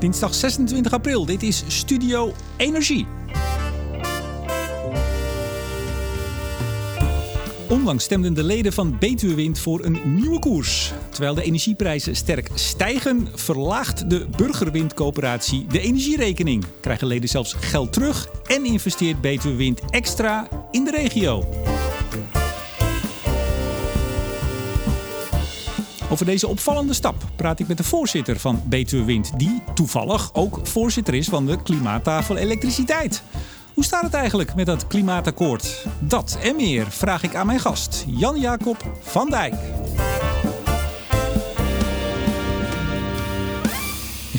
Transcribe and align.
Dinsdag 0.00 0.34
26 0.34 0.92
april. 0.92 1.26
Dit 1.26 1.42
is 1.42 1.64
Studio 1.66 2.32
Energie. 2.56 3.06
Onlangs 7.68 8.04
stemden 8.04 8.34
de 8.34 8.42
leden 8.42 8.72
van 8.72 8.98
Betuwewind 8.98 9.58
voor 9.58 9.84
een 9.84 10.00
nieuwe 10.04 10.38
koers. 10.38 10.92
Terwijl 11.10 11.34
de 11.34 11.42
energieprijzen 11.42 12.16
sterk 12.16 12.50
stijgen, 12.54 13.28
verlaagt 13.34 14.10
de 14.10 14.26
burgerwindcoöperatie 14.36 15.66
de 15.66 15.80
energierekening. 15.80 16.64
Krijgen 16.80 17.06
leden 17.06 17.28
zelfs 17.28 17.52
geld 17.52 17.92
terug 17.92 18.28
en 18.46 18.64
investeert 18.64 19.20
Betuwewind 19.20 19.80
extra 19.90 20.48
in 20.70 20.84
de 20.84 20.90
regio. 20.90 21.44
Over 26.10 26.26
deze 26.26 26.48
opvallende 26.48 26.92
stap 26.92 27.24
praat 27.36 27.60
ik 27.60 27.68
met 27.68 27.76
de 27.76 27.84
voorzitter 27.84 28.38
van 28.38 28.62
Betuwe 28.66 29.04
Wind, 29.04 29.38
die 29.38 29.62
toevallig 29.74 30.34
ook 30.34 30.60
voorzitter 30.62 31.14
is 31.14 31.28
van 31.28 31.46
de 31.46 31.62
Klimaattafel 31.62 32.36
Elektriciteit. 32.36 33.22
Hoe 33.74 33.84
staat 33.84 34.02
het 34.02 34.14
eigenlijk 34.14 34.54
met 34.54 34.66
dat 34.66 34.86
klimaatakkoord? 34.86 35.86
Dat 35.98 36.38
en 36.42 36.56
meer 36.56 36.90
vraag 36.90 37.22
ik 37.22 37.34
aan 37.34 37.46
mijn 37.46 37.60
gast, 37.60 38.04
Jan-Jacob 38.06 38.92
van 39.00 39.30
Dijk. 39.30 39.54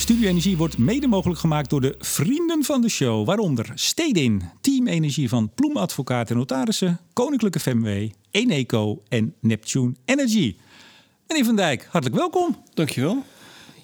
Studio 0.02 0.27
Energie 0.27 0.58
wordt 0.58 0.77
mede 0.77 1.08
mogelijk 1.08 1.40
gemaakt 1.40 1.70
door 1.70 1.82
de 1.82 1.96
vrienden 1.99 2.63
van 2.63 2.82
de 2.82 2.90
show, 2.90 3.26
waaronder 3.26 3.72
Stedin, 3.76 4.41
Team 4.62 4.88
Energie 4.88 5.30
van 5.30 5.52
Ploem 5.55 5.77
Advocaat 5.77 6.30
en 6.30 6.38
Notarissen, 6.38 6.99
Koninklijke 7.13 7.60
FMW, 7.60 8.10
Eneco 8.32 9.02
en 9.08 9.34
Neptune 9.41 9.94
Energy. 10.05 10.55
Meneer 11.31 11.45
Van 11.45 11.55
Dijk, 11.55 11.88
hartelijk 11.91 12.20
welkom. 12.20 12.63
Dankjewel. 12.73 13.23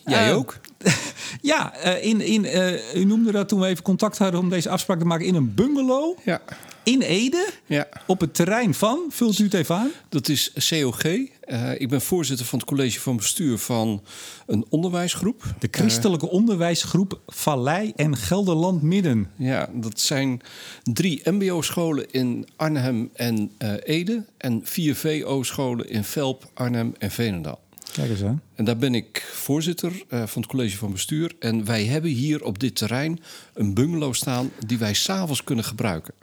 Jij 0.06 0.30
Uh, 0.30 0.36
ook? 0.38 0.58
Ja, 1.42 1.74
eh, 1.76 2.04
in, 2.06 2.22
in, 2.22 2.46
eh, 2.46 2.96
u 2.96 3.04
noemde 3.06 3.32
dat 3.32 3.48
toen 3.50 3.60
we 3.60 3.68
even 3.68 3.84
contact 3.84 4.18
hadden 4.18 4.40
om 4.40 4.50
deze 4.50 4.70
afspraak 4.70 5.00
te 5.00 5.06
maken 5.06 5.26
in 5.26 5.36
een 5.36 5.54
bungalow 5.56 6.18
Ja. 6.26 6.42
in 6.84 7.02
Ede. 7.02 7.48
Ja, 7.66 7.88
Op 8.06 8.20
het 8.20 8.34
terrein 8.34 8.74
van, 8.74 9.00
vult 9.10 9.40
u 9.40 9.44
het 9.44 9.54
even 9.54 9.76
aan? 9.76 9.92
dat 10.10 10.28
is 10.30 10.54
COG. 10.70 11.02
Eh, 11.48 11.80
ik 11.80 11.90
ben 11.90 12.02
voorzitter 12.02 12.46
van 12.46 12.60
het 12.60 12.68
college 12.68 13.00
van 13.00 13.16
bestuur 13.18 13.58
van 13.58 14.04
een 14.46 14.66
onderwijsgroep. 14.70 15.44
De 15.60 15.68
christelijke 15.72 16.30
onderwijsgroep 16.30 17.20
Vallei 17.28 17.94
en 17.96 18.18
Gelderland 18.18 18.82
Midden. 18.82 19.32
Ja, 19.36 19.70
dat 19.74 20.00
zijn 20.00 20.42
drie 20.84 21.22
MBO-scholen 21.24 22.12
in 22.12 22.48
Arnhem 22.56 23.10
en 23.14 23.52
eh, 23.58 23.74
Ede. 23.84 24.26
En 24.38 24.62
vier 24.64 24.96
VO-scholen 24.96 25.90
in 25.90 26.04
Velp, 26.04 26.50
Arnhem 26.54 26.94
en 26.98 27.12
Veenendaal. 27.12 27.60
Kijk 27.92 28.10
eens 28.10 28.24
aan. 28.24 28.42
En 28.56 28.66
daar 28.66 28.78
ben 28.78 28.96
ik 28.96 29.30
voorzitter 29.34 30.04
eh, 30.10 30.24
van 30.26 30.42
het 30.42 30.52
college 30.52 30.78
van 30.78 30.92
bestuur. 30.92 31.32
En 31.40 31.66
wij 31.66 31.86
hebben 31.86 32.12
hier 32.12 32.44
op 32.44 32.60
dit 32.60 32.76
terrein 32.76 33.20
een 33.54 33.74
bungalow 33.74 34.14
staan 34.14 34.52
die 34.66 34.78
wij 34.78 34.94
s'avonds 34.94 35.44
kunnen 35.44 35.66
gebruiken. 35.66 36.14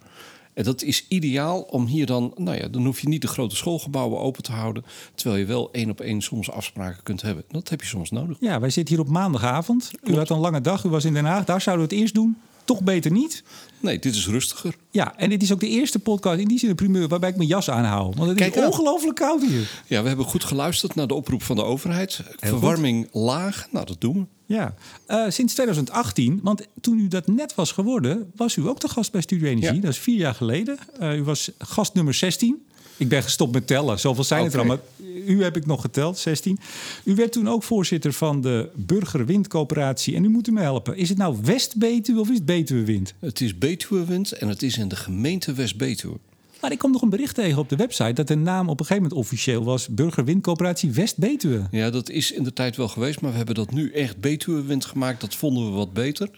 En 0.55 0.65
dat 0.65 0.83
is 0.83 1.07
ideaal 1.09 1.61
om 1.61 1.87
hier 1.87 2.07
dan, 2.07 2.33
nou 2.37 2.57
ja, 2.57 2.69
dan 2.69 2.85
hoef 2.85 3.01
je 3.01 3.09
niet 3.09 3.23
de 3.23 3.29
grote 3.29 3.57
schoolgebouwen 3.57 4.21
open 4.21 4.43
te 4.43 4.53
houden. 4.53 4.85
Terwijl 5.15 5.41
je 5.41 5.47
wel 5.47 5.69
één 5.73 5.91
op 5.91 6.01
één 6.01 6.21
soms 6.21 6.51
afspraken 6.51 7.03
kunt 7.03 7.23
hebben. 7.23 7.45
Dat 7.49 7.69
heb 7.69 7.81
je 7.81 7.87
soms 7.87 8.11
nodig. 8.11 8.37
Ja, 8.41 8.61
wij 8.61 8.71
zitten 8.71 8.95
hier 8.95 9.05
op 9.05 9.11
maandagavond. 9.11 9.91
U 10.03 10.17
had 10.17 10.31
een 10.31 10.39
lange 10.39 10.61
dag, 10.61 10.85
u 10.85 10.89
was 10.89 11.05
in 11.05 11.15
Den 11.15 11.25
Haag. 11.25 11.45
Daar 11.45 11.61
zouden 11.61 11.89
we 11.89 11.93
het 11.95 12.03
eerst 12.03 12.15
doen. 12.15 12.37
Toch 12.65 12.83
beter 12.83 13.11
niet. 13.11 13.43
Nee, 13.81 13.99
dit 13.99 14.15
is 14.15 14.29
rustiger. 14.29 14.77
Ja, 14.91 15.17
en 15.17 15.29
dit 15.31 15.43
is 15.43 15.53
ook 15.53 15.61
de 15.61 15.69
eerste 15.69 15.99
podcast, 15.99 16.39
in 16.41 16.49
die 16.49 16.59
zin 16.59 16.69
een 16.69 16.75
primeur, 16.75 17.09
waarbij 17.09 17.29
ik 17.31 17.37
mijn 17.37 17.49
jas 17.49 17.71
aanhoud. 17.71 18.15
Want 18.15 18.29
het 18.29 18.39
Kijk 18.39 18.55
is 18.55 18.65
ongelooflijk 18.65 19.17
koud 19.17 19.43
hier. 19.43 19.83
Ja, 19.87 20.03
we 20.03 20.09
hebben 20.09 20.27
goed 20.27 20.45
geluisterd 20.45 20.95
naar 20.95 21.07
de 21.07 21.15
oproep 21.15 21.43
van 21.43 21.57
de 21.57 21.63
overheid. 21.65 22.21
Verwarming 22.37 23.09
laag, 23.13 23.67
nou 23.71 23.87
dat 23.87 24.01
doen 24.01 24.15
we. 24.15 24.55
Ja, 24.55 24.75
Eh, 25.07 25.25
sinds 25.29 25.53
2018, 25.55 26.41
want 26.43 26.67
toen 26.81 26.99
u 26.99 27.09
dat 27.09 27.27
net 27.27 27.55
was 27.55 27.73
geworden, 27.73 28.33
was 28.37 28.57
u 28.57 28.69
ook 28.69 28.81
de 28.81 28.89
gast 28.89 29.13
bij 29.13 29.21
Studio 29.21 29.47
Energie. 29.49 29.75
Ja. 29.75 29.81
Dat 29.81 29.91
is 29.91 29.99
vier 29.99 30.17
jaar 30.17 30.35
geleden. 30.35 30.79
Eh, 30.99 31.17
u 31.17 31.23
was 31.23 31.51
gast 31.59 31.95
nummer 31.95 32.15
16. 32.15 32.67
Ik 32.97 33.09
ben 33.09 33.23
gestopt 33.23 33.53
met 33.53 33.67
tellen, 33.67 34.01
zoveel 34.01 34.25
zijn 34.25 34.45
het 34.45 34.53
er 34.53 34.59
al. 34.59 34.67
Maar 34.67 34.79
u 35.27 35.43
heb 35.43 35.57
ik 35.57 35.67
nog 35.67 35.81
geteld, 35.81 36.19
16. 36.19 36.59
U 37.05 37.15
werd 37.15 37.33
toen 37.33 37.49
ook 37.49 37.63
voorzitter 37.63 38.13
van 38.13 38.41
de 38.41 38.69
Burgerwindcoöperatie. 38.75 40.15
En 40.15 40.25
u 40.25 40.29
moet 40.29 40.49
u 40.49 40.53
me 40.53 40.61
helpen. 40.61 40.97
Is 40.97 41.09
het 41.09 41.19
nou 41.19 41.37
West-Betuwe 41.43 42.21
of 42.21 42.29
is 42.29 42.35
het 42.35 42.45
Betuwewind? 42.47 43.15
Het 43.19 43.41
is 43.41 43.59
Betuwewind 43.59 44.33
en 44.33 44.49
het 44.49 44.63
is 44.63 44.77
in 44.77 44.89
de 44.89 44.97
gemeente 44.97 45.53
West-Betuwe. 45.53 46.17
Maar 46.61 46.73
ik 46.73 46.79
kwam 46.79 46.93
nog 46.93 47.03
een 47.03 47.11
bericht 47.11 47.35
tegen 47.35 47.59
op 47.59 47.69
de 47.69 47.77
website... 47.77 48.13
dat 48.13 48.29
de 48.29 48.35
naam 48.35 48.69
op 48.69 48.81
een 48.81 48.87
gegeven 48.87 49.03
moment 49.03 49.21
officieel 49.21 49.65
was... 49.65 49.89
Burgerwindcoöperatie 49.89 50.93
West-Betuwe. 50.93 51.67
Ja, 51.71 51.91
dat 51.91 52.11
is 52.11 52.33
in 52.33 52.43
de 52.43 52.53
tijd 52.53 52.77
wel 52.77 52.89
geweest, 52.89 53.21
maar 53.21 53.31
we 53.31 53.37
hebben 53.37 53.55
dat 53.55 53.73
nu 53.73 53.93
echt 53.93 54.21
Betuwewind 54.21 54.85
gemaakt. 54.85 55.21
Dat 55.21 55.35
vonden 55.35 55.65
we 55.65 55.71
wat 55.71 55.93
beter. 55.93 56.31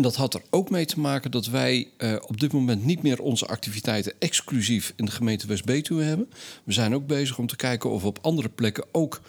En 0.00 0.06
dat 0.06 0.16
had 0.16 0.34
er 0.34 0.42
ook 0.50 0.70
mee 0.70 0.84
te 0.84 1.00
maken 1.00 1.30
dat 1.30 1.46
wij 1.46 1.88
eh, 1.96 2.16
op 2.26 2.40
dit 2.40 2.52
moment 2.52 2.84
niet 2.84 3.02
meer 3.02 3.22
onze 3.22 3.46
activiteiten 3.46 4.12
exclusief 4.18 4.92
in 4.96 5.04
de 5.04 5.10
gemeente 5.10 5.46
West-Betuwe 5.46 6.02
hebben. 6.02 6.30
We 6.64 6.72
zijn 6.72 6.94
ook 6.94 7.06
bezig 7.06 7.38
om 7.38 7.46
te 7.46 7.56
kijken 7.56 7.90
of 7.90 8.02
we 8.02 8.08
op 8.08 8.18
andere 8.22 8.48
plekken 8.48 8.84
ook 8.92 9.20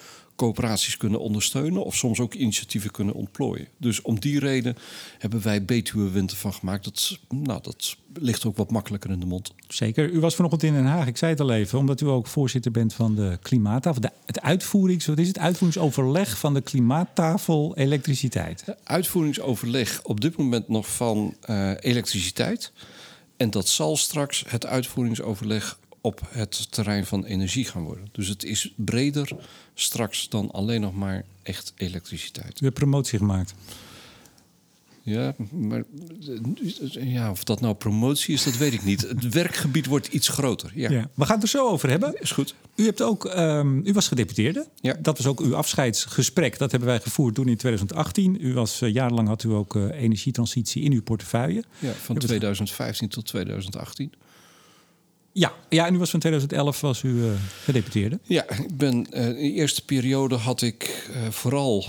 coöperaties 0.42 0.98
kunnen 0.98 1.20
ondersteunen 1.20 1.84
of 1.84 1.96
soms 1.96 2.20
ook 2.20 2.34
initiatieven 2.34 2.92
kunnen 2.92 3.14
ontplooien. 3.14 3.68
Dus 3.78 4.02
om 4.02 4.20
die 4.20 4.40
reden 4.40 4.76
hebben 5.18 5.42
wij 5.42 5.66
Betuwewind 5.66 6.32
ervan 6.32 6.54
gemaakt. 6.54 6.84
Dat, 6.84 7.20
nou, 7.30 7.62
dat 7.62 7.98
ligt 8.14 8.46
ook 8.46 8.58
wat 8.58 8.72
makkelijker 8.72 9.10
in 9.10 9.20
de 9.20 9.26
mond. 9.26 9.54
Zeker. 9.68 10.10
U 10.10 10.20
was 10.20 10.36
vanochtend 10.36 10.64
in 10.64 10.74
Den 10.74 10.86
Haag, 10.86 11.08
ik 11.08 11.18
zei 11.18 11.32
het 11.32 11.40
al 11.40 11.52
even, 11.52 11.80
omdat 11.80 12.02
u 12.02 12.06
ook 12.06 12.28
voorzitter 12.28 12.72
bent 12.72 12.94
van 12.94 13.16
de 13.16 13.38
Klimaattafel. 13.42 14.02
De, 14.02 14.12
het 14.26 14.42
uitvoerings, 14.42 15.06
wat 15.06 15.18
is 15.18 15.28
het? 15.28 15.40
Uitvoeringsoverleg 15.40 16.38
van 16.38 16.54
de 16.54 16.62
Klimaattafel 16.62 17.76
Elektriciteit. 17.76 18.64
uitvoeringsoverleg 18.84 20.00
op 20.04 20.22
dit 20.22 20.38
moment 20.38 20.68
nog 20.68 20.96
van 20.96 21.36
eh, 21.42 21.72
elektriciteit. 21.80 22.72
En 23.38 23.50
dat 23.50 23.68
zal 23.68 23.98
straks 23.98 24.44
het 24.48 24.66
uitvoeringsoverleg 24.66 25.80
op 26.02 26.22
het 26.30 26.72
terrein 26.72 27.06
van 27.06 27.26
energie 27.26 27.66
gaan 27.66 27.84
worden. 27.84 28.08
Dus 28.12 28.28
het 28.28 28.44
is 28.44 28.74
breder 28.76 29.30
straks 29.74 30.30
dan 30.30 30.52
alleen 30.52 30.82
nog 30.82 30.96
maar 30.96 31.26
echt 31.44 31.74
elektriciteit. 31.76 32.62
U 32.62 32.66
hebt 32.66 32.78
promotie 32.78 33.18
gemaakt. 33.18 33.54
Ja, 35.04 35.36
maar 35.52 35.84
ja, 36.92 37.32
of 37.32 37.44
dat 37.44 37.62
nou 37.62 37.74
promotie 37.74 38.34
is, 38.34 38.44
dat 38.44 38.58
weet 38.58 38.74
ik 38.74 38.84
niet. 38.84 39.02
Het 39.02 39.34
werkgebied 39.34 39.86
wordt 39.86 40.08
iets 40.08 40.28
groter. 40.28 40.72
Ja, 40.76 40.90
Ja. 40.90 41.10
We 41.14 41.26
gaan 41.26 41.36
het 41.36 41.44
er 41.44 41.50
zo 41.50 41.68
over 41.68 41.90
hebben. 41.90 42.14
is 42.20 42.32
goed. 42.32 42.56
U, 42.76 42.86
hebt 42.86 43.02
ook, 43.02 43.26
ehm, 43.26 43.88
u 43.88 43.94
was 43.94 44.08
gedeputeerde. 44.08 44.68
Ja. 44.82 44.98
Dat 45.00 45.18
was 45.18 45.28
ook 45.28 45.40
uw 45.40 45.56
afscheidsgesprek. 45.56 46.58
Dat 46.58 46.72
hebben 46.72 46.90
wij 46.90 47.00
gevoerd 47.00 47.36
toen 47.36 47.48
in 47.48 47.58
2018. 47.58 48.38
U 48.42 48.54
was 48.54 48.82
eh, 48.82 48.94
jarenlang 48.94 49.28
had 49.28 49.44
u 49.44 49.50
ook 49.50 49.76
eh, 49.76 50.02
energietransitie 50.02 50.84
in 50.84 50.92
uw 50.92 51.02
portefeuille. 51.02 51.64
Ja, 51.80 51.92
van 51.92 52.18
2015 52.18 53.08
tot 53.10 53.26
2018. 53.26 54.14
Ja, 55.34 55.54
ja 55.70 55.88
en 55.88 55.96
u 55.96 55.98
was 55.98 56.10
van 56.10 56.20
2011 56.20 56.82
was 56.82 57.04
u 57.04 57.26
eh, 57.26 57.32
gedeputeerde. 57.64 58.20
Ja, 58.24 58.50
ik 58.50 58.78
ben, 58.78 59.12
eh, 59.12 59.28
in 59.28 59.34
de 59.34 59.52
eerste 59.52 59.86
periode 59.86 60.36
had 60.36 60.62
ik 60.62 61.10
eh, 61.14 61.30
vooral 61.30 61.86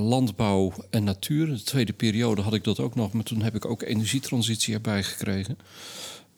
landbouw 0.00 0.72
en 0.90 1.04
natuur. 1.04 1.48
In 1.48 1.54
de 1.54 1.62
tweede 1.62 1.92
periode 1.92 2.42
had 2.42 2.54
ik 2.54 2.64
dat 2.64 2.80
ook 2.80 2.94
nog, 2.94 3.12
maar 3.12 3.24
toen 3.24 3.42
heb 3.42 3.54
ik 3.54 3.64
ook 3.64 3.82
energietransitie 3.82 4.74
erbij 4.74 5.02
gekregen. 5.02 5.58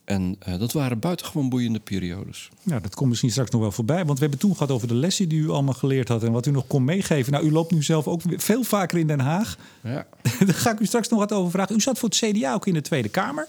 En 0.04 0.38
dat 0.58 0.72
waren 0.72 0.98
buitengewoon 0.98 1.48
boeiende 1.48 1.80
periodes. 1.80 2.48
Ja, 2.62 2.80
dat 2.80 2.94
komt 2.94 3.08
misschien 3.08 3.30
straks 3.30 3.50
nog 3.50 3.60
wel 3.60 3.72
voorbij. 3.72 4.04
Want 4.04 4.18
we 4.18 4.20
hebben 4.20 4.38
toen 4.38 4.52
gehad 4.52 4.70
over 4.70 4.88
de 4.88 4.94
lessen 4.94 5.28
die 5.28 5.40
u 5.40 5.50
allemaal 5.50 5.74
geleerd 5.74 6.08
had... 6.08 6.22
en 6.22 6.32
wat 6.32 6.46
u 6.46 6.50
nog 6.50 6.66
kon 6.66 6.84
meegeven. 6.84 7.32
Nou, 7.32 7.44
u 7.44 7.52
loopt 7.52 7.70
nu 7.70 7.82
zelf 7.82 8.08
ook 8.08 8.20
veel 8.26 8.62
vaker 8.62 8.98
in 8.98 9.06
Den 9.06 9.20
Haag. 9.20 9.56
Ja, 9.82 10.06
Daar 10.46 10.54
ga 10.54 10.72
ik 10.72 10.80
u 10.80 10.86
straks 10.86 11.08
nog 11.08 11.18
wat 11.18 11.32
over 11.32 11.50
vragen. 11.50 11.76
U 11.76 11.80
zat 11.80 11.98
voor 11.98 12.08
het 12.08 12.18
CDA 12.18 12.54
ook 12.54 12.66
in 12.66 12.74
de 12.74 12.80
Tweede 12.80 13.08
Kamer. 13.08 13.46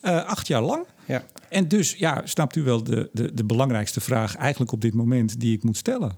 Acht 0.00 0.46
jaar 0.46 0.62
lang. 0.62 0.84
Ja. 1.10 1.26
En 1.48 1.68
dus, 1.68 1.94
ja, 1.94 2.22
snapt 2.24 2.56
u 2.56 2.62
wel 2.62 2.82
de, 2.82 3.10
de, 3.12 3.34
de 3.34 3.44
belangrijkste 3.44 4.00
vraag 4.00 4.36
eigenlijk 4.36 4.72
op 4.72 4.80
dit 4.80 4.94
moment 4.94 5.40
die 5.40 5.56
ik 5.56 5.62
moet 5.62 5.76
stellen. 5.76 6.16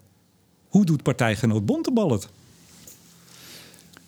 Hoe 0.69 0.85
doet 0.85 1.03
partijgenoot 1.03 1.67
Bontebal 1.67 2.11
het? 2.11 2.29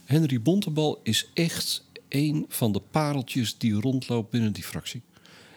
Henry 0.04 0.42
Bontebal 0.42 1.00
is 1.02 1.30
echt 1.34 1.84
een 2.08 2.46
van 2.48 2.72
de 2.72 2.80
pareltjes 2.90 3.58
die 3.58 3.80
rondloopt 3.80 4.30
binnen 4.30 4.52
die 4.52 4.62
fractie. 4.62 5.02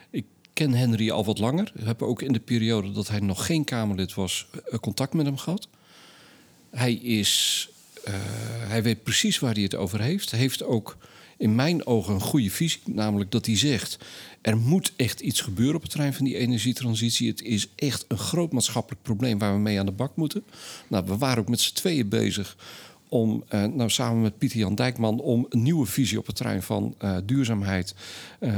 Ik 0.10 0.26
ken 0.54 0.72
Henry 0.72 1.12
al 1.12 1.26
wat 1.26 1.40
langer. 1.40 1.72
Ik 1.76 1.86
heb 1.86 2.02
ook 2.02 2.22
in 2.22 2.34
de 2.34 2.40
periode 2.40 2.92
dat 2.92 3.08
hij 3.08 3.20
nog 3.20 3.46
geen 3.46 3.64
Kamerlid 3.64 4.14
was, 4.14 4.48
eh, 4.52 4.80
contact 4.80 5.14
met 5.14 5.26
hem 5.26 5.38
gehad. 5.38 5.68
Hij, 6.70 6.94
is, 6.94 7.70
eh, 8.04 8.14
hij 8.68 8.84
weet 8.84 9.04
precies 9.04 9.40
waar 9.40 9.54
hij 9.54 9.64
het 9.64 9.76
over 9.76 10.02
heeft. 10.02 10.32
Hij 10.32 10.40
heeft 10.40 10.64
ook 10.64 10.98
in 11.38 11.56
mijn 11.56 11.86
ogen 11.86 12.14
een 12.14 12.22
goede 12.22 12.52
visie. 12.52 12.82
Namelijk 12.86 13.32
dat 13.32 13.46
hij 13.46 13.58
zegt, 13.58 13.98
er 14.42 14.58
moet 14.58 14.94
echt 14.96 15.20
iets 15.20 15.42
gebeuren 15.42 15.76
op 15.76 15.82
het 15.82 15.92
terrein 15.92 16.14
van 16.14 16.26
die 16.26 16.38
energietransitie. 16.38 17.30
Het 17.30 17.42
is 17.42 17.70
echt 17.76 18.06
een 18.08 18.18
groot 18.18 18.52
maatschappelijk 18.52 19.04
probleem 19.04 19.38
waar 19.38 19.54
we 19.54 19.60
mee 19.60 19.80
aan 19.80 19.86
de 19.86 19.92
bak 19.92 20.16
moeten. 20.16 20.44
Nou, 20.88 21.06
we 21.06 21.18
waren 21.18 21.38
ook 21.38 21.50
met 21.50 21.60
z'n 21.60 21.74
tweeën 21.74 22.10
bezig 22.10 22.58
om, 23.10 23.44
eh, 23.48 23.64
nou, 23.64 23.90
samen 23.90 24.22
met 24.22 24.38
Pieter 24.38 24.60
Jan 24.60 24.76
Dijkman, 24.76 25.20
om 25.20 25.46
een 25.50 25.62
nieuwe 25.62 25.86
visie 25.86 26.18
op 26.18 26.26
het 26.26 26.36
terrein 26.36 26.64
van 26.64 26.96
eh, 26.98 27.18
duurzaamheid 27.26 27.96
eh, 28.40 28.52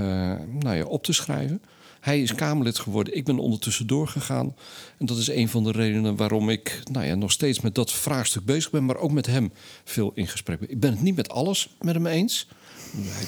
nou 0.60 0.76
ja, 0.76 0.84
op 0.84 1.04
te 1.04 1.14
schrijven. 1.14 1.62
Hij 2.00 2.22
is 2.22 2.36
Kamerlid 2.36 2.80
geworden. 2.80 3.16
Ik 3.16 3.26
ben 3.26 3.40
ondertussen 3.40 3.88
doorgegaan. 3.88 4.56
En 4.98 5.06
dat 5.06 5.18
is 5.18 5.28
een 5.28 5.50
van 5.50 5.64
de 5.64 5.72
redenen 5.72 6.16
waarom 6.16 6.50
ik 6.50 6.82
nou 6.92 7.06
ja, 7.06 7.16
nog 7.16 7.32
steeds 7.32 7.60
met 7.60 7.76
dat 7.76 7.92
vraagstuk 7.92 8.46
bezig 8.46 8.72
ben. 8.72 8.86
Maar 8.86 8.98
ook 8.98 9.12
met 9.12 9.26
hem 9.26 9.52
veel 9.84 10.12
in 10.16 10.28
gesprek 10.28 10.60
ben. 10.60 10.72
Ik 10.72 10.80
ben 10.80 10.92
het 10.92 11.02
niet 11.02 11.16
met 11.16 11.30
alles 11.30 11.76
met 11.82 11.94
hem 11.94 12.06
eens. 12.06 12.48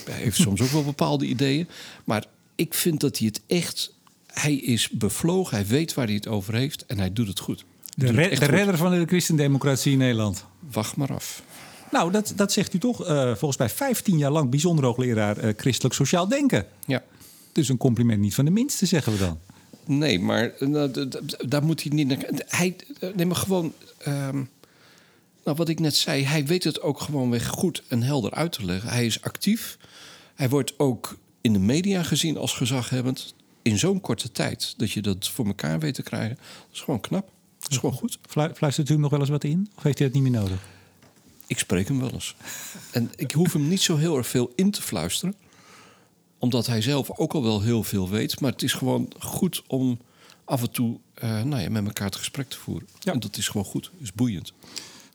Hij 0.09 0.15
heeft 0.21 0.37
soms 0.37 0.61
ook 0.61 0.69
wel 0.69 0.83
bepaalde 0.83 1.25
ideeën. 1.25 1.67
Maar 2.03 2.25
ik 2.55 2.73
vind 2.73 2.99
dat 2.99 3.17
hij 3.17 3.27
het 3.27 3.41
echt... 3.47 3.93
Hij 4.27 4.55
is 4.55 4.89
bevlogen, 4.89 5.57
hij 5.57 5.65
weet 5.65 5.93
waar 5.93 6.05
hij 6.05 6.15
het 6.15 6.27
over 6.27 6.53
heeft 6.53 6.85
en 6.85 6.99
hij 6.99 7.13
doet 7.13 7.27
het 7.27 7.39
goed. 7.39 7.65
De, 7.95 8.11
re- 8.11 8.21
het 8.21 8.29
de 8.39 8.45
goed. 8.45 8.47
redder 8.55 8.77
van 8.77 8.91
de 8.91 9.05
christendemocratie 9.05 9.91
in 9.91 9.97
Nederland. 9.97 10.45
Wacht 10.71 10.95
maar 10.95 11.13
af. 11.13 11.43
Nou, 11.91 12.11
dat, 12.11 12.33
dat 12.35 12.51
zegt 12.51 12.73
u 12.73 12.77
toch 12.77 13.05
eh, 13.05 13.23
volgens 13.27 13.57
mij 13.57 13.69
15 13.69 14.17
jaar 14.17 14.31
lang 14.31 14.49
bijzonder 14.49 14.85
hoogleraar 14.85 15.37
eh, 15.37 15.53
christelijk 15.57 15.95
sociaal 15.95 16.27
denken. 16.27 16.65
Ja. 16.85 17.03
Dus 17.51 17.69
een 17.69 17.77
compliment 17.77 18.19
niet 18.19 18.35
van 18.35 18.45
de 18.45 18.51
minste, 18.51 18.85
zeggen 18.85 19.11
we 19.13 19.19
dan. 19.19 19.39
Nee, 19.85 20.19
maar 20.19 20.51
eh, 20.59 20.67
nou, 20.67 21.07
daar 21.47 21.63
moet 21.63 21.83
hij 21.83 21.91
niet 21.95 22.07
naar. 22.07 22.25
Hij, 22.47 22.75
eh, 22.99 23.09
nee, 23.15 23.25
maar 23.25 23.35
gewoon. 23.35 23.73
ehm, 23.97 24.43
nou, 25.43 25.57
wat 25.57 25.69
ik 25.69 25.79
net 25.79 25.95
zei, 25.95 26.23
hij 26.25 26.45
weet 26.45 26.63
het 26.63 26.81
ook 26.81 26.99
gewoon 26.99 27.29
weer 27.29 27.41
goed 27.41 27.83
en 27.87 28.01
helder 28.03 28.31
uit 28.33 28.51
te 28.51 28.65
leggen. 28.65 28.89
Hij 28.89 29.05
is 29.05 29.21
actief. 29.21 29.77
Hij 30.35 30.49
wordt 30.49 30.79
ook 30.79 31.17
in 31.41 31.53
de 31.53 31.59
media 31.59 32.03
gezien 32.03 32.37
als 32.37 32.53
gezaghebbend. 32.53 33.33
In 33.61 33.77
zo'n 33.77 34.01
korte 34.01 34.31
tijd 34.31 34.73
dat 34.77 34.91
je 34.91 35.01
dat 35.01 35.27
voor 35.27 35.45
elkaar 35.45 35.79
weet 35.79 35.93
te 35.93 36.03
krijgen. 36.03 36.35
Dat 36.35 36.67
is 36.73 36.79
gewoon 36.81 36.99
knap. 36.99 37.29
Dat 37.59 37.71
is 37.71 37.77
gewoon 37.77 37.95
goed. 37.95 38.19
Flu- 38.27 38.53
Fluistert 38.53 38.89
u 38.89 38.91
hem 38.91 39.01
nog 39.01 39.11
wel 39.11 39.19
eens 39.19 39.29
wat 39.29 39.43
in? 39.43 39.69
Of 39.75 39.83
heeft 39.83 39.97
hij 39.97 40.07
dat 40.07 40.21
niet 40.21 40.31
meer 40.31 40.41
nodig? 40.41 40.59
Ik 41.47 41.59
spreek 41.59 41.87
hem 41.87 41.99
wel 41.99 42.11
eens. 42.11 42.35
En 42.91 43.11
ik 43.15 43.31
hoef 43.31 43.53
hem 43.53 43.67
niet 43.67 43.81
zo 43.81 43.97
heel 43.97 44.17
erg 44.17 44.27
veel 44.27 44.51
in 44.55 44.71
te 44.71 44.81
fluisteren. 44.81 45.35
Omdat 46.37 46.67
hij 46.67 46.81
zelf 46.81 47.11
ook 47.17 47.33
al 47.33 47.43
wel 47.43 47.61
heel 47.61 47.83
veel 47.83 48.09
weet. 48.09 48.39
Maar 48.39 48.51
het 48.51 48.63
is 48.63 48.73
gewoon 48.73 49.07
goed 49.19 49.63
om 49.67 49.99
af 50.45 50.61
en 50.61 50.71
toe 50.71 50.99
eh, 51.13 51.43
nou 51.43 51.61
ja, 51.61 51.69
met 51.69 51.85
elkaar 51.85 52.05
het 52.05 52.15
gesprek 52.15 52.49
te 52.49 52.57
voeren. 52.57 52.87
Ja. 52.99 53.13
En 53.13 53.19
dat 53.19 53.37
is 53.37 53.47
gewoon 53.47 53.65
goed. 53.65 53.91
is 53.99 54.13
boeiend. 54.13 54.53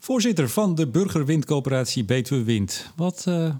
Voorzitter 0.06 0.48
van 0.48 0.74
de 0.74 0.86
Burgerwindcoöperatie 0.88 2.04
Betuwe 2.04 2.42
Wind. 2.42 2.90
Wat, 2.96 3.24
eh, 3.28 3.54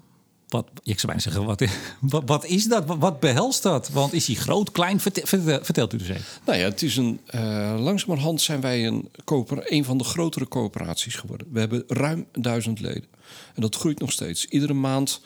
wat, 0.49 0.69
ik 0.83 0.99
zou 1.01 1.07
bijna 1.07 1.21
zeggen, 1.21 1.45
wat, 1.45 1.65
wat, 2.27 2.45
is 2.45 2.65
dat? 2.65 2.85
Wat, 2.99 3.21
behelst 3.21 3.63
dat? 3.63 3.89
Want 3.89 4.13
is 4.13 4.27
hij 4.27 4.37
groot, 4.37 4.71
klein? 4.71 5.01
Vertel, 5.01 5.27
vertel- 5.27 5.65
vertelt 5.65 5.93
u 5.93 5.97
dus 5.97 6.09
even. 6.09 6.25
Nou 6.45 6.59
ja, 6.59 6.65
het 6.65 6.83
is 6.83 6.97
een. 6.97 7.21
eh 7.27 7.77
langzamerhand 7.79 8.41
zijn 8.41 8.61
wij 8.61 8.87
een, 8.87 9.09
coöpera- 9.25 9.63
een 9.65 9.85
van 9.85 9.99
de 9.99 10.05
grotere 10.05 10.49
coöperaties 10.49 11.15
geworden. 11.15 11.47
We 11.51 11.59
hebben 11.59 11.85
ruim 11.87 12.27
duizend 12.33 12.81
leden. 12.81 13.07
En 13.55 13.63
dat 13.63 13.77
groeit 13.77 13.99
nog 14.01 14.13
steeds. 14.13 14.45
Iedere 14.47 14.75
maand 14.75 15.21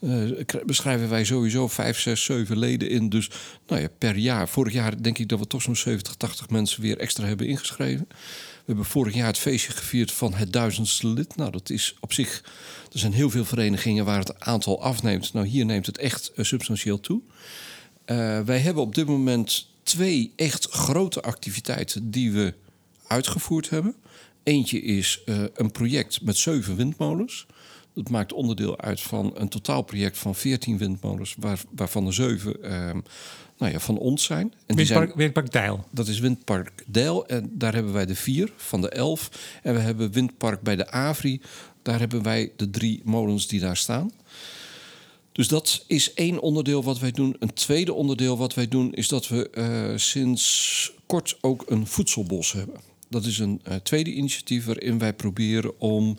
eh, 0.00 0.30
beschrijven 0.66 1.08
wij 1.08 1.24
sowieso 1.24 1.68
vijf, 1.68 1.98
zes, 1.98 2.24
zeven 2.24 2.58
leden 2.58 2.88
in. 2.88 3.08
Dus 3.08 3.30
nou 3.66 3.80
ja, 3.80 3.88
per 3.98 4.16
jaar. 4.16 4.48
Vorig 4.48 4.72
jaar 4.72 5.02
denk 5.02 5.18
ik 5.18 5.28
dat 5.28 5.38
we 5.38 5.46
toch 5.46 5.62
zo'n 5.62 5.76
70, 5.76 6.14
80 6.14 6.48
mensen 6.50 6.82
weer 6.82 6.98
extra 6.98 7.26
hebben 7.26 7.46
ingeschreven. 7.46 8.08
We 8.64 8.68
hebben 8.68 8.84
vorig 8.84 9.14
jaar 9.14 9.26
het 9.26 9.38
feestje 9.38 9.72
gevierd 9.72 10.12
van 10.12 10.34
het 10.34 10.52
duizendste 10.52 11.06
lid. 11.06 11.36
Nou, 11.36 11.50
dat 11.50 11.70
is 11.70 11.96
op 12.00 12.12
zich. 12.12 12.44
Er 12.92 12.98
zijn 12.98 13.12
heel 13.12 13.30
veel 13.30 13.44
verenigingen 13.44 14.04
waar 14.04 14.18
het 14.18 14.40
aantal 14.40 14.82
afneemt. 14.82 15.32
Nou, 15.32 15.46
hier 15.46 15.64
neemt 15.64 15.86
het 15.86 15.98
echt 15.98 16.32
eh, 16.34 16.44
substantieel 16.44 17.00
toe. 17.00 17.20
Eh, 18.04 18.40
wij 18.40 18.58
hebben 18.58 18.82
op 18.82 18.94
dit 18.94 19.06
moment 19.06 19.68
twee 19.82 20.32
echt 20.36 20.68
grote 20.70 21.22
activiteiten 21.22 22.10
die 22.10 22.32
we 22.32 22.54
uitgevoerd 23.06 23.70
hebben. 23.70 23.94
Eentje 24.42 24.82
is 24.82 25.22
eh, 25.26 25.42
een 25.54 25.70
project 25.70 26.22
met 26.22 26.36
zeven 26.36 26.76
windmolens. 26.76 27.46
Dat 27.94 28.08
maakt 28.08 28.32
onderdeel 28.32 28.80
uit 28.80 29.00
van 29.00 29.32
een 29.34 29.48
totaalproject 29.48 30.18
van 30.18 30.34
14 30.34 30.78
windmolens, 30.78 31.34
waar, 31.38 31.60
waarvan 31.70 32.06
er 32.06 32.14
zeven 32.14 32.62
ehm, 32.62 33.00
nou 33.62 33.74
ja, 33.74 33.80
van 33.80 33.98
ons 33.98 34.24
zijn. 34.24 34.52
En 34.66 34.76
die 34.76 34.86
zijn 34.86 34.98
Windpark, 34.98 35.18
Windpark 35.18 35.52
Deil. 35.52 35.84
dat 35.90 36.08
is 36.08 36.18
Windpark 36.18 36.84
Deil. 36.86 37.26
En 37.26 37.50
daar 37.52 37.74
hebben 37.74 37.92
wij 37.92 38.06
de 38.06 38.14
vier 38.14 38.52
van 38.56 38.80
de 38.80 38.88
elf. 38.88 39.30
En 39.62 39.74
we 39.74 39.80
hebben 39.80 40.12
Windpark 40.12 40.60
bij 40.60 40.76
de 40.76 40.90
Avri. 40.90 41.40
Daar 41.82 41.98
hebben 41.98 42.22
wij 42.22 42.52
de 42.56 42.70
drie 42.70 43.00
molens 43.04 43.46
die 43.46 43.60
daar 43.60 43.76
staan. 43.76 44.12
Dus 45.32 45.48
dat 45.48 45.84
is 45.86 46.14
één 46.14 46.40
onderdeel 46.40 46.82
wat 46.82 46.98
wij 46.98 47.10
doen. 47.10 47.36
Een 47.38 47.54
tweede 47.54 47.92
onderdeel 47.92 48.38
wat 48.38 48.54
wij 48.54 48.68
doen 48.68 48.92
is 48.92 49.08
dat 49.08 49.28
we 49.28 49.50
eh, 49.50 49.96
sinds 49.96 50.92
kort 51.06 51.38
ook 51.40 51.64
een 51.66 51.86
voedselbos 51.86 52.52
hebben. 52.52 52.80
Dat 53.08 53.24
is 53.24 53.38
een 53.38 53.60
eh, 53.62 53.76
tweede 53.76 54.12
initiatief 54.12 54.64
waarin 54.64 54.98
wij 54.98 55.12
proberen 55.12 55.80
om 55.80 56.18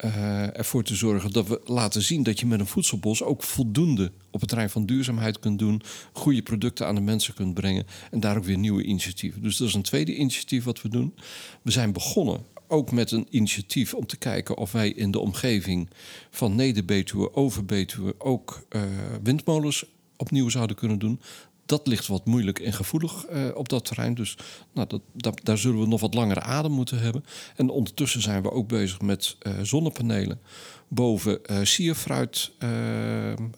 eh, 0.00 0.58
ervoor 0.58 0.82
te 0.82 0.94
zorgen 0.94 1.32
dat 1.32 1.48
we 1.48 1.60
laten 1.64 2.02
zien 2.02 2.22
dat 2.22 2.40
je 2.40 2.46
met 2.46 2.60
een 2.60 2.66
voedselbos 2.66 3.22
ook 3.22 3.42
voldoende 3.42 4.12
op 4.30 4.40
het 4.40 4.48
terrein 4.48 4.70
van 4.70 4.86
duurzaamheid 4.86 5.38
kunt 5.38 5.58
doen, 5.58 5.82
goede 6.12 6.42
producten 6.42 6.86
aan 6.86 6.94
de 6.94 7.00
mensen 7.00 7.34
kunt 7.34 7.54
brengen 7.54 7.86
en 8.10 8.20
daar 8.20 8.36
ook 8.36 8.44
weer 8.44 8.58
nieuwe 8.58 8.82
initiatieven. 8.82 9.42
Dus 9.42 9.56
dat 9.56 9.68
is 9.68 9.74
een 9.74 9.82
tweede 9.82 10.16
initiatief 10.16 10.64
wat 10.64 10.82
we 10.82 10.88
doen. 10.88 11.14
We 11.62 11.70
zijn 11.70 11.92
begonnen 11.92 12.40
ook 12.68 12.92
met 12.92 13.10
een 13.10 13.26
initiatief 13.30 13.94
om 13.94 14.06
te 14.06 14.16
kijken 14.16 14.56
of 14.56 14.72
wij 14.72 14.90
in 14.90 15.10
de 15.10 15.18
omgeving 15.18 15.90
van 16.30 16.54
Neder-Betuwe, 16.54 17.34
Over-Betuwe 17.34 18.14
ook 18.18 18.66
eh, 18.68 18.82
windmolens 19.22 19.84
opnieuw 20.16 20.48
zouden 20.48 20.76
kunnen 20.76 20.98
doen. 20.98 21.20
Dat 21.70 21.86
ligt 21.86 22.06
wat 22.06 22.26
moeilijk 22.26 22.58
en 22.58 22.72
gevoelig 22.72 23.24
eh, 23.24 23.44
op 23.54 23.68
dat 23.68 23.84
terrein. 23.84 24.14
Dus 24.14 24.36
nou, 24.72 24.88
dat, 25.12 25.40
daar 25.42 25.58
zullen 25.58 25.80
we 25.80 25.86
nog 25.86 26.00
wat 26.00 26.14
langere 26.14 26.40
adem 26.40 26.72
moeten 26.72 27.00
hebben. 27.00 27.24
En 27.56 27.68
ondertussen 27.68 28.22
zijn 28.22 28.42
we 28.42 28.50
ook 28.50 28.68
bezig 28.68 29.00
met 29.00 29.36
eh, 29.38 29.52
zonnepanelen 29.62 30.40
boven 30.88 31.44
eh 31.44 31.58
sierfruit 31.62 32.50
eh, 32.58 32.68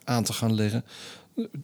aan 0.04 0.24
te 0.24 0.32
gaan 0.32 0.54
leggen. 0.54 0.84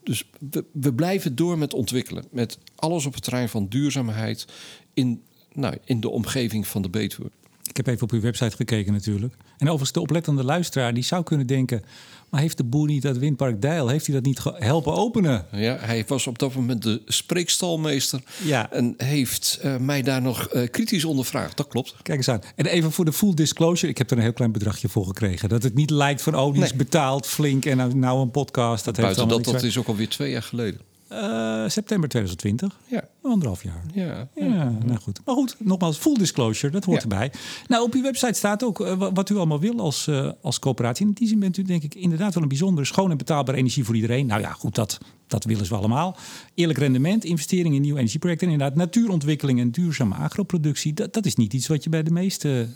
Dus 0.03 0.25
we, 0.51 0.65
we 0.73 0.95
blijven 0.95 1.37
door 1.37 1.59
met 1.59 1.75
ontwikkelen. 1.75 2.25
Met 2.31 2.59
alles 2.77 3.07
op 3.07 3.15
het 3.15 3.23
terrein 3.23 3.49
van 3.49 3.69
duurzaamheid 3.69 4.47
in, 4.95 5.23
nou, 5.53 5.77
in 5.85 6.01
de 6.01 6.09
omgeving 6.09 6.67
van 6.67 6.83
de 6.83 6.91
Betuwe. 6.91 7.31
Ik 7.69 7.77
heb 7.77 7.87
even 7.87 8.03
op 8.03 8.13
uw 8.13 8.21
website 8.21 8.57
gekeken 8.57 8.93
natuurlijk. 8.93 9.35
En 9.35 9.67
overigens 9.67 9.93
de 9.93 10.01
oplettende 10.01 10.45
luisteraar 10.45 10.95
die 10.95 11.03
zou 11.03 11.23
kunnen 11.23 11.47
denken... 11.47 11.83
maar 12.31 12.41
heeft 12.41 12.57
de 12.57 12.65
boer 12.65 12.87
niet 12.87 13.03
dat 13.03 13.17
Windpark 13.17 13.63
Deil... 13.63 13.89
heeft 13.89 14.07
hij 14.07 14.15
dat 14.15 14.25
niet 14.25 14.41
helpen 14.45 14.95
openen? 14.95 15.47
Ja, 15.53 15.77
hij 15.81 16.05
was 16.07 16.27
op 16.27 16.39
dat 16.39 16.55
moment 16.55 16.83
de 16.83 17.03
spreekstalmeester. 17.07 18.21
Ja. 18.45 18.73
En 18.73 18.95
heeft 18.97 19.59
eh, 19.63 19.77
mij 19.77 20.03
daar 20.03 20.23
nog 20.23 20.49
eh, 20.49 20.71
kritisch 20.71 21.05
ondervraagd. 21.05 21.57
Dat 21.57 21.69
klopt. 21.69 21.95
Kijk 22.03 22.19
eens 22.19 22.29
aan. 22.29 22.41
En 22.57 22.67
even 22.67 22.93
voor 22.93 23.05
de 23.05 23.13
full 23.13 23.35
disclosure. 23.35 23.91
Ik 23.91 23.99
heb 23.99 24.11
er 24.11 24.17
een 24.17 24.23
heel 24.23 24.33
klein 24.33 24.53
bedragje 24.53 24.89
voor 24.89 25.07
gekregen. 25.07 25.49
Dat 25.49 25.63
het 25.63 25.75
niet 25.75 25.91
lijkt 25.91 26.23
van, 26.23 26.37
oh, 26.37 26.55
die 26.55 26.63
is 26.63 26.75
betaald 26.75 27.27
flink... 27.27 27.65
en 27.65 27.77
nou, 27.77 27.95
nou 27.95 28.21
een 28.21 28.31
podcast. 28.31 28.85
Dat 28.85 28.97
heeft 28.97 29.17
Buiten 29.17 29.43
dat, 29.43 29.55
dat 29.55 29.63
is 29.63 29.79
ook 29.79 29.87
alweer 29.87 30.09
twee 30.09 30.31
jaar 30.31 30.43
geleden. 30.43 30.88
Eh, 31.09 31.65
september 31.69 32.09
2020. 32.09 32.79
Ja, 32.87 33.09
Anderhalf 33.23 33.63
jaar. 33.63 33.83
ja. 33.95 34.29
Ja, 34.35 34.73
nou 34.85 34.99
goed. 35.01 35.21
Maar 35.25 35.35
goed, 35.35 35.57
nogmaals, 35.59 35.97
full 35.99 36.15
disclosure, 36.15 36.73
dat 36.73 36.85
hoort 36.85 36.97
Ja. 37.03 37.09
erbij. 37.09 37.33
Nou, 37.69 37.83
op 37.85 37.95
uw 37.95 38.03
website 38.03 38.33
staat 38.33 38.65
ook 38.65 38.81
eh, 38.81 38.95
wa- 38.97 39.13
wat 39.13 39.31
u 39.31 39.37
allemaal 39.37 39.61
wil 39.61 39.79
als, 39.81 40.07
eh, 40.07 40.31
als 40.43 40.59
coöperatie. 40.59 41.07
In 41.07 41.13
die 41.13 41.29
zin 41.29 41.39
bent 41.39 41.57
u 41.57 41.63
denk 41.63 41.83
ik 41.83 41.95
inderdaad 41.95 42.35
wel 42.35 42.43
een 42.43 42.49
bijzondere, 42.49 42.87
schoon 42.87 43.11
en 43.11 43.17
betaalbare 43.17 43.59
energie 43.59 43.85
voor 43.85 43.95
iedereen. 43.95 44.27
Nou 44.27 44.41
ja, 44.41 44.53
goed, 44.53 44.75
dat, 44.75 44.99
dat 45.27 45.45
willen 45.45 45.67
ze 45.67 45.75
allemaal. 45.75 46.17
Eerlijk 46.55 46.79
rendement, 46.79 47.25
investeringen 47.25 47.75
in 47.77 47.83
nieuwe 47.83 47.99
energieprojecten. 47.99 48.47
En 48.47 48.53
inderdaad, 48.53 48.77
natuurontwikkeling 48.77 49.61
en 49.61 49.71
duurzame 49.71 50.15
agroproductie. 50.15 50.93
Dat, 50.95 51.13
dat 51.13 51.27
is 51.27 51.35
niet 51.35 51.53
iets 51.53 51.67
wat 51.67 51.85
je 51.85 51.91
bij 51.91 52.03
de 52.03 52.11
meeste 52.11 52.69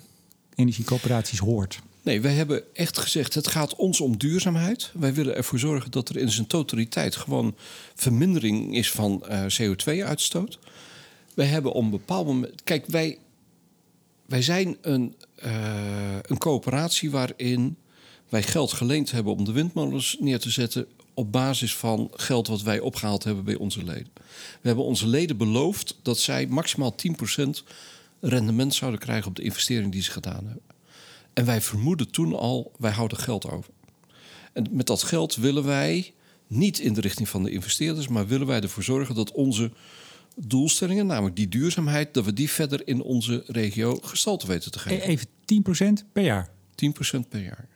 energiecoöperaties 0.54 1.38
hoort. 1.38 1.80
Nee, 2.02 2.20
wij 2.20 2.32
hebben 2.32 2.74
echt 2.74 2.98
gezegd, 2.98 3.34
het 3.34 3.46
gaat 3.46 3.76
ons 3.76 4.00
om 4.00 4.16
duurzaamheid. 4.16 4.90
Wij 4.94 5.14
willen 5.14 5.36
ervoor 5.36 5.58
zorgen 5.58 5.90
dat 5.90 6.08
er 6.08 6.16
in 6.16 6.30
zijn 6.30 6.46
totaliteit 6.46 7.16
gewoon 7.16 7.54
vermindering 7.94 8.76
is 8.76 8.90
van 8.90 9.26
eh, 9.26 9.44
CO2-uitstoot. 9.60 10.58
Wij 11.34 11.46
hebben 11.46 11.72
op 11.72 11.82
een 11.82 11.90
bepaald 11.90 12.26
moment. 12.26 12.62
Kijk, 12.64 12.86
wij, 12.86 13.18
wij 14.26 14.42
zijn 14.42 14.76
een, 14.80 15.14
eh, 15.34 16.16
een 16.22 16.38
coöperatie 16.38 17.10
waarin 17.10 17.76
wij 18.28 18.42
geld 18.42 18.72
geleend 18.72 19.10
hebben 19.10 19.32
om 19.32 19.44
de 19.44 19.52
windmolens 19.52 20.16
neer 20.20 20.38
te 20.38 20.50
zetten. 20.50 20.86
op 21.14 21.32
basis 21.32 21.76
van 21.76 22.10
geld 22.12 22.46
wat 22.46 22.62
wij 22.62 22.80
opgehaald 22.80 23.24
hebben 23.24 23.44
bij 23.44 23.54
onze 23.54 23.84
leden. 23.84 24.10
We 24.60 24.68
hebben 24.68 24.84
onze 24.84 25.06
leden 25.06 25.36
beloofd 25.36 25.98
dat 26.02 26.18
zij 26.18 26.46
maximaal 26.46 26.94
10% 26.96 27.64
rendement 28.20 28.74
zouden 28.74 29.00
krijgen 29.00 29.28
op 29.28 29.36
de 29.36 29.42
investering 29.42 29.92
die 29.92 30.02
ze 30.02 30.10
gedaan 30.10 30.44
hebben. 30.46 30.71
En 31.32 31.44
wij 31.44 31.60
vermoeden 31.60 32.10
toen 32.10 32.34
al, 32.34 32.72
wij 32.78 32.90
houden 32.90 33.18
geld 33.18 33.50
over. 33.50 33.72
En 34.52 34.66
met 34.70 34.86
dat 34.86 35.02
geld 35.02 35.36
willen 35.36 35.64
wij 35.64 36.12
niet 36.46 36.78
in 36.78 36.92
de 36.92 37.00
richting 37.00 37.28
van 37.28 37.42
de 37.42 37.50
investeerders, 37.50 38.08
maar 38.08 38.26
willen 38.26 38.46
wij 38.46 38.60
ervoor 38.60 38.82
zorgen 38.82 39.14
dat 39.14 39.32
onze 39.32 39.70
doelstellingen, 40.36 41.06
namelijk 41.06 41.36
die 41.36 41.48
duurzaamheid, 41.48 42.14
dat 42.14 42.24
we 42.24 42.32
die 42.32 42.50
verder 42.50 42.86
in 42.86 43.02
onze 43.02 43.44
regio 43.46 43.98
gestalte 44.02 44.46
weten 44.46 44.70
te 44.70 44.78
E- 44.78 44.82
geven. 44.82 45.08
Even 45.08 45.26
10% 45.44 46.04
per 46.12 46.22
jaar. 46.22 46.48
10% 46.74 47.28
per 47.28 47.42
jaar. 47.42 47.68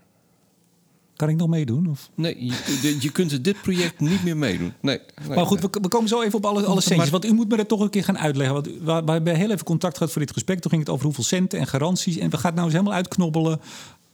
Kan 1.17 1.29
ik 1.29 1.37
nog 1.37 1.49
meedoen? 1.49 1.87
Of? 1.91 2.11
Nee, 2.15 2.53
je, 3.01 3.11
kunt 3.13 3.45
dit 3.45 3.63
project 3.63 4.01
niet 4.01 4.25
meer 4.25 4.37
meedoen. 4.37 4.73
Nee, 4.81 5.01
nee, 5.27 5.37
Maar 5.37 5.47
goed, 5.47 5.61
nee. 5.61 5.71
we, 5.71 5.79
we 5.81 5.89
komen 5.89 6.09
zo 6.09 6.23
even 6.23 6.39
op 6.39 6.45
alle, 6.45 6.65
alle 6.65 6.81
centjes. 6.81 7.11
Want 7.11 7.25
u 7.25 7.33
moet 7.33 7.49
me 7.49 7.57
dat 7.57 7.69
toch 7.69 7.81
een 7.81 7.91
keer 7.91 8.05
gaan 8.05 8.19
uitleggen. 8.19 8.55
Want 8.55 8.67
we, 8.67 9.03
we 9.05 9.13
hebben 9.13 9.37
heel 9.37 9.51
even 9.51 9.65
contact 9.65 9.97
gehad 9.97 10.13
voor 10.13 10.23
dit 10.23 10.33
gesprek. 10.33 10.61
Toen 10.61 10.71
ging 10.71 10.83
het 10.83 10.93
over 10.93 11.05
hoeveel 11.05 11.25
centen 11.25 11.59
en 11.59 11.67
garanties. 11.67 12.17
En 12.19 12.31
we 12.31 12.37
gaan 12.37 12.47
het 12.47 12.55
nou 12.55 12.67
eens 12.67 12.77
helemaal 12.77 12.97
uitknobbelen. 12.97 13.61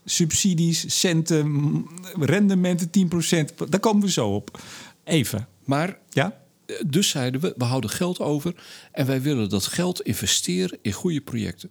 Subsidies, 0.05 0.99
centen, 0.99 1.85
rendementen 2.19 2.89
10%. 2.89 3.69
Daar 3.69 3.79
komen 3.79 4.03
we 4.03 4.11
zo 4.11 4.29
op. 4.29 4.61
Even. 5.03 5.47
Maar 5.63 5.97
Ja? 6.09 6.41
dus 6.87 7.09
zeiden 7.09 7.41
we, 7.41 7.53
we 7.57 7.63
houden 7.63 7.89
geld 7.89 8.19
over 8.19 8.55
en 8.91 9.05
wij 9.05 9.21
willen 9.21 9.49
dat 9.49 9.65
geld 9.65 10.01
investeren 10.01 10.77
in 10.81 10.91
goede 10.91 11.21
projecten. 11.21 11.69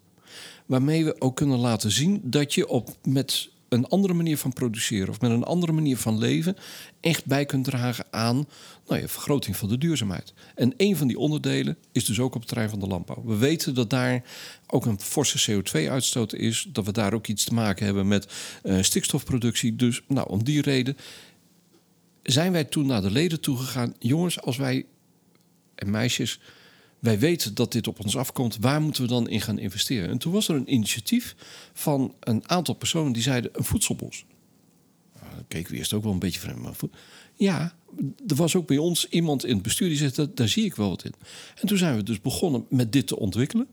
Waarmee 0.67 1.05
we 1.05 1.21
ook 1.21 1.37
kunnen 1.37 1.59
laten 1.59 1.91
zien 1.91 2.21
dat 2.25 2.55
je 2.55 2.69
op, 2.69 2.97
met 3.05 3.51
een 3.73 3.87
andere 3.87 4.15
manier 4.15 4.39
van 4.39 4.53
produceren 4.53 5.09
of 5.09 5.21
met 5.21 5.31
een 5.31 5.45
andere 5.45 5.73
manier 5.73 5.97
van 5.97 6.19
leven 6.19 6.57
echt 7.01 7.27
bij 7.27 7.45
kunt 7.45 7.65
dragen 7.65 8.05
aan 8.11 8.49
nou 8.87 9.01
ja, 9.01 9.09
vergroting 9.09 9.57
van 9.57 9.69
de 9.69 9.79
duurzaamheid. 9.79 10.33
En 10.55 10.75
een 10.77 10.97
van 10.97 11.07
die 11.07 11.19
onderdelen 11.19 11.77
is 11.93 12.05
dus 12.05 12.21
ook 12.21 12.35
op 12.35 12.41
het 12.41 12.49
terrein 12.49 12.71
van 12.71 12.81
de 12.81 12.87
landbouw. 12.87 13.23
We 13.25 13.37
weten 13.37 13.75
dat 13.75 13.91
daar 13.91 14.23
ook 14.67 14.87
een 14.87 15.01
forse 15.01 15.53
CO2-uitstoot 15.53 16.35
is, 16.35 16.69
dat 16.73 16.85
we 16.85 16.93
daar 16.93 17.13
ook 17.13 17.27
iets 17.27 17.45
te 17.45 17.55
maken 17.55 17.85
hebben 17.85 18.09
met 18.09 18.33
uh, 18.65 18.83
stikstofproductie. 18.83 19.77
Dus 19.77 20.03
nou, 20.09 20.29
om 20.29 20.45
die 20.45 20.63
reden 20.63 20.97
zijn 22.23 22.53
wij 22.53 22.65
toen 22.65 22.87
naar 22.87 23.03
de 23.03 23.11
leden 23.11 23.41
toegegaan. 23.41 23.95
Jongens, 23.99 24.41
als 24.41 24.57
wij 24.57 24.87
en 25.75 25.91
meisjes, 25.91 26.41
wij 27.03 27.19
weten 27.19 27.55
dat 27.55 27.73
dit 27.73 27.87
op 27.87 28.05
ons 28.05 28.17
afkomt. 28.17 28.57
Waar 28.61 28.83
moeten 28.83 29.03
we 29.03 29.09
dan 29.09 29.29
in 29.29 29.41
gaan 29.41 29.59
investeren? 29.59 30.11
En 30.11 30.19
toen 30.19 30.33
was 30.33 30.49
er 30.49 30.55
een 30.55 30.73
initiatief 30.73 31.35
van 31.73 32.15
een 32.21 32.49
aantal 32.49 32.75
personen 32.75 33.13
die 33.13 33.23
zeiden 33.23 33.51
een 33.55 33.65
voedselbos. 33.65 34.25
Nou, 35.21 35.35
dan 35.35 35.45
keken 35.49 35.73
we 35.73 35.79
eerst 35.79 35.93
ook 35.93 36.03
wel 36.03 36.13
een 36.13 36.19
beetje 36.19 36.41
vreemd. 36.41 36.63
Maar 36.63 36.75
ja, 37.35 37.75
er 38.27 38.37
was 38.37 38.57
ook 38.57 38.67
bij 38.67 38.79
ons 38.79 39.09
iemand 39.09 39.45
in 39.45 39.55
het 39.55 39.63
bestuur 39.63 39.89
die 39.89 39.97
zei, 39.97 40.31
daar 40.35 40.49
zie 40.49 40.65
ik 40.65 40.77
wel 40.77 40.89
wat 40.89 41.05
in. 41.05 41.15
En 41.61 41.67
toen 41.67 41.79
zijn 41.79 41.97
we 41.97 42.03
dus 42.03 42.21
begonnen 42.21 42.67
met 42.69 42.93
dit 42.93 43.07
te 43.07 43.19
ontwikkelen. 43.19 43.69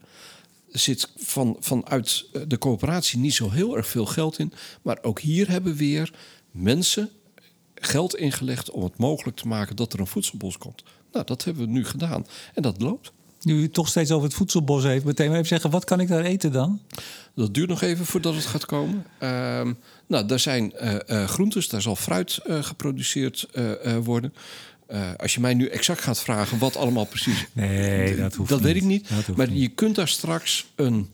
Er 0.71 0.79
zit 0.79 1.11
van, 1.15 1.57
vanuit 1.59 2.25
de 2.47 2.57
coöperatie 2.57 3.19
niet 3.19 3.33
zo 3.33 3.49
heel 3.49 3.77
erg 3.77 3.87
veel 3.87 4.05
geld 4.05 4.39
in. 4.39 4.53
Maar 4.81 4.97
ook 5.01 5.19
hier 5.19 5.49
hebben 5.49 5.71
we 5.71 5.77
weer 5.77 6.13
mensen 6.51 7.09
geld 7.75 8.15
ingelegd 8.15 8.71
om 8.71 8.83
het 8.83 8.97
mogelijk 8.97 9.37
te 9.37 9.47
maken 9.47 9.75
dat 9.75 9.93
er 9.93 9.99
een 9.99 10.07
voedselbos 10.07 10.57
komt. 10.57 10.83
Nou, 11.11 11.25
dat 11.25 11.43
hebben 11.43 11.65
we 11.65 11.71
nu 11.71 11.85
gedaan 11.85 12.25
en 12.53 12.61
dat 12.61 12.81
loopt. 12.81 13.11
Nu 13.41 13.61
u 13.61 13.69
toch 13.69 13.87
steeds 13.87 14.11
over 14.11 14.27
het 14.27 14.37
voedselbos 14.37 14.83
heeft, 14.83 15.05
meteen 15.05 15.27
maar 15.27 15.35
even 15.35 15.47
zeggen, 15.47 15.69
wat 15.69 15.83
kan 15.83 15.99
ik 15.99 16.07
daar 16.07 16.23
eten 16.23 16.51
dan? 16.51 16.81
Dat 17.35 17.53
duurt 17.53 17.69
nog 17.69 17.81
even 17.81 18.05
voordat 18.05 18.35
het 18.35 18.45
gaat 18.45 18.65
komen. 18.65 19.05
Uh, 19.23 19.29
nou, 20.07 20.25
daar 20.25 20.39
zijn 20.39 20.73
uh, 20.81 20.95
uh, 21.07 21.27
groentes, 21.27 21.67
daar 21.69 21.81
zal 21.81 21.95
fruit 21.95 22.39
uh, 22.47 22.63
geproduceerd 22.63 23.47
worden. 24.03 24.33
als 25.17 25.33
je 25.33 25.39
mij 25.39 25.53
nu 25.53 25.67
exact 25.67 26.01
gaat 26.01 26.19
vragen 26.19 26.57
wat 26.59 26.75
allemaal 26.75 27.05
precies. 27.05 27.45
Nee, 27.53 28.15
dat 28.15 28.35
hoeft 28.35 28.49
Dat 28.49 28.59
niet. 28.59 28.67
weet 28.67 28.75
ik 28.81 28.83
niet. 28.87 29.09
Maar 29.35 29.49
niet. 29.49 29.61
je 29.61 29.67
kunt 29.67 29.95
daar 29.95 30.07
straks 30.07 30.65
een. 30.75 31.09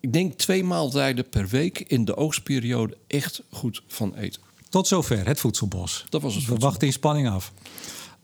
Ik 0.00 0.12
denk 0.12 0.32
twee 0.38 0.64
maaltijden 0.64 1.28
per 1.28 1.48
week 1.48 1.78
in 1.80 2.04
de 2.04 2.16
oogstperiode 2.16 2.96
echt 3.06 3.42
goed 3.50 3.82
van 3.86 4.14
eten. 4.14 4.42
Tot 4.68 4.86
zover 4.86 5.26
het 5.26 5.40
voedselbos. 5.40 6.04
Dat 6.08 6.22
was 6.22 6.34
het 6.34 6.42
We 6.42 6.48
voedselbos. 6.48 6.64
wachten 6.64 6.86
in 6.86 6.92
spanning 6.92 7.28
af. 7.28 7.52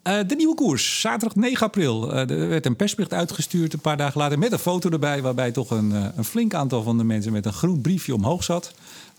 Eh, 0.03 0.19
de 0.27 0.35
nieuwe 0.35 0.55
koers, 0.55 1.01
zaterdag 1.01 1.37
9 1.37 1.67
april. 1.67 2.13
Eh, 2.13 2.31
er 2.31 2.49
werd 2.49 2.67
een 2.67 2.77
persbericht 2.77 3.13
uitgestuurd 3.13 3.73
een 3.73 3.81
paar 3.81 3.97
dagen 3.97 4.21
later 4.21 4.39
met 4.39 4.53
een 4.53 4.59
foto 4.59 4.91
erbij, 4.91 5.23
waarbij 5.23 5.51
toch 5.51 5.71
een, 5.71 5.93
eh, 5.93 6.07
een 6.17 6.25
flink 6.25 6.55
aantal 6.55 6.83
van 6.83 6.99
de 6.99 7.05
mensen 7.05 7.33
met 7.33 7.47
een 7.47 7.53
groen 7.53 7.81
briefje 7.81 8.15
omhoog 8.15 8.45
zat. 8.45 8.75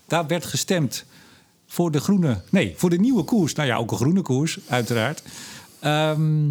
Daar 0.06 0.26
werd 0.26 0.44
gestemd 0.44 1.04
voor 1.66 1.90
de 1.90 2.00
groene, 2.00 2.40
nee, 2.50 2.74
voor 2.76 2.90
de 2.90 2.98
nieuwe 2.98 3.22
koers. 3.22 3.54
Nou 3.54 3.68
ja, 3.68 3.76
ook 3.76 3.90
een 3.90 3.96
groene 3.96 4.22
koers, 4.22 4.58
uiteraard. 4.68 5.22
Ehm, 5.80 6.50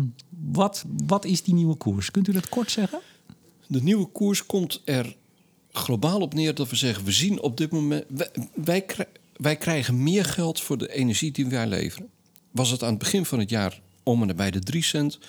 wat, 0.52 0.86
wat 1.06 1.25
is 1.25 1.44
die 1.44 1.54
nieuwe 1.54 1.75
koers? 1.75 2.12
Kunt 2.12 2.28
u 2.28 2.32
dat 2.32 2.50
kort 2.50 2.72
zeggen? 2.72 3.00
De 3.68 3.84
nieuwe 3.84 4.06
koers 4.06 4.46
komt 4.46 4.82
er 4.86 5.16
globaal 5.72 6.20
op 6.20 6.34
neer 6.34 6.56
dat 6.56 6.70
we 6.70 6.75
zeggen: 6.75 7.06
we 7.06 7.12
zien 7.12 7.42
op 7.42 7.58
dit 7.58 7.72
moment. 7.72 8.06
Wij, 8.08 8.30
wij, 8.54 8.86
wij 9.38 9.56
krijgen 9.56 10.04
meer 10.04 10.25
geld 10.25 10.62
voor 10.62 10.78
de 10.78 10.94
energie 10.94 11.32
die 11.32 11.48
wij 11.48 11.68
leveren. 11.68 12.10
Was 12.52 12.70
het 12.70 12.84
aan 12.84 12.90
het 12.90 13.00
begin 13.00 13.25
van 13.25 13.40
het 13.40 13.50
jaar 13.50 13.82
om 14.03 14.22
en 14.22 14.27
nabij 14.27 14.51
de 14.51 14.60
3 14.60 14.83
cent. 14.83 15.19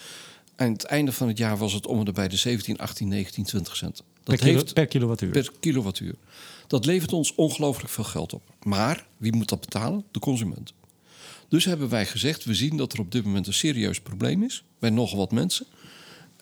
Aan 0.56 0.72
het 0.72 0.84
einde 0.84 1.12
van 1.12 1.28
het 1.28 1.38
jaar 1.38 1.56
was 1.56 1.72
het 1.72 1.86
om 1.86 1.98
en 1.98 2.04
nabij 2.04 2.28
de 2.28 2.36
17, 2.36 2.78
18, 2.78 3.08
19, 3.08 3.44
20 3.44 3.76
cent. 3.76 3.96
Dat 3.96 4.04
per, 4.24 4.36
kilo, 4.36 4.58
heeft 4.58 4.74
per 4.74 4.86
kilowattuur. 4.86 5.30
per 5.30 5.50
kilowattuur. 5.60 6.14
Dat 6.66 6.84
levert 6.84 7.12
ons 7.12 7.34
ongelooflijk 7.34 7.90
veel 7.90 8.04
geld 8.04 8.32
op. 8.32 8.42
Maar 8.62 9.06
wie 9.16 9.32
moet 9.32 9.48
dat 9.48 9.60
betalen? 9.60 10.04
De 10.10 10.18
consument. 10.18 10.72
Dus 11.48 11.64
hebben 11.64 11.88
wij 11.88 12.06
gezegd: 12.06 12.44
we 12.44 12.54
zien 12.54 12.76
dat 12.76 12.92
er 12.92 13.00
op 13.00 13.12
dit 13.12 13.24
moment 13.24 13.46
een 13.46 13.54
serieus 13.54 14.00
probleem 14.00 14.42
is 14.42 14.64
bij 14.78 14.90
nogal 14.90 15.18
wat 15.18 15.32
mensen. 15.32 15.66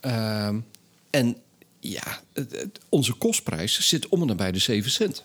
Ehm, 0.01 0.61
en 1.11 1.37
ja, 1.81 2.21
onze 2.89 3.13
kostprijs 3.13 3.89
zit 3.89 4.09
om 4.09 4.21
en 4.21 4.27
nabij 4.27 4.53
de 4.53 4.59
7 4.59 4.91
cent. 4.91 5.25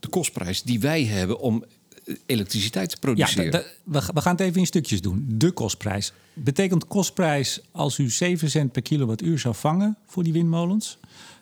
De 0.00 0.08
kostprijs 0.08 0.62
die 0.62 0.80
wij 0.80 1.04
hebben 1.04 1.38
om 1.38 1.64
elektriciteit 2.26 2.88
te 2.88 2.94
Ja, 2.94 3.00
produceren. 3.00 3.50
da- 3.50 3.62
we, 3.84 4.02
we 4.14 4.20
gaan 4.20 4.32
het 4.32 4.40
even 4.40 4.60
in 4.60 4.66
stukjes 4.66 5.00
doen. 5.00 5.24
De 5.28 5.50
kostprijs. 5.50 6.12
Betekent 6.34 6.86
kostprijs 6.86 7.60
als 7.70 7.98
u 7.98 8.10
7 8.10 8.50
cent 8.50 8.72
per 8.72 8.82
kilowattuur 8.82 9.38
zou 9.38 9.54
vangen 9.54 9.96
voor 10.06 10.22
die 10.22 10.32
windmolens, 10.32 10.98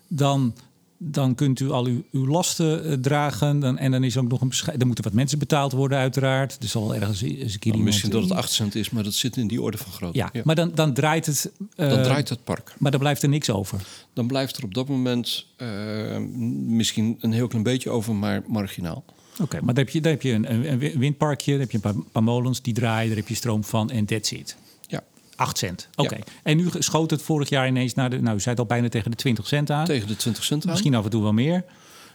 dan, 0.09 0.55
dan 0.97 1.35
kunt 1.35 1.61
u 1.61 1.71
al 1.71 1.85
uw, 1.85 2.03
uw 2.13 2.27
lasten 2.27 2.85
eh, 2.85 2.93
dragen. 2.93 3.61
Dan, 3.61 3.79
en 3.79 3.91
dan 3.91 4.05
is 4.05 4.17
ook 4.17 4.29
nog 4.29 4.41
een 4.41 4.49
beschei- 4.49 4.77
Dan 4.77 4.87
moeten 4.87 5.05
wat 5.05 5.13
mensen 5.13 5.39
betaald 5.39 5.73
worden, 5.73 5.99
uiteraard. 5.99 6.57
Er 6.63 6.69
zal 6.69 6.95
ergens 6.95 7.21
eens 7.23 7.53
een 7.53 7.59
keer 7.59 7.73
Nou, 7.73 7.85
misschien 7.85 8.11
dat 8.11 8.23
het 8.23 8.33
8 8.33 8.51
cent 8.53 8.75
is, 8.75 8.91
maar 8.91 9.03
dat 9.05 9.15
zit 9.15 9.37
in 9.37 9.47
die 9.47 9.63
orde 9.63 9.79
van 9.79 9.93
grootte. 9.93 10.19
Ja, 10.19 10.31
maar 10.45 10.55
dan, 10.55 10.71
dan 10.75 10.93
draait 10.95 11.27
het. 11.27 11.51
eh, 11.77 11.89
dan 11.91 12.03
draait 12.03 12.29
het 12.29 12.45
park. 12.45 12.75
Maar 12.79 12.91
dan 12.91 13.01
blijft 13.01 13.23
er 13.23 13.29
niks 13.29 13.51
over. 13.51 13.81
Dan 14.13 14.27
blijft 14.27 14.57
er 14.57 14.65
op 14.65 14.75
dat 14.75 14.89
moment 14.89 15.47
eh, 15.57 16.19
misschien 16.67 17.17
een 17.21 17.33
heel 17.33 17.47
klein 17.49 17.65
beetje 17.65 17.91
over, 17.91 18.15
maar 18.15 18.43
marginaal. 18.47 19.05
Oké, 19.41 19.57
maar 19.63 19.75
dan 19.75 19.85
heb 19.85 19.89
je, 19.89 20.09
heb 20.09 20.23
je 20.23 20.33
een, 20.33 20.73
een, 20.73 20.79
windparkje, 20.79 21.51
dan 21.51 21.61
heb 21.61 21.71
je 21.71 21.77
een 21.77 21.83
paar, 21.83 22.03
paar 22.13 22.23
molens 22.23 22.63
die 22.63 22.75
draaien, 22.75 23.09
daar 23.09 23.17
heb 23.17 23.29
je 23.29 23.35
stroom 23.35 23.65
van 23.65 23.91
en 23.91 24.05
that's 24.05 24.31
it. 24.31 24.57
Ja, 24.87 25.03
8 25.37 25.59
cent. 25.59 25.89
Oké. 25.97 26.15
Ja. 26.15 26.23
En 26.43 26.57
nu 26.57 26.69
schoot 26.79 27.11
het 27.11 27.23
vorig 27.23 27.49
jaar 27.49 27.69
ineens 27.69 27.95
naar 27.95 28.11
de. 28.11 28.21
Nou, 28.21 28.37
u 28.37 28.41
zei 28.41 28.51
het 28.51 28.59
al 28.59 28.67
bijna 28.67 28.89
tegen 28.89 29.11
de 29.11 29.17
20 29.17 29.47
cent 29.47 29.71
aan. 29.71 29.85
tegen 29.85 30.09
de 30.09 30.17
20 30.17 30.45
cent 30.45 30.65
aan. 30.65 30.71
Misschien 30.71 30.95
af 30.95 31.05
en 31.05 31.11
toe 31.11 31.23
wel 31.23 31.33
meer. 31.33 31.65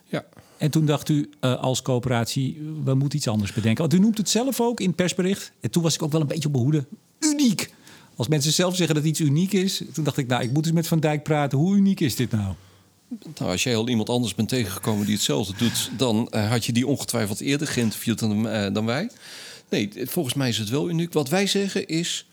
Ja. 0.06 0.26
En 0.58 0.72
toen 0.72 0.86
dacht 0.86 1.10
u 1.10 1.30
eh, 1.40 1.56
als 1.56 1.82
coöperatie, 1.82 2.62
we 2.84 2.94
moeten 2.94 3.18
iets 3.18 3.28
anders 3.28 3.54
bedenken. 3.54 3.82
Want 3.82 3.94
u 3.94 4.00
noemt 4.00 4.18
het 4.18 4.30
zelf 4.30 4.62
ook 4.62 4.80
in 4.80 4.88
het 4.88 4.96
persbericht. 4.96 5.52
En 5.60 5.72
toen 5.72 5.84
was 5.84 5.96
ik 5.96 6.04
ook 6.04 6.12
wel 6.12 6.22
een 6.22 6.28
beetje 6.28 6.48
op 6.48 6.54
behoede. 6.54 6.86
Uniek. 7.20 7.74
Als 8.16 8.28
mensen 8.28 8.52
zelf 8.52 8.76
zeggen 8.76 8.96
dat 8.96 9.04
iets 9.04 9.20
uniek 9.20 9.54
is. 9.54 9.82
Toen 9.94 10.04
dacht 10.04 10.18
ik, 10.18 10.28
nou, 10.28 10.44
ik 10.44 10.52
moet 10.52 10.66
eens 10.66 10.76
met 10.76 10.88
Van 10.88 11.00
Dijk 11.00 11.24
praten. 11.24 11.58
Hoe 11.58 11.76
uniek 11.76 12.00
is 12.00 12.16
dit 12.16 12.32
nou? 12.32 12.54
Nou, 13.08 13.52
als 13.52 13.64
jij 13.64 13.76
al 13.76 13.90
iemand 13.90 14.10
anders 14.10 14.36
bent 14.36 14.50
tegengekomen 14.50 15.06
die 15.06 15.16
hetzelfde 15.16 15.54
doet, 15.58 15.92
dan 15.98 16.30
eh, 16.30 16.50
had 16.50 16.66
je 16.66 16.72
die 16.72 16.88
ongetwijfeld 16.88 17.40
eerder 17.40 17.68
geïnterviewd 17.68 18.20
dan, 18.20 18.48
eh, 18.48 18.74
dan 18.74 18.86
wij. 18.86 19.10
Nee, 19.70 19.90
volgens 19.94 20.36
mij 20.36 20.50
is 20.50 20.58
het 20.58 20.70
wel 20.70 20.90
uniek. 20.90 21.14
Wat 21.14 21.30
wij 21.30 21.48
zeggen 21.48 21.88
is, 21.88 22.28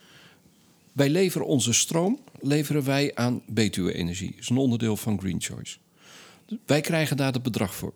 wij 0.92 1.10
leveren 1.10 1.46
onze 1.46 1.72
stroom 1.72 2.18
leveren 2.42 2.84
wij 2.84 3.14
aan 3.14 3.42
Betuwe 3.46 3.94
Energie. 3.94 4.30
Dat 4.30 4.40
is 4.40 4.48
een 4.48 4.56
onderdeel 4.56 4.96
van 4.96 5.20
Green 5.20 5.40
Choice. 5.40 5.76
Wij 6.66 6.80
krijgen 6.80 7.16
daar 7.16 7.32
het 7.32 7.42
bedrag 7.42 7.74
voor. 7.74 7.92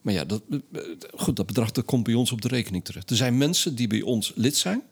Maar 0.00 0.14
ja, 0.14 0.24
dat, 0.24 0.42
eh, 0.50 0.80
goed, 1.14 1.36
dat 1.36 1.46
bedrag 1.46 1.70
dat 1.70 1.84
komt 1.84 2.04
bij 2.04 2.14
ons 2.14 2.32
op 2.32 2.42
de 2.42 2.48
rekening 2.48 2.84
terecht. 2.84 3.10
Er 3.10 3.16
zijn 3.16 3.38
mensen 3.38 3.74
die 3.74 3.86
bij 3.86 4.02
ons 4.02 4.32
lid 4.34 4.56
zijn 4.56 4.82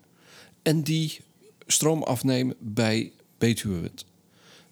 en 0.63 0.83
die 0.83 1.21
stroom 1.67 2.03
afnemen 2.03 2.57
bij 2.59 3.13
Betuwe. 3.39 3.91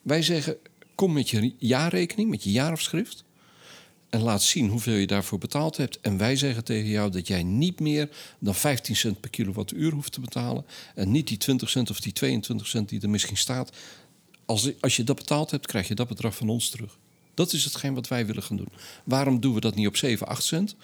Wij 0.02 0.22
zeggen, 0.22 0.56
kom 0.96 1.12
met 1.12 1.30
je 1.30 1.54
jaarrekening, 1.58 2.30
met 2.30 2.44
je 2.44 2.50
jaarafschrift. 2.50 3.24
En 4.10 4.20
laat 4.20 4.42
zien 4.42 4.68
hoeveel 4.68 4.94
je 4.94 5.06
daarvoor 5.06 5.38
betaald 5.38 5.76
hebt. 5.76 6.00
En 6.00 6.16
wij 6.16 6.36
zeggen 6.36 6.64
tegen 6.64 6.88
jou 6.88 7.10
dat 7.10 7.26
jij 7.26 7.42
niet 7.42 7.80
meer 7.80 8.08
dan 8.38 8.54
15 8.54 8.96
cent 8.96 9.20
per 9.20 9.30
kilowattuur 9.30 9.92
hoeft 9.92 10.12
te 10.12 10.20
betalen. 10.20 10.66
En 10.94 11.10
niet 11.10 11.28
die 11.28 11.36
20 11.36 11.70
cent 11.70 11.90
of 11.90 12.00
die 12.00 12.12
22 12.12 12.66
cent 12.66 12.88
die 12.88 13.00
er 13.00 13.10
misschien 13.10 13.36
staat. 13.36 13.72
Als, 14.44 14.80
als 14.80 14.96
je 14.96 15.04
dat 15.04 15.16
betaald 15.16 15.50
hebt, 15.50 15.66
krijg 15.66 15.88
je 15.88 15.94
dat 15.94 16.08
bedrag 16.08 16.36
van 16.36 16.48
ons 16.48 16.68
terug. 16.68 16.98
Dat 17.34 17.52
is 17.52 17.64
hetgeen 17.64 17.94
wat 17.94 18.08
wij 18.08 18.26
willen 18.26 18.42
gaan 18.42 18.56
doen. 18.56 18.68
Waarom 19.04 19.40
doen 19.40 19.54
we 19.54 19.60
dat 19.60 19.74
niet 19.74 19.86
op 19.86 19.96
7, 19.96 20.26
8 20.26 20.44
cent? 20.44 20.76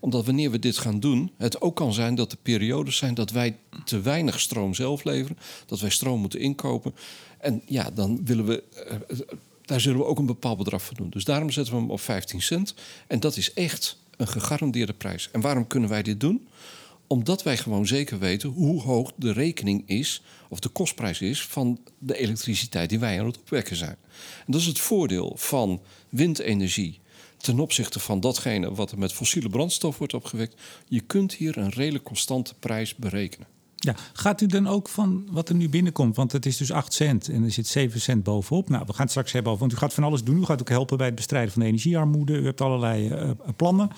Omdat 0.00 0.24
wanneer 0.24 0.50
we 0.50 0.58
dit 0.58 0.78
gaan 0.78 1.00
doen, 1.00 1.32
het 1.36 1.60
ook 1.60 1.76
kan 1.76 1.92
zijn 1.92 2.14
dat 2.14 2.32
er 2.32 2.38
periodes 2.42 2.96
zijn 2.96 3.14
dat 3.14 3.30
wij 3.30 3.56
te 3.84 4.00
weinig 4.00 4.40
stroom 4.40 4.74
zelf 4.74 5.04
leveren. 5.04 5.38
Dat 5.66 5.80
wij 5.80 5.90
stroom 5.90 6.20
moeten 6.20 6.40
inkopen. 6.40 6.94
En 7.38 7.62
ja, 7.66 7.90
dan 7.90 8.24
willen 8.24 8.46
we. 8.46 8.62
Daar 9.68 9.80
zullen 9.80 9.98
we 9.98 10.04
ook 10.04 10.18
een 10.18 10.26
bepaald 10.26 10.58
bedrag 10.58 10.82
voor 10.82 10.96
doen. 10.96 11.10
Dus 11.10 11.24
daarom 11.24 11.50
zetten 11.50 11.74
we 11.74 11.80
hem 11.80 11.90
op 11.90 12.00
15 12.00 12.42
cent. 12.42 12.74
En 13.06 13.20
dat 13.20 13.36
is 13.36 13.52
echt 13.52 13.98
een 14.16 14.28
gegarandeerde 14.28 14.92
prijs. 14.92 15.28
En 15.32 15.40
waarom 15.40 15.66
kunnen 15.66 15.88
wij 15.88 16.02
dit 16.02 16.20
doen? 16.20 16.48
Omdat 17.06 17.42
wij 17.42 17.56
gewoon 17.56 17.86
zeker 17.86 18.18
weten 18.18 18.48
hoe 18.48 18.82
hoog 18.82 19.12
de 19.16 19.32
rekening 19.32 19.82
is, 19.86 20.22
of 20.48 20.60
de 20.60 20.68
kostprijs 20.68 21.20
is, 21.20 21.42
van 21.42 21.78
de 21.98 22.18
elektriciteit 22.18 22.88
die 22.88 22.98
wij 22.98 23.20
aan 23.20 23.26
het 23.26 23.38
opwekken 23.38 23.76
zijn. 23.76 23.96
En 24.38 24.52
dat 24.52 24.60
is 24.60 24.66
het 24.66 24.78
voordeel 24.78 25.32
van 25.36 25.80
windenergie 26.08 27.00
ten 27.36 27.60
opzichte 27.60 28.00
van 28.00 28.20
datgene 28.20 28.74
wat 28.74 28.90
er 28.90 28.98
met 28.98 29.12
fossiele 29.12 29.48
brandstof 29.48 29.98
wordt 29.98 30.14
opgewekt. 30.14 30.60
Je 30.88 31.00
kunt 31.00 31.34
hier 31.34 31.58
een 31.58 31.70
redelijk 31.70 32.04
constante 32.04 32.54
prijs 32.54 32.94
berekenen. 32.94 33.46
Ja, 33.80 33.94
gaat 34.12 34.40
u 34.40 34.46
dan 34.46 34.66
ook 34.66 34.88
van 34.88 35.26
wat 35.30 35.48
er 35.48 35.54
nu 35.54 35.68
binnenkomt? 35.68 36.16
Want 36.16 36.32
het 36.32 36.46
is 36.46 36.56
dus 36.56 36.72
8 36.72 36.92
cent 36.92 37.28
en 37.28 37.44
er 37.44 37.50
zit 37.50 37.66
7 37.66 38.00
cent 38.00 38.22
bovenop. 38.22 38.68
Nou, 38.68 38.82
we 38.86 38.92
gaan 38.92 39.02
het 39.02 39.10
straks 39.10 39.32
hebben 39.32 39.52
over, 39.52 39.66
want 39.66 39.76
u 39.78 39.80
gaat 39.80 39.94
van 39.94 40.04
alles 40.04 40.24
doen. 40.24 40.38
U 40.38 40.44
gaat 40.44 40.60
ook 40.60 40.68
helpen 40.68 40.96
bij 40.96 41.06
het 41.06 41.14
bestrijden 41.14 41.52
van 41.52 41.62
de 41.62 41.68
energiearmoede. 41.68 42.32
U 42.32 42.44
hebt 42.44 42.60
allerlei 42.60 43.08
eh, 43.08 43.30
plannen. 43.56 43.90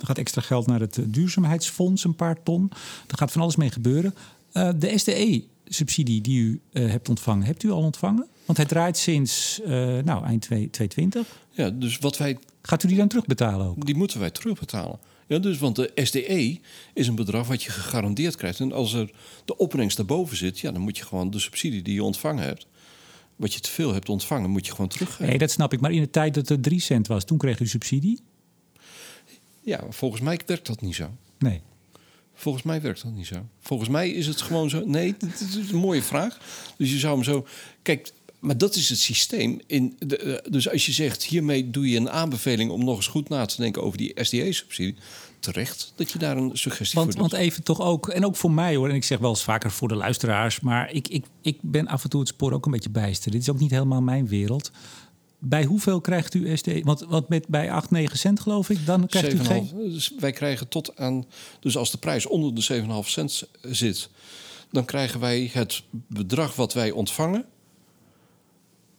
Er 0.00 0.06
gaat 0.06 0.18
extra 0.18 0.40
geld 0.40 0.66
naar 0.66 0.80
het 0.80 0.98
eh, 0.98 1.04
duurzaamheidsfonds, 1.08 2.04
een 2.04 2.14
paar 2.14 2.42
ton. 2.42 2.70
Er 3.06 3.18
gaat 3.18 3.32
van 3.32 3.42
alles 3.42 3.56
mee 3.56 3.70
gebeuren. 3.70 4.14
Eh, 4.52 4.70
de 4.76 4.98
SDE 4.98 5.44
subsidie 5.64 6.20
die 6.20 6.40
u 6.40 6.60
eh, 6.72 6.90
hebt 6.90 7.08
ontvangen, 7.08 7.46
hebt 7.46 7.62
u 7.62 7.70
al 7.70 7.82
ontvangen? 7.82 8.26
Want 8.44 8.58
hij 8.58 8.66
draait 8.66 8.96
sinds 8.96 9.60
nou, 10.04 10.24
eind 10.24 10.42
2020. 10.42 11.26
Ja, 11.50 11.70
dus 11.70 11.98
wat 11.98 12.16
wij... 12.16 12.38
Gaat 12.66 12.82
u 12.82 12.88
die 12.88 12.96
dan 12.96 13.08
terugbetalen 13.08 13.66
ook? 13.66 13.86
Die 13.86 13.94
moeten 13.94 14.20
wij 14.20 14.30
terugbetalen. 14.30 14.98
Ja, 15.26 15.38
dus, 15.38 15.58
want 15.58 15.76
de 15.76 15.90
SDE 15.94 16.58
is 16.94 17.08
een 17.08 17.14
bedrag 17.14 17.46
wat 17.46 17.62
je 17.62 17.70
gegarandeerd 17.70 18.36
krijgt. 18.36 18.60
En 18.60 18.72
als 18.72 18.92
er 18.92 19.10
de 19.44 19.56
opbrengst 19.56 19.96
daarboven 19.96 20.36
zit, 20.36 20.58
ja, 20.58 20.72
dan 20.72 20.80
moet 20.80 20.98
je 20.98 21.04
gewoon 21.04 21.30
de 21.30 21.38
subsidie 21.38 21.82
die 21.82 21.94
je 21.94 22.02
ontvangen 22.02 22.44
hebt, 22.44 22.66
wat 23.36 23.54
je 23.54 23.60
te 23.60 23.70
veel 23.70 23.92
hebt 23.92 24.08
ontvangen, 24.08 24.50
moet 24.50 24.66
je 24.66 24.72
gewoon 24.72 24.88
teruggeven. 24.88 25.26
Nee, 25.26 25.38
dat 25.38 25.50
snap 25.50 25.72
ik. 25.72 25.80
Maar 25.80 25.92
in 25.92 26.00
de 26.00 26.10
tijd 26.10 26.34
dat 26.34 26.48
het 26.48 26.62
3 26.62 26.80
cent 26.80 27.06
was, 27.06 27.24
toen 27.24 27.38
kreeg 27.38 27.60
u 27.60 27.66
subsidie? 27.66 28.20
Ja, 29.60 29.80
volgens 29.90 30.20
mij 30.20 30.40
werkt 30.46 30.66
dat 30.66 30.80
niet 30.80 30.94
zo. 30.94 31.10
Nee. 31.38 31.60
Volgens 32.34 32.64
mij 32.64 32.80
werkt 32.80 33.02
dat 33.02 33.12
niet 33.12 33.26
zo. 33.26 33.46
Volgens 33.60 33.88
mij 33.88 34.10
is 34.10 34.26
het 34.26 34.40
gewoon 34.40 34.70
zo. 34.70 34.82
Nee, 34.86 35.14
dat 35.18 35.40
is 35.40 35.70
een 35.70 35.78
mooie 35.78 36.02
vraag. 36.02 36.38
Dus 36.76 36.92
je 36.92 36.98
zou 36.98 37.14
hem 37.14 37.24
zo. 37.24 37.46
Kijk, 37.82 38.12
maar 38.46 38.58
dat 38.58 38.74
is 38.74 38.88
het 38.88 38.98
systeem. 38.98 39.60
In 39.66 39.96
de, 39.98 40.16
eh, 40.16 40.52
dus 40.52 40.70
als 40.70 40.86
je 40.86 40.92
zegt, 40.92 41.24
hiermee 41.24 41.70
doe 41.70 41.90
je 41.90 41.96
een 41.96 42.10
aanbeveling 42.10 42.70
om 42.70 42.84
nog 42.84 42.96
eens 42.96 43.06
goed 43.06 43.28
na 43.28 43.46
te 43.46 43.56
denken 43.56 43.82
over 43.82 43.98
die 43.98 44.12
SDA-subsidie. 44.14 44.94
Terecht 45.40 45.92
dat 45.96 46.10
je 46.10 46.18
daar 46.18 46.36
een 46.36 46.50
suggestie 46.52 46.98
want, 46.98 47.12
voor 47.12 47.20
doet. 47.20 47.30
Want 47.30 47.42
even 47.42 47.62
toch 47.62 47.80
ook, 47.80 48.08
en 48.08 48.24
ook 48.24 48.36
voor 48.36 48.50
mij 48.50 48.76
hoor, 48.76 48.88
en 48.88 48.94
ik 48.94 49.04
zeg 49.04 49.18
wel 49.18 49.30
eens 49.30 49.44
vaker 49.44 49.70
voor 49.70 49.88
de 49.88 49.94
luisteraars, 49.94 50.60
maar 50.60 50.92
ik, 50.92 51.08
ik, 51.08 51.24
ik 51.40 51.58
ben 51.62 51.86
af 51.86 52.02
en 52.04 52.10
toe 52.10 52.20
het 52.20 52.28
spoor 52.28 52.52
ook 52.52 52.64
een 52.64 52.70
beetje 52.70 52.90
bijster. 52.90 53.30
Dit 53.30 53.40
is 53.40 53.50
ook 53.50 53.58
niet 53.58 53.70
helemaal 53.70 54.02
mijn 54.02 54.28
wereld. 54.28 54.70
Bij 55.38 55.64
hoeveel 55.64 56.00
krijgt 56.00 56.34
u 56.34 56.56
SD? 56.56 56.68
Want, 56.82 57.00
want 57.00 57.28
met, 57.28 57.48
bij 57.48 57.70
8, 57.70 57.90
9 57.90 58.18
cent 58.18 58.40
geloof 58.40 58.70
ik, 58.70 58.86
dan 58.86 59.06
krijgt 59.06 59.30
7, 59.30 59.44
u 59.44 59.48
geen... 59.48 59.70
Dus 59.92 60.12
wij 60.18 60.32
krijgen 60.32 60.68
tot 60.68 60.96
aan... 60.96 61.24
Dus 61.60 61.76
als 61.76 61.90
de 61.90 61.98
prijs 61.98 62.26
onder 62.26 62.54
de 62.54 63.02
7,5 63.04 63.08
cent 63.08 63.48
zit... 63.62 64.08
dan 64.70 64.84
krijgen 64.84 65.20
wij 65.20 65.50
het 65.52 65.82
bedrag 66.08 66.56
wat 66.56 66.72
wij 66.72 66.90
ontvangen... 66.90 67.44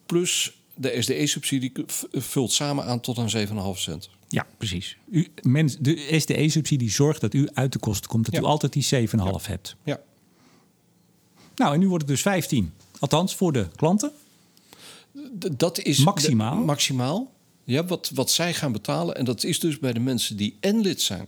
plus 0.08 0.58
de 0.76 1.02
SDE-subsidie 1.02 1.72
vult 2.12 2.52
samen 2.52 2.84
aan 2.86 3.00
tot 3.00 3.18
aan 3.18 3.30
7,5 3.76 3.80
cent. 3.80 4.10
Ja, 4.30 4.46
precies. 4.58 4.98
U, 5.12 5.28
mens, 5.42 5.78
de 5.80 6.16
SDE-subsidie 6.20 6.92
zorgt 6.92 7.22
dat 7.22 7.34
u 7.34 7.48
uit 7.54 7.74
de 7.74 7.80
kosten 7.80 8.10
komt. 8.10 8.26
Dat 8.26 8.34
Ja. 8.34 8.40
u 8.42 8.44
altijd 8.44 8.74
die 8.74 8.84
7,5 8.84 9.46
Ja. 9.46 9.52
hebt. 9.52 9.76
Ja. 9.84 10.00
Nou, 11.56 11.74
en 11.74 11.80
nu 11.80 11.88
wordt 11.88 12.04
het 12.04 12.12
dus 12.12 12.22
15. 12.22 12.74
Althans, 13.00 13.36
voor 13.36 13.52
de 13.54 13.68
klanten. 13.76 14.12
D- 15.40 15.60
dat 15.60 15.80
is 15.80 15.98
Maximaal? 16.04 16.58
de- 16.60 16.66
maximaal. 16.66 17.32
Ja, 17.64 17.86
wat, 17.86 18.12
wat 18.14 18.32
zij 18.32 18.54
gaan 18.54 18.72
betalen. 18.72 19.16
En 19.16 19.26
dat 19.26 19.44
is 19.44 19.60
dus 19.60 19.80
bij 19.80 19.94
de 19.94 20.00
mensen 20.00 20.38
die 20.38 20.58
en 20.60 20.82
lid 20.82 21.02
zijn 21.02 21.28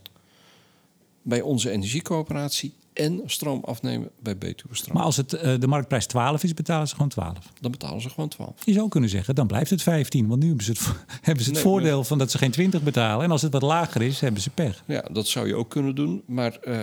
bij 1.21 1.41
onze 1.41 1.69
energiecoöperatie 1.71 2.73
en 2.99 3.21
stroom 3.25 3.63
afnemen 3.63 4.09
bij 4.19 4.37
Betuwe 4.37 4.75
Stroom. 4.75 4.95
Maar 4.97 5.05
als 5.05 5.17
het, 5.17 5.33
eh, 5.33 5.59
de 5.59 5.67
marktprijs 5.67 6.05
12 6.05 6.43
is, 6.43 6.53
betalen 6.53 6.87
ze 6.87 6.93
gewoon 6.93 7.09
12. 7.09 7.37
Dan 7.61 7.71
betalen 7.71 8.01
ze 8.01 8.09
gewoon 8.09 8.29
12. 8.29 8.65
Je 8.65 8.73
zou 8.73 8.89
kunnen 8.89 9.09
zeggen, 9.09 9.35
dan 9.35 9.47
blijft 9.47 9.69
het 9.69 9.81
15. 9.81 10.27
Want 10.27 10.41
nu 10.41 10.47
hebben 10.47 10.65
ze 10.65 10.71
het, 10.71 10.81
hebben 11.21 11.43
ze 11.43 11.49
het 11.49 11.59
Nee, 11.59 11.71
voordeel 11.71 12.03
van 12.03 12.17
dat 12.17 12.31
ze 12.31 12.37
geen 12.37 12.51
20 12.51 12.83
betalen. 12.83 13.25
En 13.25 13.31
als 13.31 13.41
het 13.41 13.51
wat 13.51 13.61
lager 13.61 14.01
is, 14.01 14.19
hebben 14.19 14.41
ze 14.41 14.49
pech. 14.49 14.83
Ja, 14.85 15.01
dat 15.11 15.27
zou 15.27 15.47
je 15.47 15.55
ook 15.55 15.69
kunnen 15.69 15.95
doen. 15.95 16.21
Maar 16.25 16.55
eh, 16.59 16.79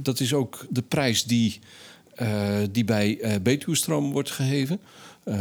dat 0.00 0.20
is 0.20 0.34
ook 0.34 0.66
de 0.70 0.82
prijs 0.82 1.24
die, 1.24 1.60
eh, 2.14 2.56
die 2.70 2.84
bij 2.84 3.20
eh 3.20 3.40
Betuwe 3.42 3.76
Stroom 3.76 4.12
wordt 4.12 4.30
gegeven. 4.30 4.80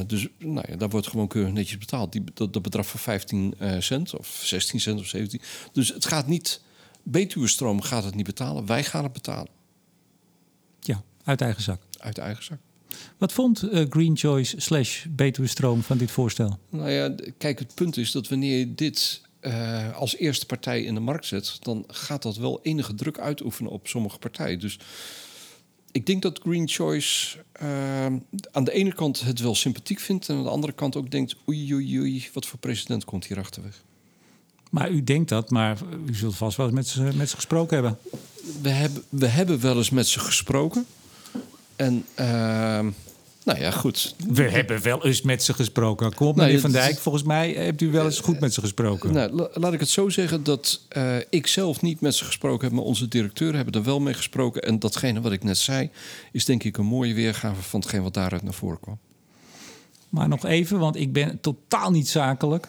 Dus 0.08 0.28
nou 0.38 0.66
ja, 0.70 0.76
daar 0.76 0.90
wordt 0.90 1.08
gewoon 1.08 1.28
keurig 1.28 1.54
netjes 1.54 1.78
betaald. 1.78 2.12
Die, 2.12 2.24
dat, 2.34 2.54
dat 2.54 2.62
bedrag 2.62 2.88
van 2.88 3.00
15 3.00 3.54
eh, 3.58 3.80
cent 3.80 4.18
of 4.18 4.42
16 4.44 4.80
cent 4.80 5.00
of 5.00 5.06
17. 5.06 5.42
Dus 5.72 5.94
het 5.94 6.06
gaat 6.06 6.28
niet... 6.28 6.62
Betuwe 7.04 7.48
Stroom 7.48 7.82
gaat 7.82 8.04
het 8.04 8.16
niet 8.16 8.26
betalen. 8.26 8.66
Wij 8.66 8.84
gaan 8.84 9.04
het 9.04 9.14
betalen. 9.14 9.48
Uit 11.24 11.42
eigen 11.42 11.64
zak. 11.64 11.82
Uit 11.98 12.18
eigen 12.18 12.44
zak. 12.44 12.58
Wat 13.18 13.34
vond 13.34 13.64
eh, 13.64 13.86
Green 13.90 14.18
Choice 14.18 14.62
slash 14.62 15.06
Betuwe 15.10 15.48
Stroom 15.48 15.82
van 15.82 15.98
dit 15.98 16.12
voorstel? 16.12 16.58
Nou 16.70 16.90
ja, 16.90 17.16
kijk, 17.38 17.60
het 17.60 17.76
punt 17.76 17.98
is 17.98 18.12
dat 18.12 18.28
wanneer 18.28 18.60
je 18.60 18.76
dit 18.76 19.22
eh, 19.40 19.96
als 19.96 20.16
eerste 20.16 20.46
partij 20.46 20.84
in 20.84 20.94
de 20.94 21.00
markt 21.00 21.26
zet, 21.26 21.58
dan 21.62 21.84
gaat 21.88 22.22
dat 22.22 22.38
wel 22.38 22.60
enige 22.62 22.96
druk 22.96 23.20
uitoefenen 23.20 23.72
op 23.72 23.88
sommige 23.88 24.20
partijen. 24.20 24.60
Dus 24.60 24.80
ik 25.92 26.06
denk 26.06 26.22
dat 26.22 26.40
Green 26.44 26.68
Choice 26.68 27.38
eh, 27.52 28.06
aan 28.52 28.64
de 28.64 28.72
ene 28.72 28.94
kant 28.94 29.22
het 29.22 29.40
wel 29.40 29.56
sympathiek 29.56 30.00
vindt 30.00 30.30
en 30.30 30.36
aan 30.36 30.44
de 30.44 30.50
andere 30.50 30.74
kant 30.74 30.96
ook 30.96 31.12
denkt: 31.12 31.36
oei, 31.48 31.74
oei, 31.74 32.00
oei, 32.00 32.30
wat 32.34 32.46
voor 32.46 32.60
president 32.60 33.06
komt 33.06 33.26
hier 33.26 33.40
achterweg? 33.40 33.84
Maar 34.70 34.92
u 34.92 35.04
denkt 35.04 35.30
dat, 35.30 35.50
maar 35.50 35.78
u 36.06 36.16
zult 36.16 36.36
vast 36.36 36.58
wel 36.58 36.66
eens 36.66 36.76
met 36.76 36.88
ze, 36.88 37.10
met 37.16 37.30
ze 37.30 37.36
gesproken 37.36 37.74
hebben. 37.74 37.98
We 38.62 38.70
hebben, 38.70 39.04
we 39.10 39.28
hebben 39.28 39.60
wel 39.60 39.78
eens 39.78 39.90
met 39.90 40.08
ze 40.08 40.20
gesproken. 40.20 40.86
En 41.76 42.06
eh, 42.16 42.26
nou 43.46 43.60
ja, 43.60 43.72
goed. 43.72 44.16
We 44.28 44.44
hebben 44.44 44.82
wel 44.82 45.06
eens 45.06 45.22
met 45.22 45.44
ze 45.44 45.54
gesproken. 45.54 46.14
Kom 46.14 46.28
op, 46.28 46.36
Nee, 46.36 46.46
meneer 46.46 46.62
Van 46.62 46.72
Dijk. 46.72 46.98
Volgens 47.00 47.24
mij 47.24 47.52
hebt 47.52 47.82
u 47.82 47.92
wel 47.92 48.06
eens 48.06 48.20
goed 48.20 48.40
met 48.40 48.54
ze 48.54 48.62
gesproken. 48.62 49.14
Nou, 49.14 49.32
la- 49.32 49.50
laat 49.54 49.74
ik 49.74 49.80
het 49.80 49.90
zo 49.90 50.10
zeggen 50.10 50.44
dat 50.44 50.82
eh, 50.90 51.16
ik 51.30 51.48
zelf 51.48 51.82
niet 51.82 52.02
met 52.02 52.16
ze 52.16 52.26
gesproken 52.26 52.68
heb, 52.68 52.76
maar 52.76 52.86
onze 52.86 53.08
directeur 53.08 53.56
hebben 53.56 53.74
er 53.74 53.84
wel 53.84 54.00
mee 54.00 54.14
gesproken. 54.14 54.62
En 54.62 54.80
datgene 54.80 55.22
wat 55.22 55.32
ik 55.32 55.44
net 55.44 55.58
zei, 55.58 55.90
is 56.32 56.46
denk 56.46 56.64
ik 56.64 56.78
een 56.78 56.86
mooie 56.86 57.14
weergave 57.14 57.62
van 57.62 57.80
hetgeen 57.80 58.04
wat 58.04 58.14
daaruit 58.14 58.44
naar 58.44 58.54
voren 58.54 58.80
kwam. 58.80 58.98
Maar 60.10 60.28
nog 60.28 60.46
even, 60.46 60.80
want 60.80 60.96
ik 60.96 61.14
ben 61.14 61.40
totaal 61.42 61.92
niet 61.92 62.08
zakelijk. 62.10 62.68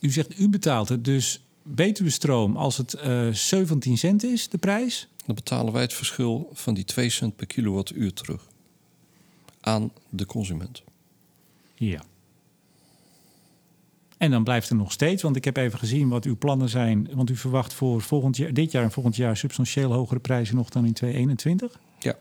U 0.00 0.10
zegt, 0.10 0.38
u 0.40 0.48
betaalt 0.48 0.88
het. 0.88 1.04
Dus 1.04 1.40
Betuwe 1.68 2.10
Stroom, 2.10 2.56
als 2.56 2.76
het 2.76 2.94
eh 2.94 3.28
17 3.32 3.98
cent 3.98 4.24
is, 4.24 4.48
de 4.48 4.58
prijs... 4.58 5.08
Dan 5.26 5.34
betalen 5.34 5.72
wij 5.72 5.82
het 5.82 5.92
verschil 5.92 6.50
van 6.52 6.74
die 6.74 6.84
2 6.84 7.10
cent 7.10 7.36
per 7.36 7.46
kilowattuur 7.46 8.12
terug 8.12 8.46
aan 9.60 9.90
de 10.10 10.26
consument. 10.26 10.82
Ja. 11.74 12.02
En 14.18 14.30
dan 14.30 14.44
blijft 14.44 14.68
er 14.70 14.76
nog 14.76 14.92
steeds, 14.92 15.22
want 15.22 15.36
ik 15.36 15.44
heb 15.44 15.56
even 15.56 15.78
gezien 15.78 16.08
wat 16.08 16.24
uw 16.24 16.36
plannen 16.36 16.68
zijn. 16.68 17.08
Want 17.12 17.30
u 17.30 17.36
verwacht 17.36 17.74
voor 17.74 18.02
volgend 18.02 18.36
jaar, 18.36 18.52
dit 18.52 18.70
jaar 18.72 18.82
en 18.82 18.90
volgend 18.90 19.16
jaar 19.16 19.36
substantieel 19.36 19.92
hogere 19.92 20.20
prijzen 20.20 20.56
nog 20.56 20.68
dan 20.68 20.84
in 20.84 20.92
2021. 20.92 21.78
Ja, 21.98 22.16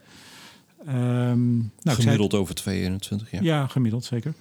Ehm, 0.86 1.56
nou, 1.58 1.70
zei- 1.84 1.96
gemiddeld 2.02 2.34
over 2.34 2.56
2,21. 2.56 3.32
Ja. 3.32 3.40
Ja, 3.42 3.68
gemiddeld 3.68 4.06
zeker. 4.06 4.34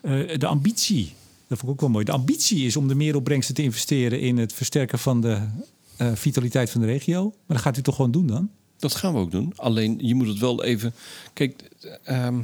Eh, 0.00 0.38
de 0.38 0.46
ambitie, 0.46 1.14
dat 1.52 1.60
vond 1.60 1.72
ik 1.72 1.76
ook 1.76 1.80
wel 1.80 1.90
mooi. 1.90 2.04
De 2.04 2.12
ambitie 2.12 2.66
is 2.66 2.76
om 2.76 2.88
de 2.88 2.94
meeropbrengsten 2.94 3.54
te 3.54 3.62
investeren 3.62 4.20
in 4.20 4.38
het 4.38 4.52
versterken 4.52 4.98
van 4.98 5.20
de 5.20 5.48
eh, 5.96 6.12
vitaliteit 6.14 6.70
van 6.70 6.80
de 6.80 6.86
regio. 6.86 7.22
Maar 7.22 7.56
dat 7.56 7.60
gaat 7.60 7.76
u 7.76 7.82
toch 7.82 7.96
gewoon 7.96 8.10
doen 8.10 8.26
dan? 8.26 8.50
Dat 8.76 8.94
gaan 8.94 9.12
we 9.12 9.18
ook 9.18 9.30
doen. 9.30 9.52
Alleen 9.56 9.98
je 10.00 10.14
moet 10.14 10.26
het 10.26 10.38
wel 10.38 10.64
even. 10.64 10.94
Kijk, 11.32 11.70
ehm, 12.02 12.42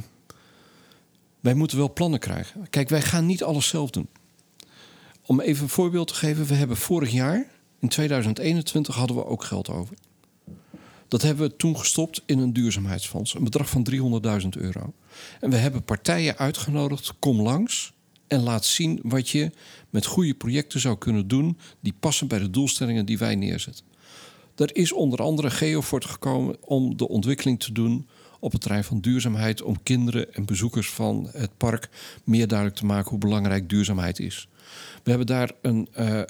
wij 1.39 1.53
moeten 1.53 1.77
wel 1.77 1.93
plannen 1.93 2.19
krijgen. 2.19 2.69
Kijk, 2.69 2.89
wij 2.89 3.01
gaan 3.01 3.25
niet 3.25 3.43
alles 3.43 3.67
zelf 3.67 3.89
doen. 3.89 4.07
Om 5.25 5.39
even 5.39 5.63
een 5.63 5.69
voorbeeld 5.69 6.07
te 6.07 6.13
geven, 6.13 6.45
we 6.45 6.53
hebben 6.53 6.77
vorig 6.77 7.11
jaar, 7.11 7.45
in 7.79 7.89
2021, 7.89 8.95
hadden 8.95 9.15
we 9.15 9.25
ook 9.25 9.43
geld 9.43 9.69
over. 9.69 9.95
Dat 11.07 11.21
hebben 11.21 11.49
we 11.49 11.55
toen 11.55 11.77
gestopt 11.77 12.21
in 12.25 12.39
een 12.39 12.53
duurzaamheidsfonds. 12.53 13.35
Een 13.35 13.43
bedrag 13.43 13.69
van 13.69 13.87
300.000 14.41 14.47
euro. 14.49 14.93
En 15.39 15.49
we 15.49 15.55
hebben 15.55 15.83
partijen 15.83 16.37
uitgenodigd, 16.37 17.13
kom 17.19 17.41
langs 17.41 17.93
en 18.29 18.43
laat 18.43 18.65
zien 18.65 18.99
wat 19.03 19.29
je 19.29 19.51
met 19.89 20.05
goede 20.05 20.33
projecten 20.33 20.79
zou 20.79 20.97
kunnen 20.97 21.27
doen 21.27 21.57
die 21.79 21.93
passen 21.99 22.27
bij 22.27 22.39
de 22.39 22.49
doelstellingen 22.49 23.05
die 23.05 23.17
wij 23.17 23.35
neerzetten. 23.35 23.85
Er 24.55 24.75
is 24.75 24.93
onder 24.93 25.21
andere 25.21 25.49
Geofort 25.49 26.05
gekomen 26.05 26.55
om 26.61 26.97
de 26.97 27.07
ontwikkeling 27.07 27.59
te 27.59 27.71
doen 27.71 28.07
op 28.39 28.51
het 28.51 28.61
terrein 28.61 28.83
van 28.83 28.99
duurzaamheid. 28.99 29.61
Om 29.61 29.83
kinderen 29.83 30.33
en 30.33 30.45
bezoekers 30.45 30.89
van 30.89 31.29
het 31.31 31.57
park 31.57 31.89
meer 32.23 32.47
duidelijk 32.47 32.79
te 32.79 32.85
maken 32.85 33.09
hoe 33.09 33.19
belangrijk 33.19 33.69
duurzaamheid 33.69 34.19
is. 34.19 34.47
We 35.03 35.09
hebben 35.09 35.27
daar 35.27 35.51
een 35.61 35.87
eh, 35.93 36.21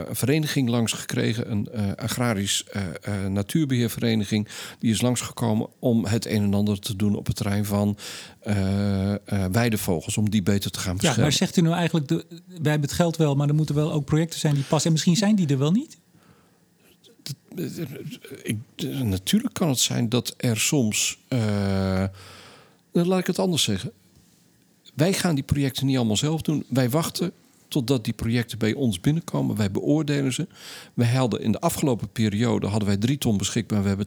eh, 0.00 0.06
vereniging 0.10 0.68
langs 0.68 0.92
gekregen, 0.92 1.50
een 1.50 1.68
eh, 1.68 1.92
agrarisch 1.96 2.64
eh, 2.64 2.82
eh, 3.02 3.30
natuurbeheervereniging. 3.30 4.48
Die 4.78 4.90
is 4.92 5.00
langsgekomen 5.00 5.68
om 5.78 6.04
het 6.06 6.26
een 6.26 6.42
en 6.42 6.54
ander 6.54 6.78
te 6.80 6.96
doen 6.96 7.16
op 7.16 7.26
het 7.26 7.36
terrein 7.36 7.64
van 7.64 7.96
weidevogels. 9.52 10.16
Om 10.16 10.30
die 10.30 10.42
beter 10.42 10.70
te 10.70 10.78
gaan 10.78 10.92
Ja, 10.92 10.96
beschermen. 10.96 11.22
maar 11.22 11.32
zegt 11.32 11.56
u 11.56 11.60
nou 11.62 11.74
eigenlijk, 11.74 12.08
de, 12.08 12.24
wij 12.46 12.70
hebben 12.70 12.88
het 12.88 12.92
geld 12.92 13.16
wel, 13.16 13.34
maar 13.34 13.48
er 13.48 13.54
moeten 13.54 13.74
wel 13.74 13.92
ook 13.92 14.04
projecten 14.04 14.38
zijn 14.38 14.54
die 14.54 14.64
passen. 14.64 14.86
En 14.86 14.92
misschien 14.92 15.16
zijn 15.16 15.34
die 15.36 15.46
er 15.48 15.58
wel 15.58 15.72
niet. 15.72 15.98
Natuurlijk 19.02 19.54
kan 19.54 19.68
het 19.68 19.78
zijn 19.78 20.08
dat 20.08 20.34
er 20.36 20.58
soms. 20.60 21.18
eh, 21.28 22.04
laat 22.92 23.18
ik 23.18 23.26
het 23.26 23.38
anders 23.38 23.62
zeggen. 23.62 23.92
Wij 24.94 25.12
gaan 25.12 25.34
die 25.34 25.44
projecten 25.44 25.86
niet 25.86 25.96
allemaal 25.96 26.16
zelf 26.16 26.42
doen. 26.42 26.64
Wij 26.68 26.90
wachten 26.90 27.32
totdat 27.68 28.04
die 28.04 28.12
projecten 28.12 28.58
bij 28.58 28.74
ons 28.74 29.00
binnenkomen. 29.00 29.56
Wij 29.56 29.70
beoordelen 29.70 30.32
ze. 30.32 30.46
We 30.94 31.06
hadden 31.06 31.40
in 31.40 31.52
de 31.52 31.60
afgelopen 31.60 32.08
periode 32.08 32.66
hadden 32.66 32.88
wij 32.88 32.96
drie 32.96 33.18
ton 33.18 33.36
beschikbaar. 33.36 33.82
We 33.82 33.88
hebben 33.88 34.06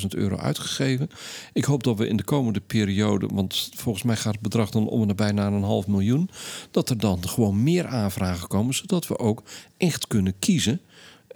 260.000 0.00 0.06
euro 0.08 0.36
uitgegeven. 0.36 1.08
Ik 1.52 1.64
hoop 1.64 1.82
dat 1.82 1.98
we 1.98 2.08
in 2.08 2.16
de 2.16 2.24
komende 2.24 2.60
periode, 2.60 3.26
want 3.32 3.70
volgens 3.74 4.04
mij 4.04 4.16
gaat 4.16 4.32
het 4.32 4.42
bedrag 4.42 4.70
dan 4.70 4.88
om 4.88 5.00
en 5.00 5.06
nabij 5.06 5.28
een 5.28 5.62
half 5.62 5.86
miljoen, 5.86 6.30
dat 6.70 6.90
er 6.90 6.98
dan 6.98 7.28
gewoon 7.28 7.62
meer 7.62 7.86
aanvragen 7.86 8.48
komen, 8.48 8.74
zodat 8.74 9.06
we 9.06 9.18
ook 9.18 9.42
echt 9.76 10.06
kunnen 10.06 10.34
kiezen 10.38 10.80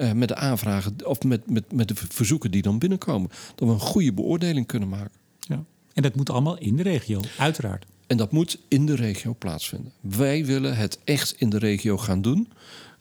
eh, 0.00 0.12
met 0.12 0.28
de 0.28 0.34
aanvragen 0.34 0.94
of 1.04 1.22
met, 1.22 1.50
met, 1.50 1.72
met 1.72 1.88
de 1.88 1.94
verzoeken 1.94 2.50
die 2.50 2.62
dan 2.62 2.78
binnenkomen. 2.78 3.30
Dat 3.54 3.68
we 3.68 3.74
een 3.74 3.80
goede 3.80 4.12
beoordeling 4.12 4.66
kunnen 4.66 4.88
maken. 4.88 5.18
Ja. 5.38 5.64
En 5.92 6.02
dat 6.02 6.16
moet 6.16 6.30
allemaal 6.30 6.58
in 6.58 6.76
de 6.76 6.82
regio, 6.82 7.20
uiteraard. 7.38 7.86
En 8.06 8.16
dat 8.16 8.32
moet 8.32 8.58
in 8.68 8.86
de 8.86 8.94
regio 8.94 9.34
plaatsvinden. 9.38 9.92
Wij 10.00 10.44
willen 10.44 10.76
het 10.76 10.98
echt 11.04 11.34
in 11.38 11.50
de 11.50 11.58
regio 11.58 11.98
gaan 11.98 12.22
doen. 12.22 12.48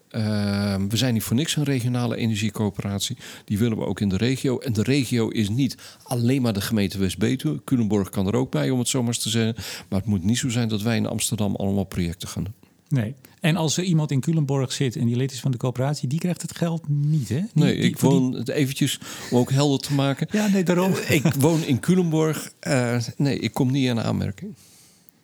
Ehm, 0.10 0.88
we 0.88 0.98
zijn 0.98 1.14
niet 1.14 1.24
voor 1.24 1.36
niks 1.36 1.56
een 1.56 1.64
regionale 1.64 2.16
energiecoöperatie. 2.16 3.18
Die 3.46 3.58
willen 3.58 3.78
we 3.78 3.86
ook 3.86 4.00
in 4.00 4.10
de 4.10 4.18
regio. 4.18 4.58
En 4.58 4.74
de 4.74 4.84
regio 4.84 5.28
is 5.28 5.50
niet 5.50 5.78
alleen 6.04 6.42
maar 6.42 6.54
de 6.54 6.62
gemeente 6.62 6.98
West-Betuwe. 6.98 7.64
Culemborg 7.64 8.10
kan 8.10 8.28
er 8.28 8.36
ook 8.36 8.52
bij, 8.52 8.70
om 8.70 8.80
het 8.80 8.88
zo 8.88 9.00
maar 9.00 9.14
eens 9.14 9.24
te 9.24 9.30
zeggen. 9.30 9.56
Maar 9.90 10.00
het 10.00 10.08
moet 10.08 10.24
niet 10.24 10.38
zo 10.38 10.50
zijn 10.50 10.68
dat 10.68 10.82
wij 10.82 10.96
in 10.96 11.06
Amsterdam 11.06 11.56
allemaal 11.56 11.84
projecten 11.84 12.28
gaan 12.28 12.44
doen. 12.44 12.59
Nee. 12.90 13.16
En 13.40 13.56
als 13.56 13.78
er 13.78 13.84
iemand 13.84 14.12
in 14.12 14.20
Culemborg 14.20 14.72
zit 14.72 14.96
en 14.96 15.06
die 15.06 15.16
lid 15.16 15.32
is 15.32 15.40
van 15.40 15.52
de 15.52 15.58
coöperatie, 15.58 16.08
die 16.08 16.20
krijgt 16.20 16.42
het 16.42 16.56
geld 16.58 16.88
niet, 16.90 17.30
hè? 17.30 17.36
Die- 17.36 17.50
Nee, 17.54 17.76
die- 17.76 17.84
ik 17.84 18.00
die- 18.00 18.10
woon, 18.10 18.34
het 18.34 18.50
eventjes 18.50 19.00
om 19.32 19.38
ook 19.38 19.52
helder 19.52 19.80
te 19.80 19.94
maken. 19.94 20.28
Ja, 20.32 20.48
nee, 20.48 20.64
daarom. 20.64 20.94
Ik 21.08 21.24
woon 21.40 21.64
in 21.64 21.80
Culemborg. 21.80 22.52
Eh, 22.60 22.98
nee, 23.18 23.40
ik 23.40 23.54
kom 23.54 23.72
niet 23.72 23.86
in 23.88 24.00
aanmerking. 24.00 24.54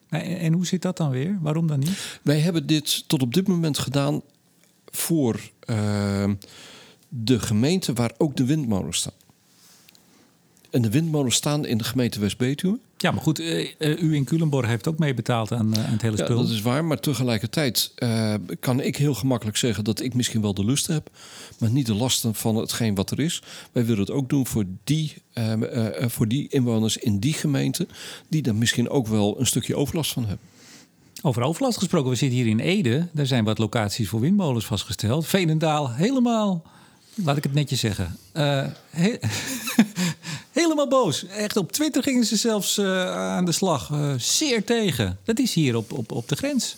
En, 0.10 0.40
en 0.40 0.54
hoe 0.54 0.66
zit 0.66 0.82
dat 0.82 0.98
dan 0.98 1.10
weer? 1.10 1.38
Waarom 1.42 1.68
dan 1.68 1.80
niet? 1.80 2.20
Wij 2.22 2.40
hebben 2.40 2.66
dit 2.68 3.04
tot 3.08 3.22
op 3.22 3.34
dit 3.34 3.48
moment 3.48 3.78
gedaan 3.78 4.22
voor 4.86 5.40
eh, 5.60 6.30
de 7.10 7.40
gemeente 7.40 7.94
waar 7.94 8.12
ook 8.18 8.36
de 8.38 8.46
windmolens 8.46 8.98
staan. 8.98 9.14
En 10.70 10.82
de 10.82 10.90
windmolens 10.90 11.36
staan 11.36 11.66
in 11.66 11.78
de 11.78 11.84
gemeente 11.84 12.20
West-Betuwe. 12.20 12.80
Ja, 12.98 13.12
maar 13.12 13.22
goed, 13.22 13.40
eh, 13.40 13.70
eh, 13.78 14.02
u 14.02 14.16
in 14.16 14.24
Culemborg 14.24 14.68
heeft 14.68 14.88
ook 14.88 14.98
meebetaald 15.00 15.52
aan, 15.52 15.74
eh, 15.74 15.86
aan 15.86 15.92
het 15.92 16.02
hele 16.02 16.18
Ja, 16.18 16.24
spul. 16.24 16.38
dat 16.38 16.50
is 16.50 16.62
waar. 16.62 16.86
Maar 16.86 17.00
tegelijkertijd 17.00 17.92
kan 18.60 18.80
ik 18.80 18.96
heel 18.98 19.14
gemakkelijk 19.14 19.58
zeggen 19.58 19.84
dat 19.84 20.00
ik 20.02 20.14
misschien 20.14 20.42
wel 20.42 20.54
de 20.54 20.66
lust 20.66 20.88
heb, 20.88 21.10
maar 21.60 21.70
niet 21.70 21.86
de 21.86 21.94
lasten 21.96 22.36
van 22.36 22.56
hetgeen 22.56 22.96
wat 22.96 23.12
er 23.12 23.20
is. 23.20 23.42
Wij 23.72 23.86
willen 23.86 24.00
het 24.02 24.12
ook 24.12 24.30
doen 24.30 24.48
voor 24.48 24.64
die, 24.84 25.14
eh, 25.34 25.52
eh, 25.54 26.04
eh, 26.04 26.10
voor 26.10 26.28
die 26.28 26.48
inwoners 26.50 26.98
in 26.98 27.20
die 27.20 27.34
gemeente, 27.34 27.88
die 28.28 28.42
daar 28.42 28.56
misschien 28.56 28.90
ook 28.90 29.08
wel 29.08 29.40
een 29.40 29.46
stukje 29.48 29.76
overlast 29.76 30.12
van 30.14 30.26
hebben. 30.26 30.48
Over 31.22 31.42
overlast 31.42 31.78
gesproken, 31.78 32.10
we 32.10 32.16
zitten 32.16 32.38
hier 32.38 32.48
in 32.48 32.60
Ede. 32.60 33.08
Daar 33.14 33.26
zijn 33.26 33.44
wat 33.44 33.58
locaties 33.58 34.10
voor 34.10 34.20
windmolens 34.20 34.66
vastgesteld. 34.66 35.28
Veenendaal, 35.28 35.92
helemaal, 35.92 36.64
laat 37.16 37.38
ik 37.38 37.44
het 37.44 37.54
netjes 37.54 37.80
zeggen, 37.80 38.18
he- 38.90 39.18
helemaal 40.62 40.88
boos. 40.88 41.26
Echt 41.26 41.58
op 41.58 41.72
Twitter 41.72 42.04
gingen 42.04 42.26
ze 42.26 42.36
zelfs 42.36 42.78
eh, 42.78 43.12
aan 43.16 43.46
de 43.46 43.52
slag. 43.52 43.90
Eh, 43.92 44.14
zeer 44.18 44.64
tegen. 44.64 45.18
Dat 45.24 45.40
is 45.40 45.54
hier 45.54 45.76
op, 45.76 45.92
op, 45.94 46.12
op 46.12 46.30
de 46.30 46.36
grens. 46.36 46.78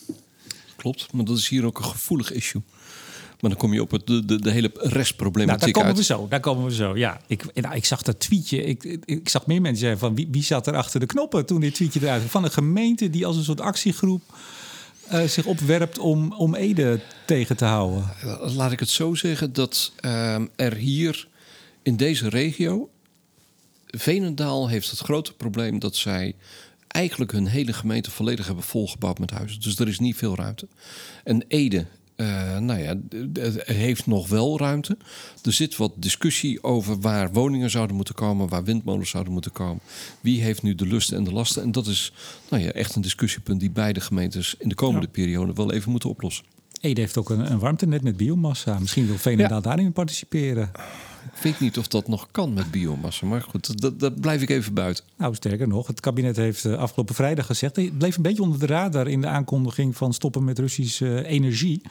Klopt, 0.76 1.14
maar 1.14 1.26
dat 1.26 1.38
is 1.38 1.48
hier 1.48 1.66
ook 1.66 1.78
een 1.78 1.84
gevoelig 1.84 2.32
issue. 2.32 2.62
Maar 3.40 3.50
dan 3.50 3.60
kom 3.60 3.74
je 3.74 3.82
op 3.82 3.92
het, 3.92 4.08
de, 4.08 4.26
de, 4.26 4.42
de 4.42 4.52
hele 4.52 4.72
Nou, 4.74 4.90
restproblematiek 4.90 5.62
daar 5.64 5.72
komen 5.72 5.88
uit. 5.88 5.98
we 5.98 6.04
zo. 6.04 6.28
Daar 6.30 6.40
komen 6.40 6.66
we 6.66 6.74
zo. 6.74 6.98
Ja, 6.98 7.22
ik, 7.28 7.62
nou, 7.62 7.76
ik 7.76 7.86
zag 7.86 8.02
dat 8.02 8.20
tweetje. 8.20 8.64
Ik, 8.64 8.84
ik, 8.84 9.04
ik 9.06 9.30
zag 9.30 9.46
meer 9.48 9.62
mensen 9.62 9.80
zeggen 9.80 10.00
van 10.00 10.16
wie, 10.16 10.28
wie 10.32 10.44
zat 10.44 10.68
er 10.68 10.76
achter 10.76 11.00
de 11.00 11.06
knoppen 11.06 11.46
toen 11.46 11.60
dit 11.60 11.74
tweetje 11.74 12.00
eruit? 12.02 12.24
Van 12.24 12.44
een 12.44 12.52
gemeente 12.52 13.10
die 13.10 13.26
als 13.26 13.36
een 13.36 13.44
soort 13.44 13.62
actiegroep 13.62 14.22
eh, 15.08 15.24
zich 15.24 15.46
opwerpt 15.46 16.00
om, 16.00 16.34
om 16.34 16.56
Ede 16.56 17.00
tegen 17.26 17.58
te 17.58 17.66
houden. 17.66 18.10
Laat 18.56 18.72
ik 18.72 18.80
het 18.80 18.90
zo 18.90 19.14
zeggen 19.16 19.54
dat 19.54 19.92
ehm, 20.00 20.46
er 20.56 20.74
hier 20.76 21.28
in 21.82 21.96
deze 21.96 22.30
regio... 22.30 22.90
Veenendaal 23.88 24.68
heeft 24.70 24.90
het 24.90 25.00
grote 25.00 25.34
probleem 25.34 25.80
dat 25.80 25.96
zij 25.96 26.36
eigenlijk 26.88 27.32
hun 27.32 27.48
hele 27.48 27.74
gemeente 27.74 28.12
volledig 28.12 28.46
hebben 28.46 28.64
volgebouwd 28.64 29.20
met 29.20 29.32
huizen. 29.32 29.62
Dus 29.62 29.80
er 29.80 29.88
is 29.88 30.00
niet 30.00 30.16
veel 30.16 30.36
ruimte. 30.36 30.68
En 31.24 31.44
Ede, 31.48 31.86
eh, 32.16 32.58
nou 32.58 32.80
ja, 32.80 32.96
d- 33.34 33.64
heeft 33.66 34.06
nog 34.08 34.28
wel 34.30 34.58
ruimte. 34.60 34.98
Er 35.44 35.54
zit 35.54 35.76
wat 35.78 35.92
discussie 35.96 36.64
over 36.64 37.00
waar 37.00 37.32
woningen 37.32 37.70
zouden 37.70 37.96
moeten 37.96 38.16
komen, 38.16 38.48
waar 38.50 38.64
windmolens 38.64 39.10
zouden 39.10 39.34
moeten 39.34 39.52
komen. 39.52 39.80
Wie 40.22 40.42
heeft 40.42 40.64
nu 40.64 40.76
de 40.76 40.86
lusten 40.88 41.18
en 41.18 41.24
de 41.24 41.32
lasten? 41.32 41.62
En 41.64 41.72
dat 41.72 41.88
is 41.88 42.12
nou 42.50 42.64
ja, 42.64 42.72
echt 42.72 42.96
een 42.96 43.02
discussiepunt 43.02 43.60
die 43.60 43.72
beide 43.72 44.00
gemeentes 44.00 44.56
in 44.60 44.70
de 44.70 44.76
komende 44.76 45.08
periode 45.08 45.54
wel 45.54 45.72
even 45.74 45.92
moeten 45.92 46.10
oplossen. 46.10 46.46
Ede 46.82 47.02
heeft 47.02 47.18
ook 47.18 47.30
een, 47.30 47.52
een 47.52 47.60
warmtenet 47.60 48.02
met 48.02 48.18
biomassa. 48.18 48.80
Misschien 48.80 49.08
wil 49.08 49.18
Veenendaal 49.18 49.62
daarin 49.62 49.92
participeren. 49.94 50.72
Ik 51.36 51.42
weet 51.42 51.60
niet 51.60 51.78
of 51.78 51.88
dat 51.88 52.08
nog 52.08 52.28
kan 52.32 52.54
met 52.54 52.72
biomassa, 52.72 53.26
maar 53.26 53.42
goed, 53.42 53.82
dat, 53.82 54.00
dat 54.00 54.20
blijf 54.20 54.42
ik 54.42 54.50
even 54.50 54.74
buiten. 54.74 55.04
Nou, 55.18 55.36
sterker 55.36 55.68
nog, 55.68 55.88
het 55.88 56.00
kabinet 56.00 56.36
heeft 56.36 56.66
eh, 56.66 56.78
afgelopen 56.78 57.16
vrijdag 57.16 57.46
gezegd... 57.46 57.76
het 57.76 57.98
bleef 57.98 58.16
een 58.16 58.22
beetje 58.22 58.42
onder 58.42 58.60
de 58.60 58.66
radar 58.66 59.08
in 59.08 59.22
de 59.22 59.28
aankondiging 59.28 59.98
van 59.98 60.14
stoppen 60.14 60.44
met 60.44 60.60
Russische 60.60 61.22
eh, 61.22 61.32
energie. 61.32 61.82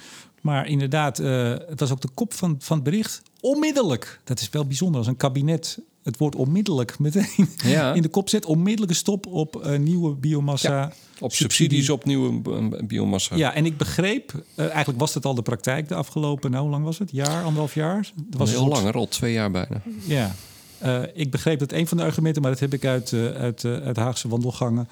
Maar 0.41 0.67
inderdaad, 0.67 1.19
eh, 1.19 1.55
het 1.69 1.81
was 1.81 1.91
ook 1.93 2.01
de 2.01 2.09
kop 2.15 2.35
van, 2.35 2.57
van 2.59 2.77
het 2.77 2.85
bericht. 2.85 3.23
Onmiddellijk. 3.41 4.21
Dat 4.25 4.41
is 4.41 4.51
wel 4.51 4.67
bijzonder 4.67 4.99
als 4.99 5.07
een 5.07 5.17
kabinet 5.17 5.79
het 6.07 6.17
woord 6.19 6.35
onmiddellijk 6.37 6.99
meteen 6.99 7.49
Ja. 7.65 7.95
in 7.95 8.03
de 8.03 8.09
kop 8.09 8.29
zet. 8.29 8.45
Onmiddellijke 8.45 8.95
stop 8.95 9.27
op 9.27 9.63
eh, 9.65 9.79
nieuwe 9.79 10.15
biomassa. 10.15 10.93
Op 11.21 11.33
subsidies 11.33 11.91
op 11.91 12.05
nieuwe 12.05 12.41
biomassa. 12.85 13.37
Ja, 13.37 13.55
en 13.55 13.67
ik 13.67 13.77
begreep, 13.77 14.33
eh, 14.55 14.67
eigenlijk 14.69 14.99
was 14.99 15.15
het 15.15 15.25
al 15.25 15.35
de 15.35 15.43
praktijk 15.43 15.89
de 15.89 15.95
afgelopen, 15.95 16.51
nou 16.51 16.63
hoe 16.63 16.73
lang 16.73 16.85
was 16.85 16.99
het? 16.99 17.11
Jaar, 17.13 17.43
anderhalf 17.45 17.75
jaar? 17.75 17.97
Het 17.97 18.39
was 18.39 18.51
heel 18.51 18.59
soort- 18.59 18.73
langer, 18.73 18.95
al 18.95 19.09
twee 19.09 19.33
jaar 19.33 19.51
bijna. 19.51 19.83
Ja, 20.07 20.35
Eh, 20.79 21.03
ik 21.15 21.31
begreep 21.31 21.59
dat 21.59 21.73
een 21.73 21.87
van 21.87 21.97
de 21.97 22.03
argumenten, 22.05 22.43
maar 22.43 22.51
dat 22.51 22.61
heb 22.61 22.73
ik 22.75 22.85
uit, 22.85 23.13
uit, 23.37 23.65
uit 23.65 23.97
Haagse 23.97 24.29
wandelgangen. 24.29 24.89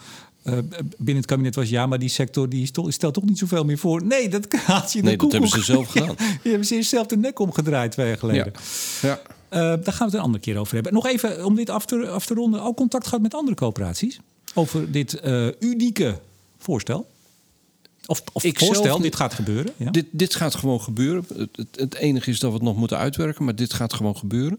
binnen 0.96 1.16
het 1.16 1.26
kabinet 1.26 1.54
was 1.54 1.68
ja, 1.68 1.86
maar 1.86 1.98
die 1.98 2.08
sector 2.08 2.48
die 2.48 2.66
stelt, 2.66 3.14
toch 3.14 3.24
niet 3.24 3.38
zoveel 3.38 3.64
meer 3.64 3.78
voor. 3.78 4.04
Nee, 4.04 4.28
dat 4.28 4.46
haalt 4.66 4.92
je 4.92 4.98
in 4.98 5.04
de 5.04 5.10
Nee, 5.10 5.18
dat 5.18 5.32
hebben 5.32 5.50
ze 5.50 5.62
zelf 5.62 5.88
gedaan. 5.88 6.08
Ja, 6.08 6.14
die 6.42 6.50
hebben 6.50 6.64
ze 6.64 6.82
zelf 6.82 7.06
de 7.06 7.16
nek 7.16 7.38
omgedraaid 7.38 7.90
twee 7.92 8.06
jaar 8.06 8.18
geleden. 8.18 8.52
Ja. 9.02 9.08
Eh, 9.10 9.14
daar 9.60 9.92
gaan 9.92 9.98
we 9.98 10.04
het 10.04 10.14
een 10.14 10.20
andere 10.20 10.44
keer 10.44 10.58
over 10.58 10.74
hebben. 10.74 10.92
Nog 10.92 11.06
even 11.06 11.44
om 11.44 11.54
dit 11.54 11.70
af 11.70 11.86
te, 11.86 12.08
af 12.08 12.26
te 12.26 12.34
ronden. 12.34 12.62
Ook 12.62 12.76
contact 12.76 13.04
gehad 13.04 13.22
met 13.22 13.34
andere 13.34 13.56
coöperaties 13.56 14.20
over 14.54 14.92
dit 14.92 15.20
eh, 15.20 15.46
unieke 15.60 16.20
voorstel. 16.58 17.12
Of, 18.06 18.22
of 18.32 18.44
Ik 18.44 18.58
voorstel, 18.58 18.82
zelf 18.82 19.00
dit 19.00 19.16
gaat 19.16 19.34
gebeuren. 19.34 19.72
Ja? 19.76 19.90
Dit, 19.90 20.06
dit 20.10 20.34
gaat 20.34 20.54
gewoon 20.54 20.80
gebeuren. 20.80 21.24
Het, 21.36 21.56
het, 21.56 21.68
het 21.76 21.94
enige 21.94 22.30
is 22.30 22.38
dat 22.38 22.50
we 22.50 22.56
het 22.56 22.64
nog 22.64 22.76
moeten 22.76 22.98
uitwerken, 22.98 23.44
maar 23.44 23.54
dit 23.54 23.72
gaat 23.72 23.92
gewoon 23.92 24.16
gebeuren. 24.16 24.58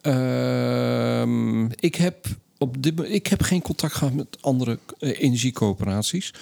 Ehm, 0.00 1.64
ik, 1.64 1.94
heb 1.94 2.26
op 2.58 2.82
dit, 2.82 3.00
ik 3.00 3.26
heb 3.26 3.42
geen 3.42 3.62
contact 3.62 3.94
gehad 3.94 4.14
met 4.14 4.38
andere 4.40 4.78
eh, 4.98 5.20
energiecoöperaties. 5.20 6.34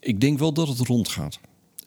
Ik 0.00 0.20
denk 0.20 0.38
wel 0.38 0.52
dat 0.52 0.68
het 0.68 0.78
rondgaat. 0.78 1.38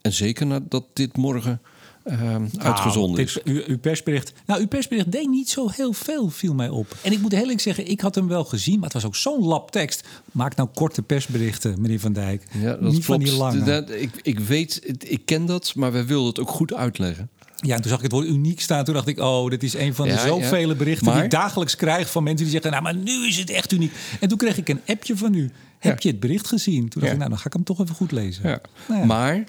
En 0.02 0.14
zeker 0.14 0.46
nadat 0.46 0.86
dit 0.94 1.18
morgen 1.18 1.62
ehm, 2.04 2.46
uitgezonden 2.58 3.12
Nou, 3.12 3.22
is. 3.22 3.44
uw, 3.44 3.62
uw 3.68 3.78
persbericht. 3.80 4.34
Nou, 4.46 4.60
uw 4.62 4.68
persbericht 4.68 5.12
deed 5.12 5.28
niet 5.30 5.50
zo 5.50 5.70
heel 5.70 5.94
veel, 5.94 6.30
viel 6.30 6.54
mij 6.54 6.70
op. 6.70 6.96
En 7.02 7.12
ik 7.12 7.22
moet 7.22 7.32
heel 7.32 7.42
eerlijk 7.42 7.60
zeggen, 7.62 7.88
ik 7.88 8.02
had 8.02 8.16
hem 8.16 8.28
wel 8.28 8.44
gezien, 8.44 8.76
maar 8.76 8.84
het 8.84 8.94
was 8.94 9.06
ook 9.06 9.16
zo'n 9.16 9.44
lap 9.44 9.72
tekst. 9.72 10.08
Maak 10.32 10.56
nou 10.56 10.70
korte 10.74 11.02
persberichten, 11.02 11.82
meneer 11.82 12.00
Van 12.00 12.14
Dijk. 12.14 12.44
Ja, 12.62 12.76
dat 12.76 12.92
niet 12.92 13.06
van 13.06 13.20
die 13.20 13.28
klopt. 13.28 13.42
lange. 13.56 13.64
Dat- 13.66 13.90
ik, 13.90 14.10
ik 14.22 14.40
weet, 14.40 14.82
ik 15.12 15.26
ken 15.26 15.46
dat, 15.46 15.76
maar 15.76 15.92
wij 15.92 16.06
wilden 16.06 16.28
het 16.30 16.40
ook 16.40 16.50
goed 16.50 16.74
uitleggen. 16.74 17.30
Ja, 17.62 17.76
en 17.76 17.82
toen 17.82 17.90
zag 17.90 17.98
ik 17.98 18.04
het 18.04 18.12
woord 18.14 18.28
uniek 18.28 18.62
staan. 18.62 18.84
Toen 18.86 18.94
dacht 18.94 19.08
ik, 19.08 19.20
oh, 19.20 19.50
dit 19.50 19.64
is 19.64 19.74
een 19.74 19.96
van 19.96 20.08
de 20.08 20.14
Ja, 20.14 20.26
zoveel 20.28 20.70
ja. 20.70 20.76
berichten 20.76 21.14
die 21.14 21.24
ik 21.24 21.32
dagelijks 21.32 21.76
krijg 21.76 22.12
van 22.12 22.24
mensen 22.24 22.44
die 22.44 22.54
zeggen, 22.54 22.72
nou, 22.72 22.84
maar 22.84 22.96
nu 22.96 23.28
is 23.28 23.38
het 23.38 23.50
echt 23.50 23.72
uniek. 23.72 23.92
En 24.20 24.28
toen 24.30 24.38
kreeg 24.38 24.58
ik 24.58 24.70
een 24.70 24.80
appje 24.86 25.18
van 25.18 25.34
u. 25.34 25.52
Heb 25.80 25.94
Ja. 25.94 25.98
je 26.02 26.08
het 26.10 26.20
bericht 26.20 26.48
gezien? 26.48 26.90
Toen 26.90 27.02
dacht 27.02 27.14
ik, 27.14 27.18
nou, 27.18 27.30
dan 27.30 27.40
ga 27.40 27.46
ik 27.46 27.54
hem 27.54 27.64
toch 27.64 27.80
even 27.80 27.96
goed 27.96 28.12
lezen. 28.12 28.50
Ja. 28.50 28.62
Nou. 28.88 29.06
Maar 29.06 29.44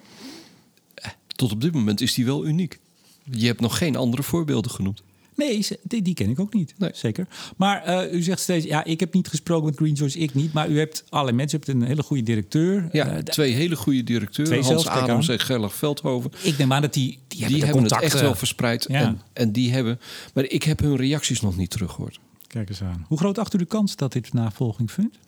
tot 1.40 1.52
op 1.52 1.60
dit 1.60 1.72
moment 1.74 2.00
is 2.00 2.14
die 2.14 2.24
wel 2.24 2.46
uniek. 2.46 2.78
Je 3.30 3.46
hebt 3.46 3.60
nog 3.60 3.78
geen 3.78 3.96
andere 3.96 4.22
voorbeelden 4.22 4.70
genoemd. 4.70 5.02
Nee, 5.34 5.66
die, 5.82 6.02
die 6.02 6.14
ken 6.14 6.30
ik 6.30 6.40
ook 6.40 6.54
niet. 6.54 6.74
Nee. 6.78 6.90
Zeker. 6.94 7.26
Maar 7.56 7.82
eh, 7.84 8.12
u 8.12 8.22
zegt 8.22 8.40
steeds, 8.40 8.66
ja, 8.66 8.84
ik 8.84 9.00
heb 9.00 9.14
niet 9.14 9.28
gesproken 9.28 9.66
met 9.66 9.76
Green 9.76 9.96
Choice, 9.96 10.18
ik 10.18 10.34
niet. 10.34 10.52
Maar 10.52 10.68
u 10.68 10.78
hebt 10.78 11.04
allerlei 11.08 11.36
mensen, 11.36 11.58
u 11.58 11.62
hebt 11.64 11.80
een 11.80 11.86
hele 11.86 12.02
goede 12.02 12.22
directeur. 12.22 12.88
Ja, 12.92 13.06
Eh, 13.08 13.18
twee 13.18 13.52
hele 13.52 13.76
goede 13.76 14.04
directeuren, 14.04 14.64
Hans 14.64 14.86
Adams 14.86 15.28
en 15.28 15.38
Gerlach 15.40 15.74
Veldhoven. 15.74 16.32
ik 16.42 16.58
neem 16.58 16.72
aan 16.72 16.82
dat 16.82 16.92
die, 16.94 17.18
die 17.28 17.40
hebben, 17.64 17.82
Die 17.82 17.94
het 17.94 18.02
echt 18.04 18.20
wel 18.20 18.34
verspreid. 18.34 18.84
Ja. 18.88 19.00
En, 19.00 19.20
en 19.32 19.52
die 19.52 19.72
hebben. 19.72 20.00
Maar 20.34 20.44
ik 20.44 20.62
heb 20.62 20.80
hun 20.80 20.96
reacties 20.96 21.40
nog 21.40 21.56
niet 21.56 21.70
teruggehoord. 21.70 22.18
Kijk 22.46 22.68
eens 22.68 22.82
aan. 22.82 23.04
Hoe 23.08 23.18
groot 23.18 23.38
acht 23.38 23.54
u 23.54 23.58
de 23.58 23.64
kans 23.64 23.96
dat 23.96 24.12
dit 24.12 24.32
navolging 24.32 24.90
vindt? 24.92 25.18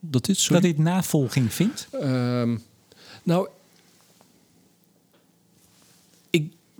Dat 0.00 0.24
dit 0.24 0.38
zo. 0.38 0.52
Dat 0.52 0.62
dit 0.62 0.78
navolging 0.78 1.52
vindt? 1.52 1.88
Ehm, 1.92 2.56
nou, 3.22 3.48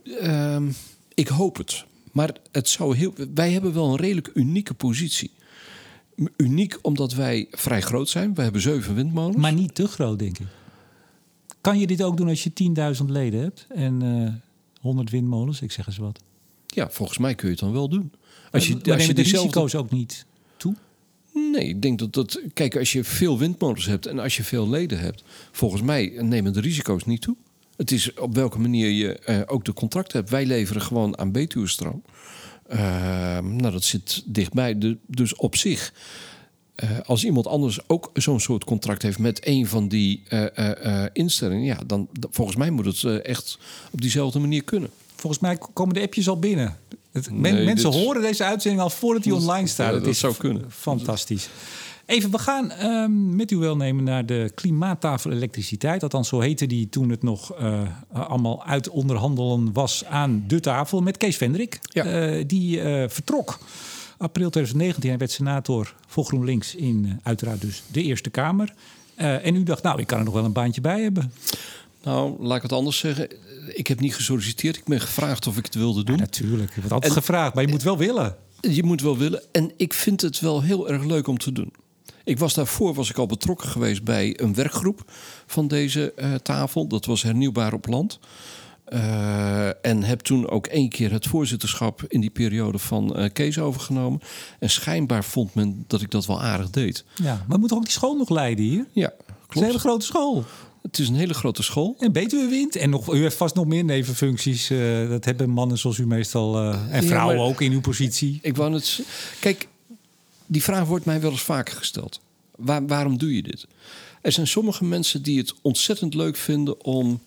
ik, 0.04 0.12
ehm, 0.12 0.70
ik 1.14 1.28
hoop 1.28 1.56
het. 1.56 1.84
Maar 2.12 2.36
het 2.52 2.68
zou 2.68 2.96
heel. 2.96 3.14
Wij 3.34 3.52
hebben 3.52 3.74
wel 3.74 3.90
een 3.90 3.96
redelijk 3.96 4.30
unieke 4.34 4.74
positie. 4.74 5.30
Uniek 6.36 6.78
omdat 6.82 7.12
wij 7.12 7.46
vrij 7.50 7.80
groot 7.80 8.08
zijn. 8.08 8.34
We 8.34 8.42
hebben 8.42 8.60
zeven 8.60 8.94
windmolens. 8.94 9.36
Maar 9.36 9.52
niet 9.52 9.74
te 9.74 9.88
groot, 9.88 10.18
denk 10.18 10.38
ik. 10.38 10.46
Kan 11.60 11.78
je 11.78 11.86
dit 11.86 12.02
ook 12.02 12.16
doen 12.16 12.28
als 12.28 12.44
je 12.44 12.52
10.000 12.98 13.04
leden 13.10 13.40
hebt 13.40 13.66
en 13.68 14.02
eh 14.02 14.32
100 14.80 15.10
windmolens? 15.10 15.60
Ik 15.60 15.72
zeg 15.72 15.86
eens 15.86 15.96
wat. 15.96 16.20
Ja, 16.66 16.90
volgens 16.90 17.18
mij 17.18 17.34
kun 17.34 17.46
je 17.46 17.52
het 17.52 17.62
dan 17.62 17.72
wel 17.72 17.88
doen. 17.88 18.12
Als 18.50 18.66
je, 18.66 18.76
Maar 18.84 18.92
als 18.94 19.02
je 19.06 19.08
de 19.08 19.22
diezelfde 19.22 19.60
risico's 19.60 19.74
ook 19.74 19.90
niet 19.90 20.26
toe? 20.56 20.74
Nee, 21.32 21.68
ik 21.68 21.82
denk 21.82 21.98
dat 21.98 22.12
dat. 22.12 22.40
Kijk, 22.52 22.76
als 22.76 22.92
je 22.92 23.04
veel 23.04 23.38
windmolens 23.38 23.86
hebt 23.86 24.06
en 24.06 24.18
als 24.18 24.36
je 24.36 24.44
veel 24.44 24.68
leden 24.68 24.98
hebt, 24.98 25.24
volgens 25.52 25.82
mij 25.82 26.16
nemen 26.20 26.52
de 26.52 26.60
risico's 26.60 27.04
niet 27.04 27.20
toe. 27.20 27.36
Het 27.76 27.90
is 27.90 28.14
op 28.14 28.34
welke 28.34 28.58
manier 28.58 28.88
je 28.90 29.18
eh, 29.18 29.40
ook 29.46 29.64
de 29.64 29.72
contracten 29.72 30.18
hebt. 30.18 30.30
Wij 30.30 30.46
leveren 30.46 30.82
gewoon 30.82 31.18
aan 31.18 31.32
Betuwe-stroom. 31.32 32.02
Ehm, 32.68 33.56
nou, 33.56 33.72
dat 33.72 33.84
zit 33.84 34.22
dichtbij. 34.26 34.78
De, 34.78 34.96
dus 35.06 35.36
op 35.36 35.56
zich 35.56 35.92
eh, 36.74 36.90
als 37.06 37.24
iemand 37.24 37.46
anders 37.46 37.78
ook 37.88 38.10
zo'n 38.14 38.40
soort 38.40 38.64
contract 38.64 39.02
heeft 39.02 39.18
met 39.18 39.46
een 39.46 39.66
van 39.66 39.88
die 39.88 40.22
eh, 40.28 41.04
instellingen, 41.12 41.64
ja, 41.64 41.78
dan 41.86 42.08
volgens 42.30 42.56
mij 42.56 42.70
moet 42.70 42.84
het 43.02 43.22
echt 43.22 43.58
op 43.90 44.00
diezelfde 44.00 44.38
manier 44.38 44.64
kunnen. 44.64 44.90
Volgens 45.16 45.42
mij 45.42 45.58
komen 45.72 45.94
de 45.94 46.00
appjes 46.02 46.28
al 46.28 46.38
binnen. 46.38 46.76
Het, 47.12 47.30
men- 47.30 47.54
Nee, 47.54 47.64
mensen 47.64 47.90
dit- 47.90 48.00
horen 48.00 48.22
deze 48.22 48.44
uitzending 48.44 48.82
al 48.82 48.90
voordat 48.90 49.22
die 49.22 49.34
online 49.34 49.66
staat. 49.66 49.92
dat- 49.92 50.06
is 50.06 50.18
zou 50.18 50.34
kunnen. 50.36 50.64
Fantastisch. 50.70 51.48
Even, 52.06 52.30
we 52.30 52.38
gaan 52.38 52.70
ehm, 52.70 53.36
met 53.36 53.50
uw 53.50 53.58
welnemen 53.58 54.04
naar 54.04 54.26
de 54.26 54.50
klimaattafel 54.54 55.30
elektriciteit. 55.30 56.02
Althans, 56.02 56.28
zo 56.28 56.40
heette 56.40 56.66
die 56.66 56.88
toen 56.88 57.10
het 57.10 57.22
nog 57.22 57.54
eh, 57.54 57.82
allemaal 58.12 58.64
uit 58.64 58.88
onderhandelen 58.88 59.72
was 59.72 60.04
aan 60.04 60.44
de 60.46 60.60
tafel. 60.60 61.00
Met 61.00 61.16
Kees 61.16 61.36
Vendrik. 61.36 61.78
Ja. 61.82 62.04
Eh, 62.04 62.44
die 62.46 62.80
eh, 62.80 63.08
vertrok 63.08 63.58
april 64.18 64.50
2019. 64.50 65.08
Hij 65.08 65.18
werd 65.18 65.30
senator 65.30 65.94
voor 66.06 66.24
GroenLinks 66.24 66.74
in 66.74 67.20
uiteraard 67.22 67.60
dus 67.60 67.82
de 67.92 68.02
Eerste 68.02 68.30
Kamer. 68.30 68.74
En 69.16 69.54
u 69.54 69.62
dacht, 69.62 69.82
nou, 69.82 70.00
ik 70.00 70.06
kan 70.06 70.18
er 70.18 70.24
nog 70.24 70.34
wel 70.34 70.44
een 70.44 70.52
baantje 70.52 70.80
bij 70.80 71.02
hebben. 71.02 71.32
Nou, 72.02 72.42
laat 72.42 72.56
ik 72.56 72.62
het 72.62 72.72
anders 72.72 72.98
zeggen. 72.98 73.28
Ik 73.68 73.86
heb 73.86 74.00
niet 74.00 74.14
gesolliciteerd. 74.14 74.76
Ik 74.76 74.84
ben 74.84 75.00
gevraagd 75.00 75.46
of 75.46 75.56
ik 75.56 75.64
het 75.64 75.74
wilde 75.74 76.04
doen. 76.04 76.16
Natuurlijk, 76.16 76.68
je 76.74 76.80
wordt 76.80 76.92
altijd 76.92 77.12
En- 77.12 77.18
gevraagd, 77.18 77.54
maar 77.54 77.64
je 77.64 77.70
moet 77.70 77.82
wel 77.82 77.98
willen. 77.98 78.36
Je 78.60 78.82
moet 78.82 79.00
wel 79.00 79.18
willen. 79.18 79.42
En 79.52 79.72
ik 79.76 79.92
vind 79.92 80.20
het 80.20 80.40
wel 80.40 80.62
heel 80.62 80.88
erg 80.88 81.04
leuk 81.04 81.26
om 81.26 81.38
te 81.38 81.52
doen. 81.52 81.72
Ik 82.24 82.38
was 82.38 82.54
daarvoor 82.54 82.94
was 82.94 83.10
ik 83.10 83.18
al 83.18 83.26
betrokken 83.26 83.68
geweest 83.68 84.04
bij 84.04 84.40
een 84.40 84.54
werkgroep 84.54 85.12
van 85.46 85.68
deze 85.68 86.12
eh, 86.12 86.34
tafel. 86.34 86.86
Dat 86.86 87.04
was 87.04 87.22
hernieuwbaar 87.22 87.72
op 87.72 87.86
land. 87.86 88.18
Eh, 88.84 89.84
en 89.86 90.02
heb 90.02 90.20
toen 90.20 90.48
ook 90.48 90.66
één 90.66 90.88
keer 90.88 91.12
het 91.12 91.26
voorzitterschap 91.26 92.04
in 92.08 92.20
die 92.20 92.30
periode 92.30 92.78
van 92.78 93.16
eh, 93.16 93.32
Kees 93.32 93.58
overgenomen. 93.58 94.20
En 94.58 94.70
schijnbaar 94.70 95.24
vond 95.24 95.54
men 95.54 95.84
dat 95.86 96.00
ik 96.00 96.10
dat 96.10 96.26
wel 96.26 96.42
aardig 96.42 96.70
deed. 96.70 97.04
Ja, 97.14 97.34
maar 97.34 97.44
we 97.48 97.56
moeten 97.56 97.76
ook 97.76 97.82
die 97.82 97.92
school 97.92 98.16
nog 98.16 98.28
leiden 98.28 98.64
hier. 98.64 98.86
Ja, 98.92 99.02
Het 99.02 99.16
is 99.18 99.26
een 99.28 99.46
klopt. 99.48 99.66
hele 99.66 99.78
grote 99.78 100.04
school. 100.04 100.44
Het 100.82 100.98
is 100.98 101.08
een 101.08 101.14
hele 101.14 101.34
grote 101.34 101.62
school. 101.62 101.96
En 101.98 102.12
Betuwe 102.12 102.48
wint. 102.48 102.76
En 102.76 102.90
nog, 102.90 103.14
u 103.14 103.18
heeft 103.18 103.36
vast 103.36 103.54
nog 103.54 103.66
meer 103.66 103.84
nevenfuncties. 103.84 104.68
dat 105.08 105.24
hebben 105.24 105.50
mannen 105.50 105.78
zoals 105.78 105.98
u 105.98 106.06
meestal. 106.06 106.72
en 106.90 107.04
vrouwen 107.04 107.38
ook 107.38 107.60
in 107.60 107.72
uw 107.72 107.80
positie. 107.80 108.38
Ik 108.42 108.56
wou 108.56 108.72
het. 108.74 109.00
Kijk, 109.40 109.68
die 110.46 110.62
vraag 110.62 110.84
wordt 110.86 111.04
mij 111.04 111.20
wel 111.20 111.30
eens 111.30 111.42
vaker 111.42 111.76
gesteld. 111.76 112.20
Waar- 112.56 112.86
waarom 112.86 113.18
doe 113.18 113.34
je 113.34 113.42
dit? 113.42 113.66
Er 114.22 114.32
zijn 114.32 114.46
sommige 114.46 114.84
mensen 114.84 115.22
die 115.22 115.38
het 115.38 115.54
ontzettend 115.62 116.14
leuk 116.14 116.36
vinden 116.36 116.84
om 116.84 117.20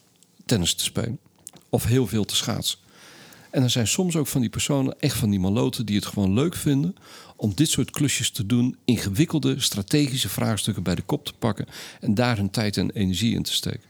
tennis 0.45 0.73
te 0.73 0.84
spelen. 0.84 1.19
Of 1.69 1.84
heel 1.86 2.08
veel 2.08 2.25
te 2.25 2.36
schaatsen. 2.36 2.80
En 3.49 3.63
er 3.63 3.69
zijn 3.69 3.88
soms 3.88 4.15
ook 4.15 4.27
van 4.27 4.41
die 4.41 4.49
personen, 4.49 4.95
echt 4.99 5.17
van 5.17 5.30
die 5.30 5.39
maloten, 5.39 5.86
die 5.86 5.95
het 5.95 6.06
gewoon 6.06 6.34
leuk 6.34 6.56
vinden 6.56 6.95
om 7.36 7.51
dit 7.56 7.69
soort 7.69 7.89
klusjes 7.91 8.30
te 8.30 8.45
doen, 8.45 8.75
ingewikkelde 8.86 9.60
strategische 9.60 10.30
vraagstukken 10.30 10.84
bij 10.84 10.95
de 10.95 11.01
kop 11.01 11.25
te 11.25 11.34
pakken 11.39 11.65
en 11.99 12.13
daar 12.13 12.38
hun 12.38 12.49
tijd 12.49 12.77
en 12.77 12.89
energie 12.91 13.36
in 13.36 13.43
te 13.43 13.53
steken. 13.53 13.82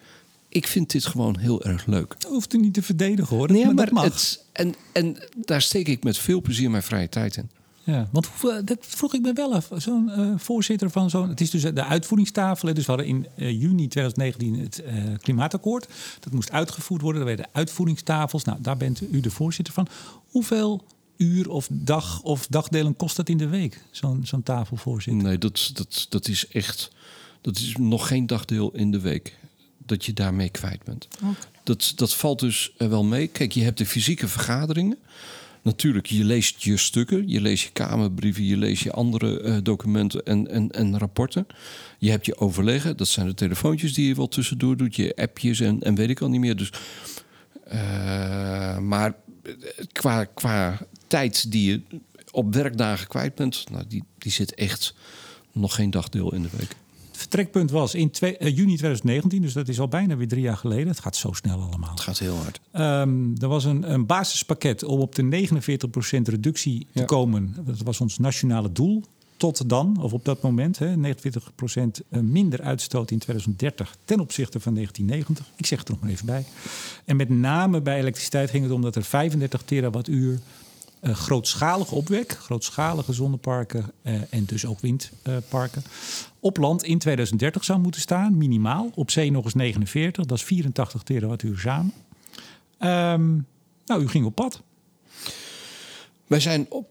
Ik 0.50 0.68
vind 0.68 0.92
dit 0.92 1.06
gewoon 1.06 1.38
heel 1.38 1.64
erg 1.64 1.86
leuk. 1.86 2.16
Dat 2.20 2.32
hoeft 2.32 2.54
u 2.54 2.58
niet 2.58 2.74
te 2.74 2.82
verdedigen 2.82 3.36
hoor. 3.38 3.52
Nee, 3.52 3.66
maar, 3.66 3.74
maar 3.76 3.94
mag. 3.94 4.04
het, 4.04 4.44
en, 4.52 4.76
en 4.94 5.18
daar 5.46 5.62
steek 5.62 5.88
ik 5.88 6.04
met 6.04 6.18
veel 6.18 6.42
plezier 6.42 6.72
mijn 6.72 6.84
vrije 6.84 7.10
tijd 7.10 7.36
in. 7.36 7.50
Ja, 7.88 8.08
want 8.12 8.26
hoeveel, 8.26 8.66
dat 8.66 8.78
vroeg 8.80 9.14
ik 9.14 9.22
me 9.22 9.34
wel 9.34 9.54
af. 9.54 9.70
Zo'n 9.76 10.10
eh, 10.10 10.32
voorzitter 10.38 10.90
van 10.90 11.10
zo'n. 11.10 11.30
Het 11.30 11.42
is 11.42 11.50
dus 11.50 11.62
de 11.62 11.84
uitvoeringstafel. 11.84 12.74
Dus 12.74 12.86
we 12.86 12.92
hadden 12.92 13.10
in 13.10 13.28
eh, 13.36 13.62
juni 13.62 13.88
2019 13.88 14.60
het 14.60 14.84
eh, 14.84 15.04
klimaatakkoord. 15.22 15.88
Dat 16.20 16.34
moest 16.34 16.52
uitgevoerd 16.52 17.02
worden. 17.02 17.22
Er 17.22 17.28
werden 17.28 17.48
uitvoeringstafels. 17.52 18.44
Nou, 18.44 18.62
daar 18.62 18.78
bent 18.78 19.02
u 19.12 19.20
de 19.20 19.32
voorzitter 19.32 19.74
van. 19.74 19.88
Hoeveel 20.30 20.84
uur 21.18 21.50
of 21.50 21.68
dag 21.72 22.22
of 22.22 22.48
dagdelen 22.48 22.96
kost 22.96 23.16
dat 23.16 23.30
in 23.30 23.38
de 23.38 23.48
week? 23.48 23.82
Zo'n 23.92 24.22
zo'n 24.26 24.44
tafelvoorzitter. 24.44 25.24
Nee, 25.24 25.38
dat, 25.38 25.72
dat, 25.74 26.06
dat 26.10 26.28
is 26.28 26.48
echt. 26.48 26.92
Dat 27.42 27.58
is 27.58 27.76
nog 27.78 28.08
geen 28.08 28.28
dagdeel 28.28 28.72
in 28.72 28.92
de 28.92 29.00
week 29.00 29.38
dat 29.78 30.06
je 30.06 30.14
daarmee 30.14 30.50
kwijt 30.50 30.84
bent. 30.84 31.08
Dat, 31.64 31.94
dat 31.96 32.14
valt 32.14 32.40
dus 32.40 32.72
eh, 32.78 32.88
wel 32.88 33.04
mee. 33.04 33.28
Kijk, 33.28 33.52
je 33.52 33.64
hebt 33.64 33.78
de 33.78 33.86
fysieke 33.86 34.28
vergaderingen. 34.28 34.98
Natuurlijk, 35.68 36.06
je 36.06 36.24
leest 36.24 36.64
je 36.64 36.78
stukken, 36.78 37.28
je 37.28 37.42
leest 37.42 37.64
je 37.64 37.70
kamerbrieven, 37.72 38.44
je 38.44 38.58
leest 38.58 38.84
je 38.84 38.92
andere 38.92 39.42
eh, 39.42 39.58
documenten 39.64 40.26
en, 40.26 40.48
en, 40.48 40.72
en 40.72 40.98
rapporten. 40.98 41.48
Je 41.98 42.10
hebt 42.10 42.26
je 42.26 42.38
overleggen, 42.38 42.98
dat 42.98 43.08
zijn 43.08 43.28
de 43.28 43.34
telefoontjes 43.34 43.94
die 43.94 44.08
je 44.08 44.16
wel 44.16 44.28
tussendoor 44.28 44.78
doet, 44.78 44.96
je 44.96 45.16
appjes 45.16 45.60
en, 45.60 45.82
en 45.82 45.96
weet 45.96 46.10
ik 46.10 46.22
al 46.22 46.30
niet 46.30 46.40
meer. 46.40 46.56
Dus, 46.56 46.72
eh, 47.64 48.78
maar 48.78 49.16
eh, 49.44 49.54
qua, 49.92 50.24
qua 50.24 50.78
tijd 51.08 51.52
die 51.52 51.72
je 51.72 52.00
op 52.32 52.54
werkdagen 52.54 53.08
kwijt 53.08 53.36
bent, 53.36 53.70
nou, 53.72 53.84
die, 53.88 54.04
die 54.18 54.32
zit 54.32 54.54
echt 54.54 54.96
nog 55.52 55.76
geen 55.76 55.92
dagdeel 55.92 56.34
in 56.34 56.42
de 56.42 56.50
week. 56.58 56.76
Het 57.18 57.26
vertrekpunt 57.26 57.72
was 57.72 57.96
in 57.96 58.12
twee- 58.12 58.38
eh, 58.38 58.56
juni 58.56 58.76
2019. 58.76 59.42
Dus 59.42 59.54
dat 59.54 59.68
is 59.68 59.80
al 59.80 59.88
bijna 59.88 60.18
weer 60.18 60.28
drie 60.28 60.42
jaar 60.42 60.58
geleden. 60.58 60.88
Het 60.88 61.00
gaat 61.00 61.16
zo 61.16 61.32
snel 61.32 61.62
allemaal. 61.62 61.90
Het 61.90 62.00
gaat 62.00 62.20
heel 62.20 62.36
hard. 62.36 62.60
Ehm, 62.72 63.36
er 63.38 63.48
was 63.48 63.64
een, 63.66 63.94
een 63.94 64.06
basispakket 64.06 64.84
om 64.84 65.00
op 65.00 65.16
de 65.16 65.24
49% 65.24 66.28
reductie 66.28 66.88
te 66.94 67.06
komen. 67.06 67.56
Dat 67.66 67.82
was 67.84 68.02
ons 68.02 68.18
nationale 68.18 68.72
doel. 68.72 69.04
Tot 69.38 69.70
dan, 69.70 69.98
of 70.02 70.14
op 70.14 70.26
dat 70.26 70.42
moment, 70.42 70.80
hè, 70.80 70.96
49% 70.96 72.02
minder 72.10 72.62
uitstoot 72.62 73.12
in 73.12 73.20
2030 73.20 73.96
ten 74.06 74.20
opzichte 74.20 74.60
van 74.60 74.74
1990. 74.74 75.52
Ik 75.56 75.66
zeg 75.66 75.80
het 75.80 75.88
er 75.88 75.94
nog 75.94 76.04
maar 76.04 76.12
even 76.12 76.26
bij. 76.26 76.46
En 77.06 77.16
met 77.16 77.30
name 77.30 77.82
bij 77.82 78.00
elektriciteit 78.00 78.50
ging 78.50 78.64
het 78.64 78.74
om 78.74 78.82
dat 78.82 78.96
er 78.96 79.04
35 79.04 79.62
terawattuur 79.62 80.40
eh, 81.00 81.16
grootschalige 81.16 81.96
opwek, 81.96 82.32
grootschalige 82.32 83.14
zonneparken 83.14 83.92
eh, 84.02 84.14
en 84.30 84.46
dus 84.46 84.66
ook 84.66 84.80
windparken, 84.80 85.84
op 86.40 86.58
land 86.58 86.84
in 86.84 87.00
2030 87.00 87.64
zou 87.64 87.80
moeten 87.80 88.02
staan, 88.02 88.38
minimaal. 88.38 88.92
Op 88.96 89.12
zee 89.12 89.32
nog 89.32 89.44
eens 89.44 89.54
49, 89.54 90.26
dat 90.26 90.38
is 90.38 90.44
84 90.44 91.04
terawattuur 91.04 91.60
samen. 91.60 91.94
Ehm, 92.78 93.34
nou, 93.86 94.02
u 94.02 94.08
ging 94.08 94.26
op 94.26 94.36
pad. 94.36 94.62
Wij 96.28 96.40
zijn 96.40 96.66
op. 96.70 96.90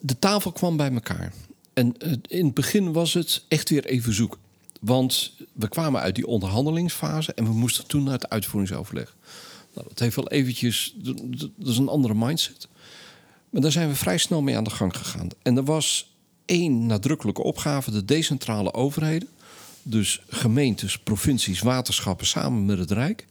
De 0.00 0.18
tafel 0.18 0.52
kwam 0.52 0.76
bij 0.76 0.92
elkaar. 0.92 1.32
En 1.72 1.96
eh, 1.98 2.12
in 2.26 2.44
het 2.44 2.54
begin 2.54 2.92
was 2.92 3.14
het 3.14 3.44
echt 3.48 3.68
weer 3.68 3.84
even 3.84 4.14
zoeken. 4.14 4.40
Want 4.80 5.32
we 5.52 5.68
kwamen 5.68 6.00
uit 6.00 6.14
die 6.14 6.26
onderhandelingsfase 6.26 7.34
en 7.34 7.44
we 7.44 7.52
moesten 7.52 7.86
toen 7.86 8.02
naar 8.02 8.12
het 8.12 8.28
uitvoeringsoverleg. 8.28 9.16
Nou, 9.74 9.88
dat 9.88 9.98
heeft 9.98 10.16
wel 10.16 10.28
eventjes. 10.28 10.94
Dat 10.96 11.68
is 11.68 11.78
een 11.78 11.88
andere 11.88 12.14
mindset. 12.14 12.68
Maar 13.52 13.62
daar 13.62 13.72
zijn 13.72 13.88
we 13.88 13.94
vrij 13.94 14.18
snel 14.18 14.42
mee 14.42 14.56
aan 14.56 14.64
de 14.64 14.70
gang 14.70 14.96
gegaan. 14.96 15.28
En 15.42 15.56
er 15.56 15.64
was 15.64 16.16
één 16.44 16.86
nadrukkelijke 16.86 17.42
opgave: 17.42 17.90
de 17.90 18.04
decentrale 18.04 18.74
overheden. 18.74 19.28
Dus 19.82 20.22
gemeentes, 20.28 20.98
provincies, 20.98 21.60
waterschappen 21.60 22.26
samen 22.26 22.64
met 22.64 22.78
het 22.78 22.90
Rijk. 22.90 23.26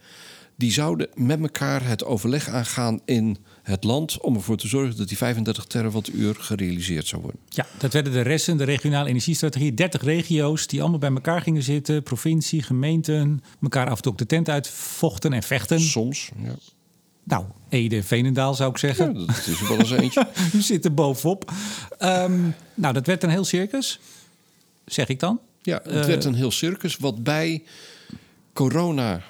Die 0.56 0.72
zouden 0.72 1.10
met 1.16 1.42
elkaar 1.42 1.88
het 1.88 2.06
overleg 2.06 2.50
aangaan 2.50 3.00
in 3.06 3.38
het 3.64 3.84
land 3.84 4.20
om 4.20 4.36
ervoor 4.36 4.58
te 4.58 4.68
zorgen 4.68 4.98
dat 4.98 5.08
die 5.08 5.18
35 5.18 5.66
terawattuur 5.66 6.36
gerealiseerd 6.36 7.08
zou 7.08 7.22
worden. 7.22 7.42
Ja, 7.50 7.66
dat 7.78 7.94
werden 7.94 8.14
de 8.14 8.22
resten, 8.22 8.58
de 8.58 8.64
regionale 8.64 9.10
energiestrategie. 9.10 9.74
30 9.74 10.02
regio's 10.02 10.68
die 10.68 10.82
allemaal 10.82 11.00
bij 11.00 11.12
elkaar 11.12 11.42
gingen 11.42 11.64
zitten. 11.64 12.04
Provincie, 12.04 12.64
gemeenten, 12.64 13.44
elkaar 13.62 13.90
af 13.90 13.96
en 13.96 14.02
toe 14.02 14.12
ook 14.12 14.18
de 14.18 14.26
tent 14.26 14.50
uitvochten 14.50 15.34
en 15.34 15.44
vechten. 15.44 15.80
Soms, 15.80 16.32
ja. 16.44 16.56
Nou, 17.32 17.46
Ede, 17.70 18.04
Veenendaal 18.04 18.54
zou 18.54 18.72
ik 18.72 18.78
zeggen. 18.78 19.20
ja 19.20 19.26
dat 19.26 19.48
is 19.48 19.68
wel 19.68 19.80
eens 19.80 19.92
eentje. 19.92 20.28
U 20.54 20.62
zit 20.62 20.86
er 20.86 20.94
bovenop. 20.94 21.52
Ehm, 21.98 22.40
nou, 22.74 22.94
dat 22.94 23.06
werd 23.06 23.24
een 23.24 23.30
heel 23.30 23.46
circus, 23.46 24.00
zeg 24.86 25.08
ik 25.08 25.20
dan. 25.20 25.40
Ja, 25.62 25.80
het 25.84 25.94
Eh, 25.94 26.06
werd 26.06 26.26
een 26.26 26.34
heel 26.34 26.52
circus 26.52 26.98
wat 26.98 27.24
bij 27.24 27.64
corona 28.54 29.22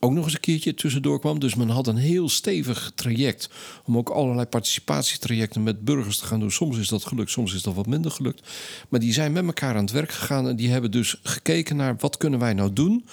ook 0.00 0.12
nog 0.12 0.24
eens 0.24 0.34
een 0.34 0.40
keertje 0.40 0.74
tussendoor 0.74 1.20
kwam. 1.20 1.38
Dus 1.40 1.54
men 1.54 1.68
had 1.68 1.86
een 1.86 1.96
heel 1.96 2.28
stevig 2.28 2.92
traject 2.94 3.50
om 3.84 3.96
ook 3.96 4.08
allerlei 4.08 4.46
participatietrajecten 4.46 5.62
met 5.62 5.84
burgers 5.84 6.18
te 6.18 6.26
gaan 6.26 6.40
doen. 6.40 6.50
Soms 6.50 6.78
is 6.78 6.88
dat 6.88 7.04
gelukt, 7.04 7.30
soms 7.30 7.54
is 7.54 7.62
dat 7.62 7.74
wat 7.74 7.86
minder 7.86 8.10
gelukt. 8.10 8.48
Maar 8.88 9.00
die 9.00 9.12
zijn 9.12 9.32
met 9.32 9.44
elkaar 9.44 9.74
aan 9.74 9.84
het 9.84 9.92
werk 9.92 10.12
gegaan 10.12 10.48
en 10.48 10.56
die 10.56 10.70
hebben 10.70 10.90
dus 10.90 11.16
gekeken 11.22 11.76
naar 11.76 11.96
wat 11.98 12.16
kunnen 12.16 12.38
wij 12.40 12.54
nou 12.54 12.72
doen. 12.72 13.04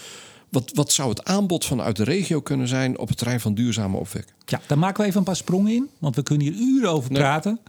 Wat, 0.49 0.71
wat 0.73 0.91
zou 0.91 1.09
het 1.09 1.25
aanbod 1.25 1.65
vanuit 1.65 1.95
de 1.95 2.03
regio 2.03 2.41
kunnen 2.41 2.67
zijn 2.67 2.97
op 2.97 3.07
het 3.07 3.17
terrein 3.17 3.39
van 3.39 3.53
duurzame 3.53 3.97
opwekking? 3.97 4.35
Ja, 4.45 4.61
daar 4.67 4.77
maken 4.77 5.01
we 5.01 5.05
even 5.07 5.19
een 5.19 5.25
paar 5.25 5.35
sprongen 5.35 5.71
in, 5.73 5.87
want 5.97 6.15
we 6.15 6.23
kunnen 6.23 6.47
hier 6.47 6.55
uren 6.55 6.89
over 6.91 7.11
Nee. 7.11 7.21
praten. 7.21 7.59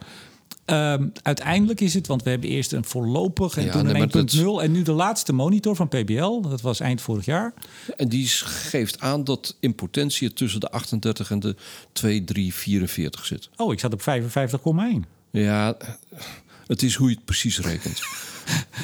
Ehm, 0.64 1.06
uiteindelijk 1.22 1.80
is 1.80 1.94
het, 1.94 2.06
want 2.06 2.22
we 2.22 2.30
hebben 2.30 2.48
eerst 2.48 2.72
een 2.72 2.84
voorlopig 2.84 3.56
en 3.56 3.64
Ja, 3.64 3.70
toen 3.72 3.86
een 3.86 4.08
dat- 4.08 4.32
1.0 4.32 4.62
en 4.62 4.72
nu 4.72 4.82
de 4.82 4.92
laatste 4.92 5.32
monitor 5.32 5.76
van 5.76 5.88
PBL. 5.88 6.40
Dat 6.40 6.60
was 6.60 6.80
eind 6.80 7.00
vorig 7.00 7.24
jaar. 7.24 7.52
En 7.96 8.08
die 8.08 8.26
geeft 8.28 9.00
aan 9.00 9.24
dat 9.24 9.56
in 9.60 9.74
potentie 9.74 10.26
het 10.28 10.36
tussen 10.36 10.60
de 10.60 10.70
38 10.70 11.30
en 11.30 11.40
de 11.40 11.56
2, 11.92 12.24
3, 12.24 12.54
44 12.54 13.26
zit. 13.26 13.48
Oh, 13.56 13.72
ik 13.72 13.80
zat 13.80 13.92
op 13.92 14.02
55,1. 14.02 15.04
Ja, 15.30 15.76
het 16.66 16.82
is 16.82 16.94
hoe 16.94 17.08
je 17.08 17.14
het 17.14 17.24
precies 17.24 17.60
rekent. 17.60 18.00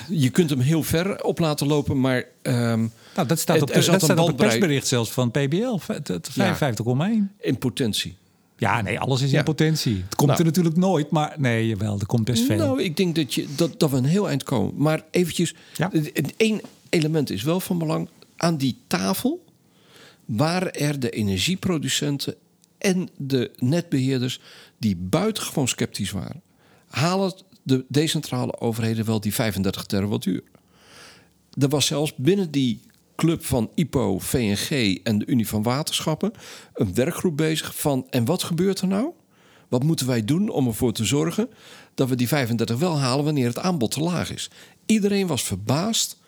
Je 0.08 0.30
kunt 0.30 0.50
hem 0.50 0.60
heel 0.60 0.82
ver 0.82 1.22
op 1.24 1.38
laten 1.38 1.66
lopen, 1.66 2.00
maar 2.00 2.24
ehm, 2.42 2.86
Nou, 3.14 3.28
dat 3.28 3.38
staat 3.38 3.60
Het- 3.60 3.68
op, 3.68 3.74
de, 3.74 3.82
zat 3.82 3.92
dat 3.92 4.02
staat 4.02 4.18
op 4.18 4.26
het 4.26 4.36
persbericht 4.36 4.86
zelfs 4.86 5.10
van 5.10 5.30
PBL. 5.30 5.76
v- 5.76 5.86
het- 5.86 6.08
het 6.08 6.28
55,1. 6.32 7.32
in 7.40 7.58
potentie. 7.58 8.16
Ja, 8.56 8.80
nee, 8.80 8.98
alles 9.00 9.22
is 9.22 9.30
Ja. 9.30 9.38
in 9.38 9.44
potentie. 9.44 10.02
Het 10.04 10.14
komt 10.14 10.28
Nou. 10.28 10.40
er 10.40 10.46
natuurlijk 10.46 10.76
nooit, 10.76 11.10
maar 11.10 11.34
nee, 11.38 11.66
jawel, 11.68 11.98
er 12.00 12.06
komt 12.06 12.24
best 12.24 12.42
veel. 12.44 12.56
Nou, 12.56 12.82
ik 12.82 12.96
denk 12.96 13.14
dat, 13.14 13.34
je, 13.34 13.46
dat, 13.56 13.80
dat 13.80 13.90
we 13.90 13.96
een 13.96 14.04
heel 14.04 14.28
eind 14.28 14.42
komen. 14.42 14.72
Maar 14.76 15.02
eventjes, 15.10 15.54
Ja. 15.76 15.90
één 16.36 16.60
element 16.88 17.30
is 17.30 17.42
wel 17.42 17.60
van 17.60 17.78
belang. 17.78 18.08
Aan 18.36 18.56
die 18.56 18.76
tafel 18.86 19.44
waren 20.24 20.72
er 20.74 21.00
de 21.00 21.10
energieproducenten 21.10 22.34
en 22.78 23.08
de 23.16 23.50
netbeheerders 23.58 24.40
die 24.78 24.96
buitengewoon 24.96 25.68
sceptisch 25.68 26.10
waren. 26.10 26.42
Halen 26.88 27.32
de 27.64 27.84
decentrale 27.88 28.60
overheden 28.60 29.04
wel 29.04 29.20
die 29.20 29.34
35 29.34 29.84
terawattuur? 29.84 30.42
Er 31.60 31.68
was 31.68 31.86
zelfs 31.86 32.14
binnen 32.16 32.50
die 32.50 32.80
club 33.16 33.44
van 33.44 33.70
IPO, 33.74 34.18
VNG 34.18 35.00
en 35.02 35.18
de 35.18 35.26
Unie 35.26 35.48
van 35.48 35.62
Waterschappen 35.62 36.32
een 36.74 36.94
werkgroep 36.94 37.36
bezig 37.36 37.76
van 37.76 38.06
en 38.10 38.24
wat 38.24 38.42
gebeurt 38.42 38.80
er 38.80 38.86
nou? 38.86 39.10
Wat 39.68 39.82
moeten 39.82 40.06
wij 40.06 40.24
doen 40.24 40.48
om 40.48 40.66
ervoor 40.66 40.92
te 40.92 41.04
zorgen 41.04 41.48
dat 41.94 42.08
we 42.08 42.14
die 42.14 42.28
35 42.28 42.78
wel 42.78 42.98
halen 42.98 43.24
wanneer 43.24 43.46
het 43.46 43.58
aanbod 43.58 43.90
te 43.90 44.00
laag 44.00 44.32
is? 44.32 44.50
Iedereen 44.86 45.26
was 45.26 45.42
verbaasd 45.42 46.18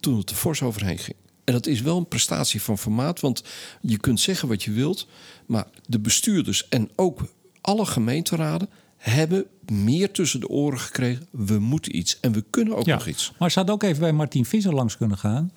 toen 0.00 0.18
het 0.18 0.30
er 0.30 0.36
fors 0.36 0.62
overheen 0.62 0.98
ging. 0.98 1.16
En 1.44 1.52
dat 1.52 1.66
is 1.66 1.80
wel 1.80 1.96
een 1.96 2.08
prestatie 2.08 2.62
van 2.62 2.78
formaat, 2.78 3.20
want 3.20 3.42
je 3.80 3.98
kunt 3.98 4.20
zeggen 4.20 4.48
wat 4.48 4.62
je 4.62 4.72
wilt, 4.72 5.06
maar 5.46 5.66
de 5.86 5.98
bestuurders 6.00 6.68
en 6.68 6.90
ook 6.96 7.20
alle 7.60 7.86
gemeenteraden 7.86 8.68
hebben 9.02 9.44
meer 9.72 10.10
tussen 10.10 10.40
de 10.40 10.48
oren 10.48 10.78
gekregen. 10.80 11.26
We 11.30 11.58
moeten 11.58 11.96
iets 11.96 12.20
en 12.20 12.32
we 12.32 12.44
kunnen 12.50 12.76
ook 12.76 12.84
Ja, 12.86 12.94
nog 12.94 13.06
iets. 13.06 13.32
maar 13.38 13.50
ze 13.50 13.58
had 13.58 13.70
ook 13.70 13.82
even 13.82 14.00
bij 14.00 14.12
Martin 14.12 14.44
Visser 14.44 14.74
langs 14.74 14.96
kunnen 14.96 15.18
gaan. 15.18 15.50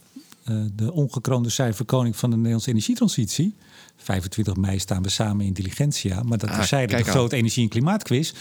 Eh, 0.43 0.55
de 0.75 0.91
ongekroonde 0.93 1.49
cijferkoning 1.49 2.15
van 2.15 2.29
de 2.29 2.35
Nederlandse 2.35 2.69
energietransitie. 2.69 3.55
25 3.97 4.55
mei 4.55 4.79
staan 4.79 5.03
we 5.03 5.09
samen 5.09 5.45
in 5.45 5.53
Diligentia. 5.53 6.23
Maar 6.23 6.37
dat 6.37 6.49
Ah, 6.49 6.55
terzijde 6.55 6.95
de 6.95 7.03
grote 7.03 7.35
energie- 7.35 7.63
en 7.63 7.69
klimaatquiz. 7.69 8.33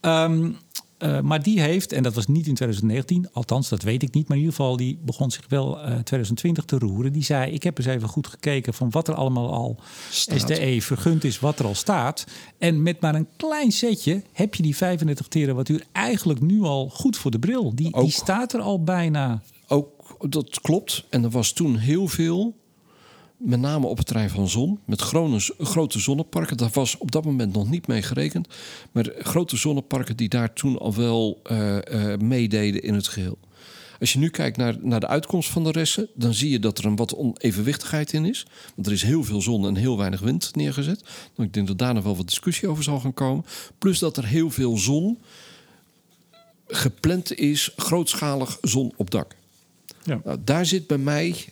Ehm, 0.00 0.50
eh, 0.98 1.20
maar 1.20 1.42
die 1.42 1.60
heeft, 1.60 1.92
en 1.92 2.02
dat 2.02 2.14
was 2.14 2.26
niet 2.26 2.46
in 2.46 2.54
2019, 2.54 3.28
althans 3.32 3.68
dat 3.68 3.82
weet 3.82 4.02
ik 4.02 4.14
niet, 4.14 4.28
maar 4.28 4.36
in 4.36 4.42
ieder 4.42 4.56
geval 4.56 4.76
die 4.76 4.98
begon 5.02 5.30
zich 5.30 5.44
wel 5.48 5.80
eh 5.80 5.84
2020 5.84 6.64
te 6.64 6.78
roeren. 6.78 7.12
Die 7.12 7.24
zei: 7.24 7.52
Ik 7.52 7.62
heb 7.62 7.78
eens 7.78 7.86
even 7.86 8.08
goed 8.08 8.26
gekeken 8.26 8.74
van 8.74 8.90
wat 8.90 9.08
er 9.08 9.14
allemaal 9.14 9.52
al 9.52 9.80
Staat. 10.10 10.40
SDE 10.40 10.78
vergund 10.80 11.24
is, 11.24 11.40
wat 11.40 11.58
er 11.58 11.64
al 11.64 11.74
staat. 11.74 12.26
En 12.58 12.82
met 12.82 13.00
maar 13.00 13.14
een 13.14 13.28
klein 13.36 13.72
setje 13.72 14.22
heb 14.32 14.54
je 14.54 14.62
die 14.62 14.76
35 14.76 15.28
terawattuur 15.28 15.84
eigenlijk 15.92 16.40
nu 16.40 16.62
al 16.62 16.88
goed 16.88 17.16
voor 17.16 17.30
de 17.30 17.38
bril. 17.38 17.74
Die, 17.74 18.00
die 18.00 18.10
staat 18.10 18.52
er 18.52 18.60
al 18.60 18.82
bijna. 18.82 19.42
Ook 19.68 20.16
dat 20.28 20.60
klopt. 20.60 21.04
En 21.10 21.24
er 21.24 21.30
was 21.30 21.52
toen 21.52 21.76
heel 21.76 22.08
veel, 22.08 22.56
met 23.38 23.60
name 23.60 23.86
op 23.86 23.96
het 23.96 24.06
terrein 24.06 24.30
van 24.30 24.48
zon, 24.48 24.78
met 24.84 25.00
grote, 25.00 25.54
grote 25.58 25.98
zonneparken. 25.98 26.56
Daar 26.56 26.70
was 26.72 26.98
op 26.98 27.10
dat 27.10 27.24
moment 27.24 27.52
nog 27.52 27.70
niet 27.70 27.86
mee 27.86 28.02
gerekend. 28.02 28.48
Maar 28.92 29.12
grote 29.18 29.56
zonneparken 29.56 30.16
die 30.16 30.28
daar 30.28 30.52
toen 30.52 30.78
al 30.78 30.94
wel 30.94 31.40
eh, 31.42 32.12
eh, 32.12 32.20
meededen 32.20 32.82
in 32.82 32.94
het 32.94 33.08
geheel. 33.08 33.38
Als 34.00 34.12
je 34.12 34.18
nu 34.18 34.28
kijkt 34.28 34.56
naar, 34.56 34.76
naar 34.80 35.00
de 35.00 35.06
uitkomst 35.06 35.50
van 35.50 35.64
de 35.64 35.70
resten, 35.70 36.08
dan 36.14 36.34
zie 36.34 36.50
je 36.50 36.58
dat 36.58 36.78
er 36.78 36.84
een 36.84 36.96
wat 36.96 37.14
onevenwichtigheid 37.14 38.12
in 38.12 38.24
is. 38.24 38.46
Want 38.74 38.86
er 38.86 38.92
is 38.92 39.02
heel 39.02 39.24
veel 39.24 39.42
zon 39.42 39.66
en 39.66 39.76
heel 39.76 39.98
weinig 39.98 40.20
wind 40.20 40.54
neergezet. 40.54 41.02
Nou, 41.34 41.48
ik 41.48 41.54
denk 41.54 41.66
dat 41.66 41.78
daar 41.78 41.94
nog 41.94 42.04
wel 42.04 42.16
wat 42.16 42.26
discussie 42.26 42.68
over 42.68 42.84
zal 42.84 43.00
gaan 43.00 43.14
komen. 43.14 43.44
Plus 43.78 43.98
dat 43.98 44.16
er 44.16 44.26
heel 44.26 44.50
veel 44.50 44.76
zon 44.76 45.18
gepland 46.66 47.34
is, 47.34 47.72
grootschalig 47.76 48.58
zon 48.60 48.92
op 48.96 49.10
dak. 49.10 49.34
Ja. 50.02 50.20
Nou, 50.24 50.38
daar 50.44 50.66
zit 50.66 50.86
bij 50.86 50.98
mij, 50.98 51.44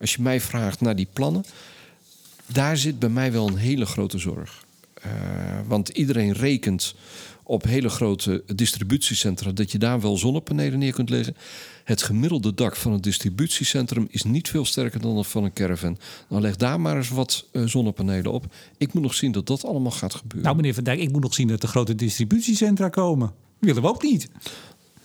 als 0.00 0.14
je 0.14 0.22
mij 0.22 0.40
vraagt 0.40 0.80
naar 0.80 0.96
die 0.96 1.08
plannen, 1.12 1.44
daar 2.46 2.76
zit 2.76 2.98
bij 2.98 3.08
mij 3.08 3.32
wel 3.32 3.48
een 3.48 3.56
hele 3.56 3.86
grote 3.86 4.18
zorg. 4.18 4.64
Eh, 4.94 5.10
want 5.66 5.88
iedereen 5.88 6.32
rekent 6.32 6.94
op 7.42 7.64
hele 7.64 7.88
grote 7.88 8.42
distributiecentra 8.54 9.52
dat 9.52 9.72
je 9.72 9.78
daar 9.78 10.00
wel 10.00 10.16
zonnepanelen 10.16 10.78
neer 10.78 10.92
kunt 10.92 11.10
leggen. 11.10 11.36
Het 11.84 12.02
gemiddelde 12.02 12.54
dak 12.54 12.76
van 12.76 12.92
een 12.92 13.00
distributiecentrum 13.00 14.06
is 14.10 14.22
niet 14.22 14.48
veel 14.48 14.64
sterker 14.64 15.00
dan 15.00 15.14
dat 15.14 15.26
van 15.26 15.44
een 15.44 15.52
caravan. 15.52 15.98
Dan 16.28 16.40
leg 16.40 16.56
daar 16.56 16.80
maar 16.80 16.96
eens 16.96 17.08
wat 17.08 17.46
eh, 17.52 17.62
zonnepanelen 17.64 18.32
op. 18.32 18.54
Ik 18.78 18.92
moet 18.92 19.02
nog 19.02 19.14
zien 19.14 19.32
dat 19.32 19.46
dat 19.46 19.64
allemaal 19.64 19.90
gaat 19.90 20.14
gebeuren. 20.14 20.42
Nou, 20.42 20.56
meneer 20.56 20.74
Van 20.74 20.84
Dijk, 20.84 21.00
ik 21.00 21.12
moet 21.12 21.22
nog 21.22 21.34
zien 21.34 21.48
dat 21.48 21.60
de 21.60 21.66
grote 21.66 21.94
distributiecentra 21.94 22.88
komen. 22.88 23.32
willen 23.58 23.82
we 23.82 23.88
ook 23.88 24.02
niet. 24.02 24.28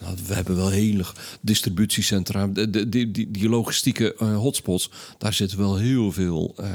Nou, 0.01 0.15
we 0.27 0.34
hebben 0.34 0.55
wel 0.55 0.69
hele 0.69 1.05
distributiecentra, 1.41 2.47
de, 2.47 2.69
de, 2.69 2.89
die, 2.89 3.12
die, 3.12 3.31
die 3.31 3.49
logistieke 3.49 4.15
eh, 4.15 4.38
hotspots. 4.38 4.89
Daar 5.17 5.34
zitten 5.34 5.58
wel 5.58 5.75
heel 5.77 6.12
veel. 6.12 6.53
eh, 6.58 6.65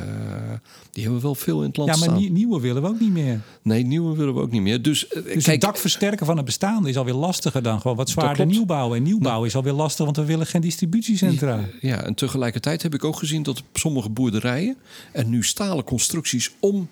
die 0.90 1.02
hebben 1.02 1.20
we 1.20 1.26
wel 1.26 1.34
veel 1.34 1.60
in 1.62 1.68
het 1.68 1.76
land 1.76 1.90
Ja, 1.90 1.96
maar 1.96 2.04
staan. 2.08 2.18
nie- 2.20 2.30
nieuwe 2.30 2.60
willen 2.60 2.82
we 2.82 2.88
ook 2.88 3.00
niet 3.00 3.12
meer. 3.12 3.40
Nee, 3.62 3.84
nieuwe 3.84 4.16
willen 4.16 4.34
we 4.34 4.40
ook 4.40 4.50
niet 4.50 4.62
meer. 4.62 4.82
Dus, 4.82 5.08
eh, 5.08 5.14
Dus 5.24 5.32
kijk, 5.32 5.46
het 5.46 5.60
dak 5.60 5.76
versterken 5.76 6.26
van 6.26 6.36
het 6.36 6.44
bestaande 6.44 6.88
is 6.88 6.96
alweer 6.96 7.14
lastiger 7.14 7.62
dan 7.62 7.80
gewoon 7.80 7.96
wat 7.96 8.10
zwaarder 8.10 8.46
nieuwbouwen. 8.46 8.96
En 8.96 9.02
nieuwbouw 9.02 9.44
is 9.44 9.54
alweer 9.56 9.72
lastig, 9.72 10.04
want 10.04 10.16
we 10.16 10.24
willen 10.24 10.46
geen 10.46 10.60
distributiecentra. 10.60 11.68
Ja, 11.80 12.02
en 12.04 12.14
tegelijkertijd 12.14 12.82
heb 12.82 12.94
ik 12.94 13.04
ook 13.04 13.16
gezien 13.16 13.42
dat 13.42 13.58
op 13.58 13.78
sommige 13.78 14.08
boerderijen 14.08 14.76
er 15.12 15.24
nu 15.24 15.42
stalen 15.44 15.84
constructies 15.84 16.50
om 16.60 16.88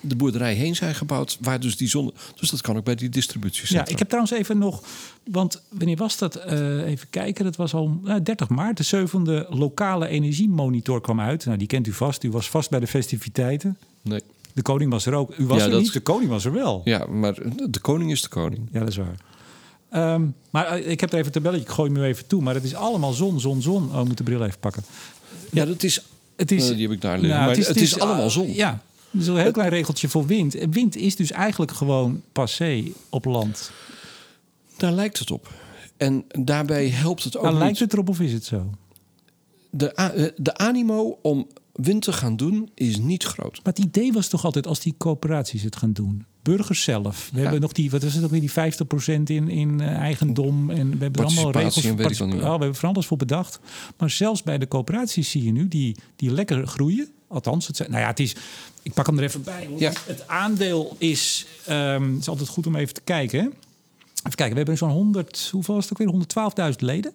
de 0.00 0.16
boerderij 0.16 0.54
heen 0.54 0.76
zijn 0.76 0.94
gebouwd, 0.94 1.38
waar 1.40 1.60
dus 1.60 1.76
die 1.76 1.88
zon. 1.88 2.12
Dus 2.34 2.50
dat 2.50 2.60
kan 2.60 2.76
ook 2.76 2.84
bij 2.84 2.94
die 2.94 3.08
distributiecentra. 3.08 3.84
Ja, 3.86 3.92
ik 3.92 3.98
heb 3.98 4.08
trouwens 4.08 4.34
even 4.34 4.58
nog, 4.58 4.82
want 5.30 5.62
wanneer 5.68 5.96
was 5.96 6.18
dat? 6.18 6.34
Eh, 6.34 6.86
even 6.86 7.06
kijken, 7.10 7.44
dat 7.44 7.56
was 7.56 7.74
al 7.74 8.00
nou, 8.04 8.22
30 8.22 8.48
maart. 8.48 8.76
De 8.76 8.82
zevende 8.82 9.46
lokale 9.50 10.08
energiemonitor 10.08 11.00
kwam 11.00 11.20
uit. 11.20 11.44
Nou, 11.44 11.58
die 11.58 11.66
kent 11.66 11.86
u 11.86 11.92
vast. 11.92 12.22
U 12.24 12.30
was 12.30 12.50
vast 12.50 12.70
bij 12.70 12.80
de 12.80 12.86
festiviteiten. 12.86 13.78
Nee. 14.02 14.20
De 14.52 14.62
koning 14.62 14.90
was 14.90 15.06
er 15.06 15.14
ook. 15.14 15.34
U 15.38 15.46
was 15.46 15.58
Ja, 15.58 15.64
er 15.64 15.70
dat- 15.70 15.80
niet, 15.80 15.92
de 15.92 16.00
koning 16.00 16.30
was 16.30 16.44
er 16.44 16.52
wel. 16.52 16.80
Ja, 16.84 17.06
maar 17.06 17.34
de 17.70 17.80
koning 17.80 18.10
is 18.10 18.22
de 18.22 18.28
koning. 18.28 18.68
Ja, 18.72 18.78
dat 18.80 18.88
is 18.88 18.96
waar. 18.96 19.14
Ehm, 19.90 20.22
maar 20.50 20.66
eh, 20.66 20.90
ik 20.90 21.00
heb 21.00 21.10
er 21.12 21.14
even 21.18 21.26
een 21.26 21.32
tabelletje, 21.32 21.64
ik 21.66 21.72
gooi 21.72 21.90
hem 21.92 22.00
nu 22.00 22.06
even 22.06 22.26
toe. 22.26 22.42
Maar 22.42 22.54
het 22.54 22.64
is 22.64 22.74
allemaal 22.74 23.12
zon, 23.12 23.40
zon, 23.40 23.62
zon. 23.62 23.90
Oh, 23.94 24.00
ik 24.00 24.06
moet 24.06 24.16
de 24.16 24.22
bril 24.22 24.44
even 24.44 24.58
pakken. 24.60 24.82
Ja, 25.50 25.64
dat 25.64 25.82
is. 25.82 26.02
Het 26.36 26.50
is, 26.52 26.68
Eh, 26.70 26.74
die 26.76 26.82
heb 26.86 26.92
ik 26.96 27.00
daar 27.00 27.18
liggen. 27.18 27.28
Nou, 27.40 27.56
maar 27.56 27.66
het 27.66 27.76
is, 27.80 27.98
allemaal 27.98 28.30
zon. 28.30 28.54
Ja, 28.54 28.82
er 29.12 29.20
is 29.20 29.26
een 29.26 29.36
heel 29.36 29.50
klein 29.52 29.68
regeltje 29.70 30.08
voor 30.08 30.26
wind. 30.26 30.56
Wind 30.70 30.96
is 30.96 31.16
dus 31.16 31.30
eigenlijk 31.30 31.72
gewoon 31.72 32.22
passé 32.32 32.84
op 33.08 33.24
land. 33.24 33.70
Daar 34.76 34.92
lijkt 34.92 35.18
het 35.18 35.30
op. 35.30 35.52
En 35.96 36.24
daarbij 36.28 36.88
helpt 36.88 37.24
het 37.24 37.36
ook 37.36 37.42
Nou, 37.42 37.54
niet. 37.54 37.62
lijkt 37.64 37.78
het 37.78 37.92
erop 37.92 38.08
of 38.08 38.20
is 38.20 38.32
het 38.32 38.44
zo? 38.44 38.70
De, 39.70 39.92
eh, 39.92 40.28
de 40.36 40.56
animo 40.56 41.18
om 41.22 41.46
wind 41.72 42.02
te 42.02 42.12
gaan 42.12 42.36
doen 42.36 42.70
is 42.74 42.98
niet 42.98 43.24
groot. 43.24 43.52
Maar 43.64 43.72
het 43.74 43.78
idee 43.84 44.12
was 44.12 44.28
toch 44.28 44.44
altijd 44.44 44.66
als 44.66 44.80
die 44.80 44.94
coöperaties 44.98 45.62
het 45.62 45.76
gaan 45.76 45.92
doen. 45.92 46.24
Burgers 46.42 46.82
zelf. 46.82 47.28
We 47.32 47.36
Ja. 47.36 47.42
hebben 47.42 47.60
nog 47.60 47.72
die, 47.72 47.90
wat 47.90 48.02
is 48.02 48.14
het 48.14 48.24
ook 48.24 48.30
weer, 48.30 48.40
die 48.40 48.50
50% 48.50 49.30
in, 49.30 49.48
in 49.48 49.80
eh, 49.80 49.88
eigendom. 49.96 50.70
En 50.70 50.90
we 50.90 51.02
hebben 51.02 51.20
er 51.24 51.26
allemaal 51.26 51.50
regels 51.52 51.74
weet 51.84 52.10
ik 52.20 52.26
niet. 52.26 52.34
Oh, 52.34 52.40
we 52.40 52.48
hebben 52.48 52.74
van 52.74 52.88
alles 52.92 53.06
voor 53.06 53.16
bedacht. 53.16 53.60
Maar 53.98 54.10
zelfs 54.10 54.42
bij 54.42 54.58
de 54.58 54.68
coöperaties 54.68 55.30
zie 55.30 55.44
je 55.44 55.52
nu 55.52 55.68
die, 55.68 55.96
die 56.16 56.30
lekker 56.30 56.66
groeien. 56.66 57.08
Althans, 57.28 57.66
het 57.66 57.76
zijn, 57.76 57.90
nou 57.90 58.02
ja, 58.02 58.08
het 58.08 58.20
is. 58.20 58.36
Ik 58.82 58.92
pak 58.94 59.06
hem 59.06 59.18
er 59.18 59.24
even 59.24 59.42
bij. 59.42 59.68
Ja. 59.78 59.92
Het 60.06 60.28
aandeel 60.28 60.96
is. 60.98 61.46
ehm, 61.66 62.10
het 62.12 62.20
is 62.20 62.28
altijd 62.28 62.48
goed 62.48 62.66
om 62.66 62.76
even 62.76 62.94
te 62.94 63.00
kijken. 63.04 63.40
Even 63.40 63.54
kijken, 64.34 64.50
we 64.50 64.56
hebben 64.56 64.76
zo'n 64.76 64.90
100, 64.90 65.48
hoeveel 65.52 65.74
was 65.74 65.88
het 65.88 65.92
ook 65.92 65.98
weer? 65.98 66.08
112.000 66.72 66.76
leden. 66.82 67.12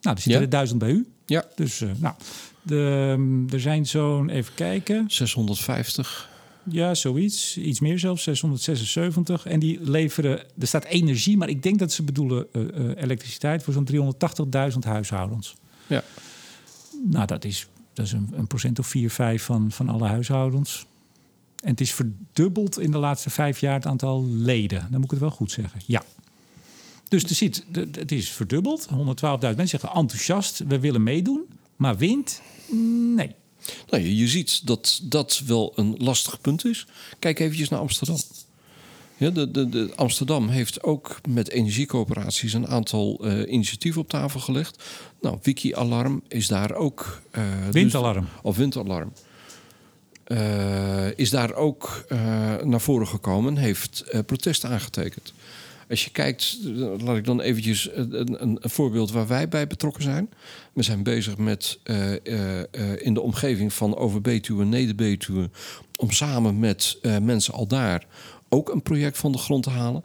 Nou, 0.00 0.16
er 0.16 0.22
zitten 0.22 0.32
Ja. 0.32 0.46
er 0.46 0.48
1000 0.50 0.78
bij 0.78 0.90
u. 0.90 1.06
Ja, 1.26 1.44
Dus, 1.54 1.80
eh, 1.80 1.88
nou, 1.98 2.14
de, 2.62 3.08
ehm, 3.16 3.52
er 3.54 3.60
zijn 3.60 3.86
zo'n, 3.86 4.28
even 4.28 4.54
kijken. 4.54 5.04
650. 5.08 6.30
Ja, 6.70 6.94
zoiets. 6.94 7.56
Iets 7.56 7.80
meer 7.80 7.98
zelfs, 7.98 8.22
676. 8.22 9.46
En 9.46 9.58
die 9.60 9.78
leveren, 9.90 10.38
er 10.58 10.66
staat 10.66 10.84
energie, 10.84 11.36
maar 11.36 11.48
ik 11.48 11.62
denk 11.62 11.78
dat 11.78 11.92
ze 11.92 12.02
bedoelen 12.02 12.46
eh, 12.52 12.62
eh, 12.62 13.02
elektriciteit 13.02 13.62
voor 13.62 13.72
zo'n 13.72 13.84
380.000 13.84 14.84
huishoudens. 14.84 15.54
Ja. 15.86 16.02
Nou, 17.04 17.26
dat 17.26 17.44
is, 17.44 17.66
dat 17.92 18.06
is 18.06 18.12
een, 18.12 18.28
een 18.32 18.46
procent 18.46 18.78
of 18.78 18.86
4, 18.86 19.10
5 19.10 19.42
van, 19.42 19.70
van 19.72 19.88
alle 19.88 20.06
huishoudens. 20.06 20.86
En 21.62 21.70
het 21.70 21.80
is 21.80 21.92
verdubbeld 21.92 22.78
in 22.78 22.90
de 22.90 22.98
laatste 22.98 23.30
vijf 23.30 23.60
jaar 23.60 23.74
het 23.74 23.86
aantal 23.86 24.26
leden. 24.26 24.80
Dan 24.80 24.92
moet 24.92 25.04
ik 25.04 25.10
het 25.10 25.20
wel 25.20 25.30
goed 25.30 25.50
zeggen. 25.50 25.80
Ja. 25.86 26.02
Dus 27.08 27.22
er 27.22 27.34
zit, 27.34 27.64
het 27.92 28.12
is 28.12 28.30
verdubbeld. 28.30 28.88
112.000 28.90 28.96
mensen 29.40 29.68
zeggen 29.68 29.90
enthousiast, 29.92 30.62
we 30.68 30.80
willen 30.80 31.02
meedoen. 31.02 31.44
Maar 31.76 31.96
wind? 31.96 32.40
Nee. 33.16 33.34
Nou, 33.90 34.02
je, 34.02 34.16
je 34.16 34.28
ziet 34.28 34.66
dat 34.66 35.00
dat 35.02 35.42
wel 35.46 35.72
een 35.74 35.94
lastig 35.98 36.40
punt 36.40 36.64
is. 36.64 36.86
Kijk 37.18 37.38
eventjes 37.38 37.68
naar 37.68 37.80
Amsterdam. 37.80 38.16
Ja, 39.16 39.30
de, 39.30 39.50
de, 39.50 39.68
de, 39.68 39.92
Amsterdam 39.96 40.48
heeft 40.48 40.82
ook 40.82 41.20
met 41.28 41.48
energiecoöperaties 41.50 42.52
een 42.52 42.66
aantal 42.66 43.18
eh, 43.24 43.52
initiatieven 43.52 44.00
op 44.00 44.08
tafel 44.08 44.40
gelegd. 44.40 44.82
Nou, 45.20 45.38
Wiki 45.42 45.74
Alarm 45.74 46.22
is 46.28 46.46
daar 46.46 46.74
ook. 46.74 47.22
dus- 47.30 47.72
Windalarm. 47.72 48.28
of 48.42 48.56
windalarm. 48.56 49.12
Eh, 50.24 51.18
is 51.18 51.30
daar 51.30 51.54
ook 51.54 52.04
eh, 52.08 52.18
naar 52.62 52.80
voren 52.80 53.08
gekomen, 53.08 53.56
heeft 53.56 54.00
eh, 54.00 54.20
protest 54.26 54.64
aangetekend. 54.64 55.32
Als 55.88 56.04
je 56.04 56.10
kijkt, 56.10 56.58
laat 56.98 57.16
ik 57.16 57.24
dan 57.24 57.40
eventjes 57.40 57.88
een, 57.94 58.42
een, 58.42 58.58
voorbeeld 58.60 59.10
waar 59.10 59.26
wij 59.26 59.48
bij 59.48 59.66
betrokken 59.66 60.02
zijn. 60.02 60.30
We 60.72 60.82
zijn 60.82 61.02
bezig 61.02 61.36
met 61.36 61.78
in 62.98 63.14
de 63.14 63.20
omgeving 63.20 63.72
van 63.72 63.96
Overbetuwe, 63.96 64.64
Neder-Betuwe... 64.64 65.50
om 65.96 66.10
samen 66.10 66.58
met 66.58 66.98
mensen 67.22 67.54
al 67.54 67.66
daar 67.66 68.06
ook 68.48 68.68
een 68.68 68.82
project 68.82 69.18
van 69.18 69.32
de 69.32 69.38
grond 69.38 69.62
te 69.62 69.70
halen. 69.70 70.04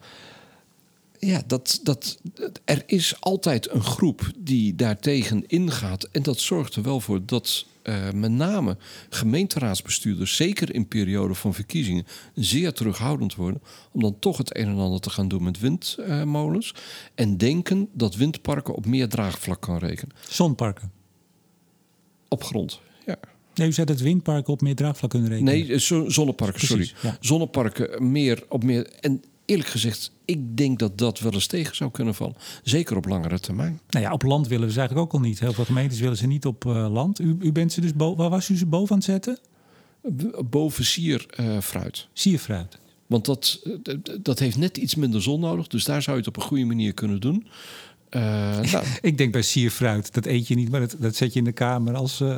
Ja, 1.20 1.42
dat, 1.48 1.80
dat, 1.84 2.18
er 2.66 2.84
is 2.86 3.16
altijd 3.20 3.72
een 3.72 3.84
groep 3.84 4.32
die 4.38 4.76
daartegen 4.76 5.44
ingaat. 5.48 6.04
En 6.12 6.24
dat 6.24 6.40
zorgt 6.40 6.76
er 6.76 6.84
wel 6.84 7.00
voor 7.00 7.26
dat 7.26 7.66
eh, 7.82 8.12
met 8.12 8.32
name 8.32 8.78
gemeenteraadsbestuurders, 9.10 10.36
zeker 10.36 10.74
in 10.74 10.88
periode 10.88 11.34
van 11.34 11.54
verkiezingen, 11.54 12.06
zeer 12.36 12.74
terughoudend 12.74 13.36
worden. 13.36 13.62
Om 13.92 14.02
dan 14.02 14.20
toch 14.20 14.38
het 14.38 14.58
een 14.58 14.68
en 14.68 14.78
ander 14.78 15.00
te 15.00 15.10
gaan 15.10 15.28
doen 15.28 15.44
met 15.44 15.60
windmolens. 15.60 16.74
en 17.16 17.38
denken 17.38 17.90
dat 17.94 18.16
windparken 18.16 18.76
op 18.76 18.86
meer 18.86 19.10
draagvlak 19.10 19.62
kan 19.62 19.78
rekenen. 19.78 20.16
Zonparken. 20.30 20.92
Op 22.28 22.44
grond. 22.44 22.80
Ja. 23.06 23.16
Nee, 23.56 23.68
u 23.68 23.72
zei 23.74 23.86
dat 23.86 24.00
windparken 24.00 24.54
op 24.54 24.62
meer 24.62 24.76
draagvlak 24.76 25.10
kunnen 25.10 25.30
rekenen. 25.30 25.54
Nee, 25.54 25.74
eh, 25.74 25.80
zo- 25.80 26.10
zonneparken, 26.10 26.68
Precies, 26.68 26.90
sorry. 26.90 27.10
ja. 27.10 27.18
Zonneparken 27.22 28.12
meer 28.12 28.44
op 28.50 28.64
meer. 28.64 28.88
En 29.00 29.24
eerlijk 29.48 29.70
gezegd, 29.70 30.12
ik 30.26 30.58
denk 30.58 30.80
dat 30.80 30.98
dat 30.98 31.20
wel 31.20 31.34
eens 31.34 31.48
tegen 31.48 31.76
zou 31.76 31.92
kunnen 31.92 32.16
vallen. 32.16 32.36
Zeker 32.64 32.98
op 32.98 33.06
langere 33.06 33.40
termijn. 33.40 33.80
Nou 33.90 34.06
ja, 34.06 34.12
op 34.12 34.24
land 34.24 34.48
willen 34.48 34.66
we 34.68 34.74
ze 34.74 34.80
eigenlijk 34.80 35.08
ook 35.08 35.22
al 35.22 35.28
niet. 35.28 35.40
Heel 35.40 35.54
veel 35.54 35.66
gemeentes 35.66 36.00
willen 36.00 36.18
ze 36.18 36.28
niet 36.28 36.46
op 36.46 36.66
eh, 36.66 36.92
land. 36.92 37.20
U, 37.20 37.38
u 37.40 37.52
bent 37.52 37.74
ze 37.74 37.82
dus 37.82 37.94
bo- 37.94 38.16
waar 38.16 38.30
was 38.30 38.50
u 38.50 38.58
ze 38.58 38.66
boven 38.66 38.92
aan 38.92 38.98
het 38.98 39.06
zetten? 39.06 39.40
Boven 40.50 40.86
sier 40.86 41.26
eh, 41.30 41.60
fruit. 41.60 42.08
Sierfruit. 42.14 42.80
Want 43.08 43.26
dat, 43.26 43.62
eh, 43.84 43.96
dat 44.22 44.40
heeft 44.40 44.58
net 44.58 44.78
iets 44.78 44.96
minder 44.96 45.22
zon 45.22 45.40
nodig. 45.40 45.68
Dus 45.68 45.84
daar 45.84 46.02
zou 46.02 46.18
je 46.18 46.24
het 46.24 46.36
op 46.36 46.42
een 46.42 46.48
goede 46.48 46.66
manier 46.66 46.94
kunnen 46.94 47.22
doen. 47.22 47.48
Eh, 48.18 48.72
nou, 48.72 48.86
Ik 49.02 49.18
denk 49.18 49.32
bij 49.32 49.42
sierfruit, 49.42 50.14
dat 50.14 50.26
eet 50.26 50.48
je 50.48 50.56
niet, 50.56 50.70
maar 50.70 50.80
dat, 50.80 50.96
dat 51.00 51.16
zet 51.16 51.34
je 51.34 51.40
in 51.40 51.46
de 51.46 51.52
kamer 51.52 51.96
als... 51.96 52.22
eh, 52.22 52.38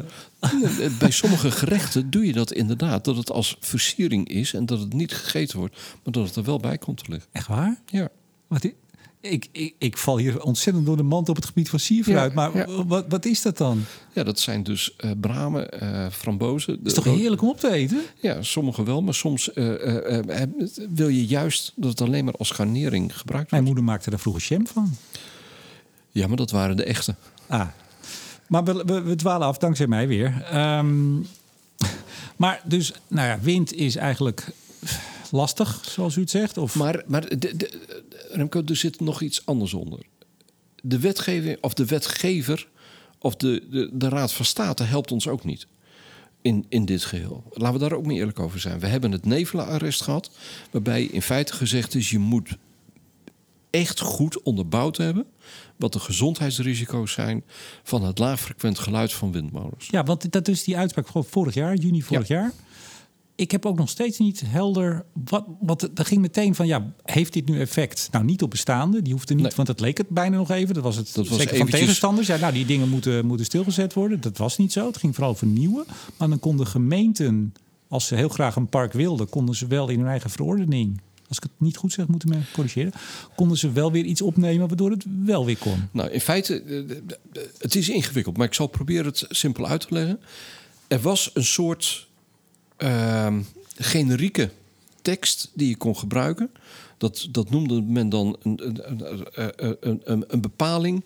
bij 1.00 1.12
sommige 1.12 1.52
gerechten 1.52 2.10
doe 2.10 2.26
je 2.26 2.34
dat 2.34 2.52
inderdaad. 2.52 3.06
Dat 3.06 3.16
het 3.18 3.32
als 3.32 3.58
versiering 3.60 4.28
is 4.30 4.54
en 4.54 4.66
dat 4.66 4.80
het 4.80 4.94
niet 4.94 5.14
gegeten 5.14 5.58
wordt. 5.60 5.76
Maar 6.04 6.14
dat 6.14 6.28
het 6.28 6.36
er 6.36 6.44
wel 6.44 6.60
bij 6.60 6.78
komt 6.78 6.98
te 7.04 7.12
liggen. 7.12 7.30
Echt 7.32 7.48
waar? 7.48 7.80
Ja. 7.86 8.10
Wat 8.48 8.64
ik, 9.22 9.48
ik, 9.52 9.74
ik 9.78 9.98
val 9.98 10.18
hier 10.18 10.42
ontzettend 10.44 10.86
door 10.86 10.98
de 10.98 11.04
mand 11.04 11.30
op 11.30 11.36
het 11.36 11.46
gebied 11.46 11.70
van 11.70 11.80
sierfruit. 11.80 12.34
Ja, 12.34 12.36
maar 12.36 12.58
ja. 12.58 12.86
Wat, 12.86 13.06
wat 13.10 13.26
is 13.26 13.42
dat 13.42 13.58
dan? 13.58 13.84
ja, 14.14 14.24
dat 14.24 14.40
zijn 14.40 14.64
dus 14.64 14.96
eh 14.96 15.12
bramen, 15.22 15.70
frambozen. 16.12 16.74
Het 16.74 16.86
is 16.88 16.94
toch 16.94 17.04
heerlijk 17.04 17.42
om 17.42 17.50
op 17.50 17.60
te 17.60 17.72
eten? 17.72 18.02
Ja, 18.22 18.42
sommige 18.42 18.84
wel, 18.84 19.02
maar 19.02 19.14
soms 19.14 19.50
wil 20.90 21.08
je 21.08 21.26
juist 21.26 21.72
dat 21.76 21.90
het 21.90 22.02
alleen 22.02 22.26
maar 22.26 22.36
als 22.38 22.52
garnering 22.52 23.18
gebruikt 23.18 23.52
Mijn 23.52 23.64
wordt. 23.64 23.66
moeder 23.66 23.84
maakte 23.84 24.10
daar 24.10 24.20
vroeger 24.20 24.44
jam 24.44 24.68
van. 24.68 24.94
Ja, 26.20 26.28
maar 26.28 26.38
dat 26.38 26.52
waren 26.52 26.78
de 26.78 26.84
echte. 26.84 27.16
Ah. 27.48 27.68
Maar 28.48 28.64
we, 28.64 28.84
we, 28.86 29.02
we 29.02 29.16
dwalen 29.16 29.48
af, 29.48 29.58
dankzij 29.58 29.88
mij 29.88 30.08
weer. 30.08 30.44
Ehm, 30.52 31.20
maar 32.44 32.62
dus, 32.66 32.94
nou 33.08 33.28
ja, 33.28 33.40
wind 33.40 33.74
is 33.74 33.96
eigenlijk 33.96 34.52
lastig, 35.32 35.82
zoals 35.86 36.16
u 36.16 36.22
het 36.22 36.30
zegt. 36.30 36.58
Of, 36.58 36.76
Maar, 36.76 37.04
maar 37.08 37.40
de, 37.40 37.56
de, 37.58 37.80
Remco, 38.32 38.62
er 38.66 38.76
zit 38.76 39.00
nog 39.00 39.22
iets 39.22 39.46
anders 39.46 39.74
onder. 39.74 40.00
De 40.82 41.00
wetgeving, 41.00 41.58
of 41.62 41.74
de 41.74 41.86
wetgever, 41.86 42.68
of 43.20 43.36
de, 43.36 43.64
de, 43.70 43.90
de 43.94 44.10
Raad 44.10 44.34
van 44.34 44.46
State 44.46 44.84
helpt 44.84 45.12
ons 45.12 45.28
ook 45.28 45.44
niet. 45.44 45.68
In, 46.42 46.66
in 46.70 46.86
dit 46.86 47.04
geheel. 47.04 47.44
Laten 47.54 47.74
we 47.74 47.80
daar 47.80 47.98
ook 47.98 48.06
maar 48.06 48.16
eerlijk 48.16 48.40
over 48.40 48.60
zijn. 48.60 48.80
We 48.80 48.88
hebben 48.88 49.12
het 49.12 49.26
nevelenarrest 49.26 50.02
gehad, 50.02 50.32
waarbij 50.72 51.04
in 51.04 51.22
feite 51.22 51.54
gezegd 51.54 51.96
is: 51.96 52.10
je 52.10 52.20
moet 52.20 52.58
echt 53.70 54.00
goed 54.00 54.42
onderbouwd 54.42 54.98
hebben 54.98 55.26
wat 55.76 55.94
de 55.94 56.00
gezondheidsrisico's 56.00 57.12
zijn 57.12 57.44
van 57.84 58.04
het 58.04 58.18
laagfrequent 58.20 58.80
geluid 58.80 59.14
van 59.14 59.32
windmolens. 59.32 59.88
Ja, 59.92 60.04
want 60.04 60.32
dat 60.32 60.48
is 60.48 60.64
die 60.64 60.78
uitspraak 60.78 61.08
van 61.08 61.26
vorig 61.26 61.54
jaar, 61.54 61.76
juni 61.76 62.02
vorig 62.02 62.28
jaar. 62.28 62.52
Ik 63.36 63.52
heb 63.52 63.66
ook 63.66 63.78
nog 63.78 63.90
steeds 63.90 64.18
niet 64.18 64.42
helder. 64.46 65.06
Wat, 65.24 65.46
wat, 65.62 65.90
er 65.96 66.06
ging 66.06 66.22
meteen 66.22 66.56
van, 66.56 66.68
ja, 66.68 66.94
heeft 67.04 67.34
dit 67.34 67.46
nu 67.48 67.60
effect? 67.60 68.08
Nou, 68.12 68.26
niet 68.26 68.42
op 68.42 68.50
bestaande. 68.50 69.02
Die 69.02 69.14
hoefde 69.14 69.34
niet, 69.34 69.44
Nee. 69.44 69.52
want 69.56 69.68
dat 69.68 69.80
leek 69.80 69.98
het 69.98 70.10
bijna 70.10 70.38
nog 70.38 70.52
even. 70.52 70.74
Dat 70.74 70.84
was 70.84 70.96
het 70.96 71.06
Dat 71.14 71.28
was 71.28 71.28
zeker 71.28 71.44
van 71.48 71.56
eventjes- 71.56 71.80
tegenstanders. 71.80 72.28
Ja, 72.28 72.38
nou, 72.38 72.54
die 72.54 72.66
dingen 72.66 72.90
moeten, 72.90 73.26
moeten 73.26 73.46
stilgezet 73.46 73.94
worden. 73.94 74.22
Dat 74.22 74.38
was 74.38 74.58
niet 74.58 74.72
zo. 74.72 74.86
Het 74.88 74.98
ging 74.98 75.16
vooral 75.16 75.32
over 75.34 75.48
nieuwe. 75.48 75.86
Maar 76.18 76.30
dan 76.30 76.40
konden 76.40 76.68
gemeenten, 76.68 77.54
als 77.88 78.08
ze 78.08 78.16
heel 78.16 78.30
graag 78.30 78.56
een 78.56 78.68
park 78.70 78.94
wilden, 78.94 79.30
konden 79.30 79.56
ze 79.56 79.68
wel 79.68 79.90
in 79.90 80.00
hun 80.00 80.08
eigen 80.08 80.30
verordening. 80.30 81.02
Als 81.30 81.38
ik 81.38 81.44
het 81.44 81.52
niet 81.58 81.78
goed 81.78 81.94
zeg, 81.94 82.08
moeten 82.08 82.30
me 82.30 82.38
corrigeren. 82.54 82.92
Konden 83.36 83.58
ze 83.58 83.72
wel 83.72 83.92
weer 83.92 84.04
iets 84.06 84.22
opnemen 84.22 84.68
waardoor 84.68 84.92
het 84.92 85.06
wel 85.26 85.46
weer 85.46 85.58
kon. 85.58 85.90
Nou, 85.92 86.10
in 86.10 86.22
feite, 86.22 86.62
eh, 86.62 86.68
de- 86.68 87.04
de- 87.32 87.50
het 87.58 87.76
is 87.76 87.90
ingewikkeld, 87.90 88.38
maar 88.38 88.48
ik 88.48 88.54
zal 88.54 88.68
proberen 88.68 89.06
het 89.06 89.26
simpel 89.30 89.68
uit 89.68 89.82
te 89.88 89.94
leggen. 89.94 90.20
Er 90.88 91.00
was 91.00 91.32
een 91.34 91.44
soort 91.46 92.08
ehm, 92.78 93.42
generieke 93.78 94.50
tekst 95.02 95.52
die 95.54 95.70
je 95.70 95.76
kon 95.78 95.98
gebruiken. 95.98 96.50
Dat, 96.98 97.28
dat 97.32 97.50
noemde 97.50 97.82
men 97.82 98.10
dan 98.10 98.38
een, 98.44 98.60
een, 99.82 100.02
een, 100.04 100.24
een, 100.28 100.42
bepaling. 100.42 101.04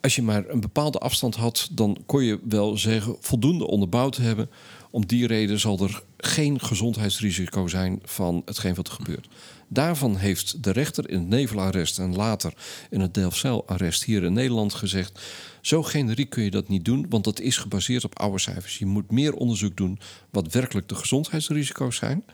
Als 0.00 0.14
je 0.16 0.22
maar 0.22 0.48
een 0.48 0.60
bepaalde 0.60 0.98
afstand 0.98 1.34
had, 1.34 1.68
dan 1.72 1.96
kon 2.06 2.24
je 2.24 2.38
wel 2.48 2.76
zeggen 2.78 3.16
voldoende 3.20 3.66
onderbouwd 3.66 4.16
hebben. 4.16 4.50
Om 4.90 5.06
die 5.06 5.26
reden 5.26 5.60
zal 5.60 5.80
er 5.82 6.02
geen 6.20 6.60
gezondheidsrisico 6.60 7.66
zijn 7.66 8.00
van 8.04 8.42
hetgeen 8.44 8.74
wat 8.74 8.86
er 8.86 8.92
gebeurt. 8.92 9.28
Daarvan 9.68 10.16
heeft 10.16 10.62
de 10.62 10.70
rechter 10.70 11.10
in 11.10 11.18
het 11.18 11.28
nevelarrest 11.28 11.98
en 11.98 12.16
later 12.16 12.52
in 12.90 13.00
het 13.00 13.14
Delfzijl-arrest 13.14 14.04
hier 14.04 14.22
in 14.22 14.32
Nederland 14.32 14.74
gezegd... 14.74 15.20
zo 15.60 15.82
generiek 15.82 16.30
kun 16.30 16.42
je 16.42 16.50
dat 16.50 16.68
niet 16.68 16.84
doen, 16.84 17.06
want 17.08 17.24
dat 17.24 17.40
is 17.40 17.56
gebaseerd 17.56 18.04
op 18.04 18.18
oude 18.18 18.38
cijfers. 18.38 18.78
Je 18.78 18.86
moet 18.86 19.10
meer 19.10 19.34
onderzoek 19.34 19.76
doen 19.76 19.98
wat 20.30 20.52
werkelijk 20.52 20.88
de 20.88 20.94
gezondheidsrisico's 20.94 21.96
zijn. 21.96 22.24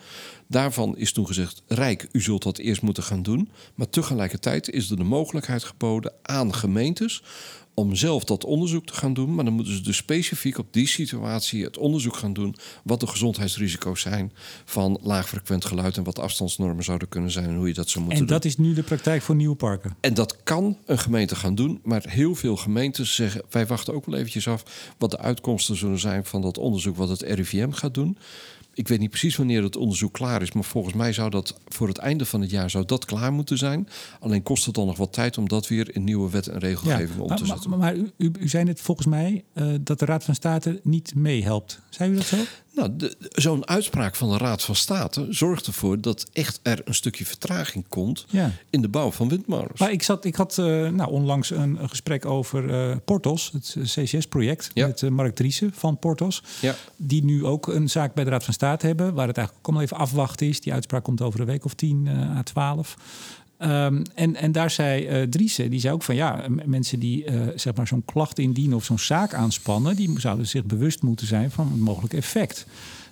Daarvan 0.47 0.97
is 0.97 1.13
toen 1.13 1.27
gezegd, 1.27 1.63
Rijk, 1.67 2.09
u 2.13 2.21
zult 2.21 2.43
dat 2.43 2.59
eerst 2.59 2.83
moeten 2.83 3.03
gaan 3.03 3.23
doen. 3.23 3.51
Maar 3.75 3.89
tegelijkertijd 3.89 4.71
is 4.71 4.91
er 4.91 4.97
de 4.97 5.05
mogelijkheid 5.05 5.65
geboden 5.65 6.13
aan 6.23 6.55
gemeentes 6.55 7.23
om 7.75 7.95
zelf 7.95 8.25
dat 8.25 8.45
onderzoek 8.45 8.87
te 8.87 8.95
gaan 8.95 9.15
doen. 9.15 9.35
Maar 9.35 9.45
dan 9.45 9.55
moeten 9.55 9.75
ze 9.75 9.83
dus 9.83 9.97
specifiek 9.97 10.59
op 10.59 10.67
die 10.71 10.89
situatie 10.89 11.65
het 11.65 11.79
onderzoek 11.79 12.17
gaan 12.17 12.33
doen... 12.33 12.57
wat 12.85 13.01
de 13.01 13.07
gezondheidsrisico's 13.07 14.01
zijn 14.01 14.33
van 14.65 14.99
laagfrequent 15.03 15.65
geluid... 15.65 15.97
en 15.97 16.05
wat 16.05 16.17
de 16.17 16.23
afstandsnormen 16.23 16.85
zouden 16.85 17.09
kunnen 17.09 17.31
zijn 17.31 17.49
en 17.49 17.57
hoe 17.57 17.69
je 17.69 17.75
dat 17.75 17.89
zou 17.89 18.05
moeten 18.05 18.23
En 18.23 18.29
doen. 18.29 18.37
dat 18.37 18.45
is 18.45 18.57
nu 18.57 18.75
de 18.75 18.83
praktijk 18.83 19.23
voor 19.23 19.35
nieuwe 19.35 19.57
parken. 19.57 19.97
En 20.01 20.15
dat 20.15 20.43
kan 20.43 20.79
een 20.87 20.99
gemeente 20.99 21.37
gaan 21.37 21.55
doen, 21.55 21.81
maar 21.83 22.03
heel 22.09 22.35
veel 22.35 22.57
gemeentes 22.57 23.15
zeggen... 23.15 23.43
wij 23.51 23.67
wachten 23.67 23.95
ook 23.95 24.07
wel 24.07 24.19
eventjes 24.19 24.49
af 24.49 24.95
wat 24.99 25.11
de 25.11 25.19
uitkomsten 25.19 25.77
zullen 25.77 25.99
zijn 25.99 26.25
van 26.25 26.43
dat 26.43 26.59
onderzoek... 26.59 26.97
wat 26.97 27.09
het 27.09 27.23
RIVM 27.23 27.71
gaat 27.71 27.95
doen. 27.95 28.19
Ik 28.75 28.89
weet 28.89 28.99
niet 28.99 29.11
precies 29.11 29.37
wanneer 29.37 29.63
het 29.63 29.77
onderzoek 29.77 30.13
klaar 30.13 30.43
is... 30.43 30.53
maar 30.53 30.65
volgens 30.65 30.95
mij 30.95 31.13
zou 31.13 31.31
dat 31.31 31.59
voor 31.67 31.89
het 31.89 31.99
einde 31.99 32.27
van 32.27 32.41
het 32.41 32.51
jaar 32.51 32.71
zou 32.71 32.85
dat 32.85 33.05
klaar 33.05 33.33
moeten 33.33 33.59
zijn. 33.59 33.89
Alleen 34.21 34.43
kost 34.43 34.65
het 34.65 34.75
dan 34.75 34.87
nog 34.87 34.97
wat 34.97 35.13
tijd 35.13 35.39
om 35.39 35.49
dat 35.49 35.69
weer 35.69 35.95
in 35.95 36.05
nieuwe 36.05 36.31
wet 36.31 36.47
en 36.47 36.59
regelgeving 36.59 37.21
om 37.21 37.29
maar, 37.29 37.37
te 37.37 37.45
maar, 37.45 37.53
zetten. 37.53 37.71
maar, 37.71 37.79
maar 37.79 37.97
u, 37.97 38.11
u, 38.17 38.31
u 38.39 38.49
zei 38.49 38.65
net 38.65 38.81
volgens 38.81 39.07
mij 39.07 39.45
eh, 39.53 39.67
dat 39.81 39.99
de 39.99 40.05
Raad 40.05 40.25
van 40.25 40.35
State 40.35 40.81
niet 40.83 41.15
meehelpt. 41.15 41.81
Zei 41.89 42.11
u 42.11 42.15
dat 42.15 42.25
zo? 42.25 42.37
Nou, 42.75 43.11
Zo'n 43.31 43.69
uitspraak 43.69 44.15
van 44.15 44.31
de 44.31 44.37
Raad 44.37 44.63
van 44.63 44.75
State 44.75 45.27
zorgt 45.31 45.67
ervoor 45.67 46.01
dat 46.01 46.27
echt 46.33 46.61
er 46.63 46.81
een 46.85 46.95
stukje 46.95 47.27
vertraging 47.27 47.89
komt 47.89 48.25
Ja. 48.29 48.51
in 48.71 48.83
de 48.83 48.89
bouw 48.89 49.11
van 49.11 49.29
windmolens. 49.29 49.81
Maar 49.81 49.93
ik, 49.93 50.03
zat, 50.03 50.25
ik 50.25 50.35
had 50.35 50.59
eh, 50.59 50.65
nou, 50.89 51.11
onlangs 51.11 51.51
een, 51.51 51.83
een 51.83 51.89
gesprek 51.89 52.25
over 52.25 52.71
eh, 52.91 52.97
Portos, 53.05 53.51
het 53.53 53.77
CCS-project. 53.83 54.71
Ja. 54.75 54.87
Met 54.87 55.03
eh, 55.03 55.11
Mark 55.11 55.35
Driessen 55.35 55.73
van 55.75 55.99
Portos. 55.99 56.43
Ja. 56.61 56.75
Die 56.97 57.25
nu 57.25 57.45
ook 57.45 57.67
een 57.67 57.89
zaak 57.91 58.15
bij 58.15 58.25
de 58.25 58.31
Raad 58.31 58.45
van 58.45 58.55
State 58.55 58.87
hebben. 58.87 59.15
Waar 59.15 59.27
het 59.29 59.37
eigenlijk 59.37 59.67
ook 59.67 59.75
allemaal 59.75 59.83
even 59.93 59.97
afwachten 60.07 60.47
is. 60.49 60.61
Die 60.61 60.73
uitspraak 60.73 61.05
komt 61.05 61.21
over 61.21 61.41
een 61.41 61.47
week 61.47 61.65
of 61.65 61.75
10 61.75 62.09
à 62.37 62.43
12. 62.43 62.97
Ehm, 63.59 64.03
en, 64.15 64.37
en 64.37 64.53
daar 64.53 64.71
zei 64.71 65.29
Driessen, 65.29 65.71
die 65.71 65.81
zei 65.81 65.95
ook 65.95 66.03
van 66.03 66.15
ja, 66.15 66.45
mensen 66.65 66.99
die 66.99 67.25
eh, 67.25 67.41
zeg 67.55 67.75
maar 67.75 67.87
zo'n 67.87 68.05
klacht 68.05 68.39
indienen 68.39 68.77
of 68.77 68.85
zo'n 68.85 68.99
zaak 68.99 69.35
aanspannen, 69.35 69.97
die 69.97 70.21
zouden 70.21 70.47
zich 70.47 70.65
bewust 70.65 71.03
moeten 71.03 71.27
zijn 71.27 71.51
van 71.51 71.71
het 71.71 71.81
mogelijke 71.81 72.17
effect. 72.17 72.67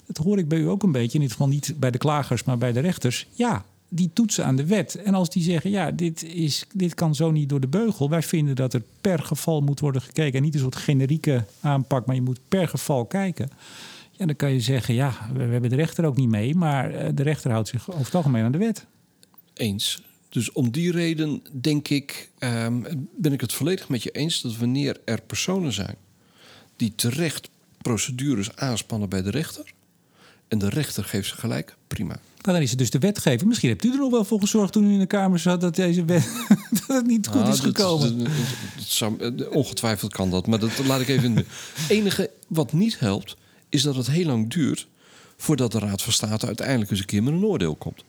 Dat 0.07 0.16
hoor 0.24 0.38
ik 0.38 0.49
bij 0.49 0.59
u 0.59 0.68
ook 0.68 0.82
een 0.82 0.93
beetje, 0.93 1.14
in 1.14 1.20
dit 1.20 1.30
geval 1.30 1.49
niet 1.49 1.74
bij 1.76 1.90
de 1.90 1.99
klagers, 1.99 2.45
maar 2.45 2.59
bij 2.59 2.72
de 2.72 2.80
rechters. 2.80 3.26
Ja, 3.32 3.64
die 3.88 4.11
toetsen 4.12 4.45
aan 4.45 4.57
de 4.57 4.66
wet. 4.66 4.95
En 4.95 5.14
als 5.14 5.30
die 5.30 5.43
zeggen, 5.43 5.70
ja, 5.70 5.90
dit, 5.90 6.22
is, 6.22 6.64
dit 6.74 6.95
kan 6.95 7.14
zo 7.14 7.30
niet 7.30 7.49
door 7.49 7.61
de 7.61 7.66
beugel. 7.66 8.09
Wij 8.09 8.22
vinden 8.22 8.57
dat 8.57 8.74
er 8.74 8.82
per 9.01 9.18
geval 9.18 9.61
moet 9.61 9.80
worden 9.80 10.03
gekeken. 10.03 10.34
En 10.34 10.43
niet 10.43 10.55
een 10.55 10.61
soort 10.61 10.76
generieke 10.76 11.45
aanpak, 11.61 12.07
maar 12.07 12.14
je 12.14 12.22
moet 12.22 12.40
per 12.49 12.68
geval 12.68 13.05
kijken. 13.05 13.51
Ja, 14.11 14.26
dan 14.26 14.36
kan 14.36 14.53
je 14.53 14.61
zeggen, 14.61 14.95
ja, 14.95 15.28
we, 15.32 15.47
we 15.47 15.53
hebben 15.53 15.70
de 15.70 15.76
rechter 15.76 16.05
ook 16.05 16.16
niet 16.16 16.28
mee. 16.28 16.55
Maar 16.55 16.95
eh, 16.95 17.11
de 17.14 17.22
rechter 17.22 17.51
houdt 17.51 17.68
zich 17.68 17.90
over 17.90 18.05
het 18.05 18.14
algemeen 18.14 18.45
aan 18.45 18.53
de 18.53 18.59
wet. 18.59 18.86
Eens. 19.55 20.03
Dus 20.32 20.52
om 20.52 20.70
die 20.70 20.90
reden 20.92 21.42
denk 21.60 21.88
ik, 21.88 22.30
ehm, 22.38 22.82
ben 23.16 23.32
ik 23.32 23.40
het 23.40 23.52
volledig 23.52 23.88
met 23.88 24.02
je 24.02 24.10
eens 24.10 24.40
dat 24.40 24.56
wanneer 24.56 24.96
er 25.04 25.20
personen 25.22 25.72
zijn 25.72 25.96
die 26.76 26.92
terecht 26.94 27.48
procedures 27.82 28.56
aanspannen 28.56 29.08
bij 29.08 29.22
de 29.22 29.30
rechter 29.30 29.64
en 30.48 30.58
de 30.58 30.68
rechter 30.68 31.04
geeft 31.04 31.28
ze 31.28 31.36
gelijk, 31.36 31.76
prima. 31.86 32.20
Maar 32.44 32.54
dan 32.54 32.62
is 32.62 32.70
het 32.70 32.78
dus 32.78 32.90
de 32.90 32.98
wetgeving. 32.98 33.48
Misschien 33.48 33.68
hebt 33.68 33.84
u 33.84 33.90
er 33.92 33.98
nog 33.98 34.10
wel 34.10 34.24
voor 34.24 34.40
gezorgd 34.40 34.72
toen 34.72 34.84
u 34.86 34.92
in 34.92 34.98
de 34.98 35.06
Kamer 35.06 35.38
zat 35.38 35.60
dat 35.60 35.74
deze 35.76 36.04
wet 36.04 36.28
dat 36.86 36.96
het 36.96 37.06
niet 37.06 37.26
goed 37.26 37.40
Ah, 37.42 37.48
is 37.52 37.60
gekomen. 37.60 38.18
dat- 38.18 39.20
eh, 39.20 39.50
ongetwijfeld 39.50 40.12
kan 40.12 40.30
dat, 40.30 40.46
maar 40.46 40.58
dat 40.58 40.84
laat 40.86 41.00
ik 41.00 41.08
even 41.08 41.24
in. 41.24 41.36
Het 41.74 41.88
enige 41.88 42.30
wat 42.48 42.72
niet 42.72 42.98
helpt, 42.98 43.36
is 43.68 43.82
dat 43.82 43.96
het 43.96 44.06
heel 44.06 44.26
lang 44.26 44.50
duurt 44.50 44.86
voordat 45.36 45.72
de 45.72 45.78
Raad 45.78 46.02
van 46.02 46.12
State 46.12 46.46
uiteindelijk 46.46 46.90
eens 46.90 47.00
een 47.00 47.06
keer 47.06 47.22
met 47.22 47.32
een 47.32 47.44
oordeel 47.44 47.74
komt. 47.74 48.04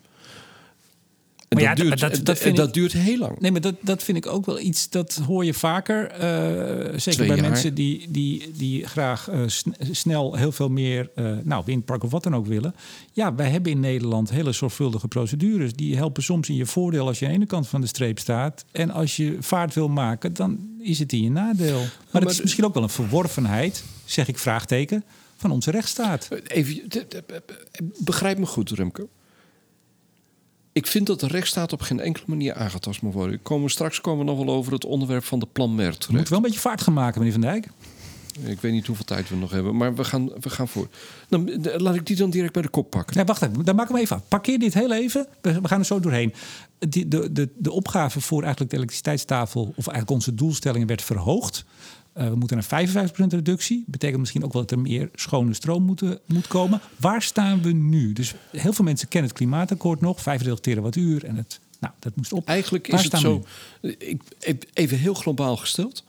En 1.58 1.64
Maar 1.64 1.70
ja, 1.70 1.76
dat, 1.76 1.86
duurt, 1.86 2.00
dat- 2.00 2.26
dat 2.26 2.56
dat 2.56 2.68
ik- 2.68 2.74
duurt 2.74 2.92
heel 2.94 3.18
lang. 3.18 3.40
Nee, 3.40 3.52
maar 3.52 3.62
dat, 3.62 3.76
dat 3.82 4.04
vind 4.04 4.18
ik 4.18 4.28
ook 4.28 4.46
wel 4.46 4.60
iets, 4.60 4.90
dat 4.90 5.22
hoor 5.28 5.46
je 5.46 5.54
vaker. 5.54 6.08
eh, 6.08 6.20
zeker 7.00 7.12
Twee 7.12 7.28
bij 7.28 7.36
jaar. 7.38 7.50
mensen 7.50 7.74
die, 7.74 8.06
die, 8.10 8.52
die 8.58 8.86
graag 8.88 9.28
eh, 9.30 9.40
sn- 9.48 9.74
snel 9.92 10.36
heel 10.36 10.52
veel 10.52 10.70
meer 10.70 11.10
eh 11.16 11.32
nou, 11.44 11.64
windpark 11.66 12.04
of 12.04 12.12
wat 12.12 12.24
dan 12.24 12.36
ook 12.36 12.46
willen. 12.48 12.76
Ja, 13.14 13.36
wij 13.36 13.50
hebben 13.50 13.72
in 13.72 13.80
Nederland 13.80 14.30
hele 14.30 14.52
zorgvuldige 14.52 15.08
procedures. 15.08 15.74
Die 15.74 15.96
helpen 15.96 16.24
soms 16.24 16.50
in 16.50 16.56
je 16.56 16.66
voordeel 16.66 17.08
als 17.08 17.20
je 17.20 17.26
aan 17.26 17.32
de 17.32 17.38
ene 17.38 17.46
kant 17.46 17.68
van 17.68 17.82
de 17.82 17.88
streep 17.88 18.20
staat. 18.20 18.66
En 18.72 18.92
als 18.92 19.16
je 19.16 19.38
vaart 19.40 19.74
wil 19.74 19.88
maken, 19.90 20.34
dan 20.34 20.60
is 20.80 21.00
het 21.00 21.14
in 21.14 21.22
je 21.24 21.30
nadeel. 21.32 21.80
Maar, 21.80 21.90
maar 22.12 22.22
het 22.22 22.32
is 22.32 22.42
misschien 22.42 22.66
ook 22.66 22.74
wel 22.74 22.84
een 22.84 22.90
verworvenheid, 22.90 23.84
zeg 24.06 24.28
ik 24.28 24.38
vraagteken, 24.38 25.04
van 25.38 25.52
onze 25.52 25.72
rechtsstaat. 25.72 26.30
Even, 26.48 26.82
begrijp 28.00 28.38
me 28.38 28.46
goed, 28.46 28.70
Remke. 28.70 29.08
Ik 30.74 30.88
vind 30.88 31.08
dat 31.08 31.20
de 31.20 31.28
rechtsstaat 31.28 31.74
op 31.74 31.82
geen 31.82 32.00
enkele 32.00 32.26
manier 32.28 32.54
aangetast 32.54 33.02
moet 33.02 33.14
worden. 33.14 33.42
Komen, 33.42 33.70
straks 33.70 34.02
komen 34.02 34.26
we 34.26 34.32
nog 34.32 34.46
wel 34.46 34.56
over 34.56 34.74
het 34.74 34.86
onderwerp 34.86 35.24
van 35.24 35.40
de 35.40 35.48
plan 35.52 35.76
Mer 35.76 35.92
We 35.92 35.98
terecht. 35.98 36.10
moeten 36.10 36.30
wel 36.30 36.38
een 36.38 36.44
beetje 36.46 36.60
vaart 36.60 36.82
gaan 36.82 36.94
maken, 36.94 37.18
meneer 37.20 37.34
Van 37.34 37.42
Dijk. 37.42 37.68
Ik 38.44 38.62
weet 38.62 38.72
niet 38.72 38.88
hoeveel 38.88 39.06
tijd 39.06 39.30
we 39.30 39.36
nog 39.36 39.52
hebben, 39.52 39.76
maar 39.78 39.96
we 39.96 40.04
gaan, 40.04 40.30
we 40.40 40.50
gaan 40.50 40.68
voor. 40.68 40.88
Dan, 41.30 41.46
de- 41.46 41.74
laat 41.82 41.96
ik 41.96 42.06
die 42.06 42.16
dan 42.16 42.30
direct 42.30 42.54
bij 42.54 42.62
de 42.62 42.68
kop 42.70 42.90
pakken. 42.90 43.16
Nee, 43.16 43.26
wacht 43.26 43.42
even. 43.42 43.66
Dan 43.66 43.76
maken 43.76 43.96
we 43.96 44.02
even 44.02 44.16
af. 44.16 44.28
Parkeer 44.28 44.60
dit 44.60 44.74
heel 44.74 44.92
even. 44.94 45.28
We, 45.42 45.62
we 45.62 45.68
gaan 45.68 45.80
er 45.80 45.86
zo 45.86 46.00
doorheen. 46.00 46.34
Die, 46.80 47.08
de, 47.08 47.32
de, 47.32 47.50
de 47.58 47.72
opgave 47.72 48.22
voor 48.22 48.42
eigenlijk 48.42 48.72
de 48.72 48.78
elektriciteitstafel... 48.78 49.62
of 49.62 49.88
eigenlijk 49.88 50.10
onze 50.10 50.36
doelstellingen 50.36 50.88
werd 50.88 51.02
verhoogd. 51.02 51.66
Eh, 52.14 52.28
we 52.28 52.36
moeten 52.36 52.58
naar 52.58 52.66
55% 52.66 53.34
reductie. 53.34 53.84
Betekent 53.88 54.20
misschien 54.20 54.44
ook 54.44 54.54
wel 54.54 54.62
dat 54.62 54.72
er 54.72 54.80
meer 54.80 55.10
schone 55.14 55.54
stroom 55.54 55.84
moet, 55.84 56.02
moet 56.26 56.48
komen. 56.48 56.82
Waar 56.98 57.22
staan 57.22 57.62
we 57.62 57.72
nu? 57.72 58.14
Dus 58.14 58.34
heel 58.52 58.74
veel 58.74 58.86
mensen 58.86 59.08
kennen 59.08 59.30
het 59.30 59.40
klimaatakkoord 59.40 60.02
nog. 60.02 60.22
35 60.22 60.64
terawattuur 60.64 61.26
en 61.26 61.36
het... 61.36 61.60
Nou, 61.80 61.94
dat 62.00 62.16
moest 62.16 62.34
op. 62.34 62.48
Eigenlijk 62.48 62.88
Waar 62.88 63.00
is 63.00 63.12
het 63.12 63.22
zo. 63.22 63.44
Ik- 63.82 64.66
even 64.74 64.98
heel 64.98 65.14
globaal 65.14 65.58
gesteld. 65.58 66.04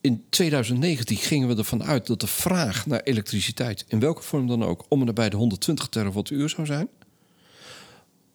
In 0.00 0.24
2019 0.28 1.16
gingen 1.16 1.48
we 1.48 1.56
ervan 1.56 1.84
uit 1.84 2.06
dat 2.06 2.20
de 2.20 2.26
vraag 2.26 2.86
naar 2.86 3.00
elektriciteit, 3.00 3.84
in 3.88 4.00
welke 4.00 4.22
vorm 4.22 4.46
dan 4.46 4.64
ook, 4.64 4.84
om 4.88 5.00
en 5.00 5.06
nabij 5.06 5.28
de 5.28 5.36
120 5.36 5.88
terawattuur 5.88 6.48
zou 6.48 6.66
zijn. 6.66 6.88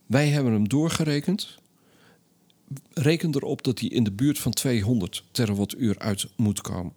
Wij 0.06 0.30
hebben 0.30 0.54
hem 0.54 0.68
doorgerekend. 0.68 1.58
Reken 2.94 3.36
erop 3.36 3.64
dat 3.64 3.80
hij 3.80 3.90
in 3.90 4.04
de 4.04 4.12
buurt 4.12 4.40
van 4.40 4.52
200 4.52 5.24
terawattuur 5.32 6.00
uit 6.00 6.28
moet 6.36 6.62
komen. 6.62 6.94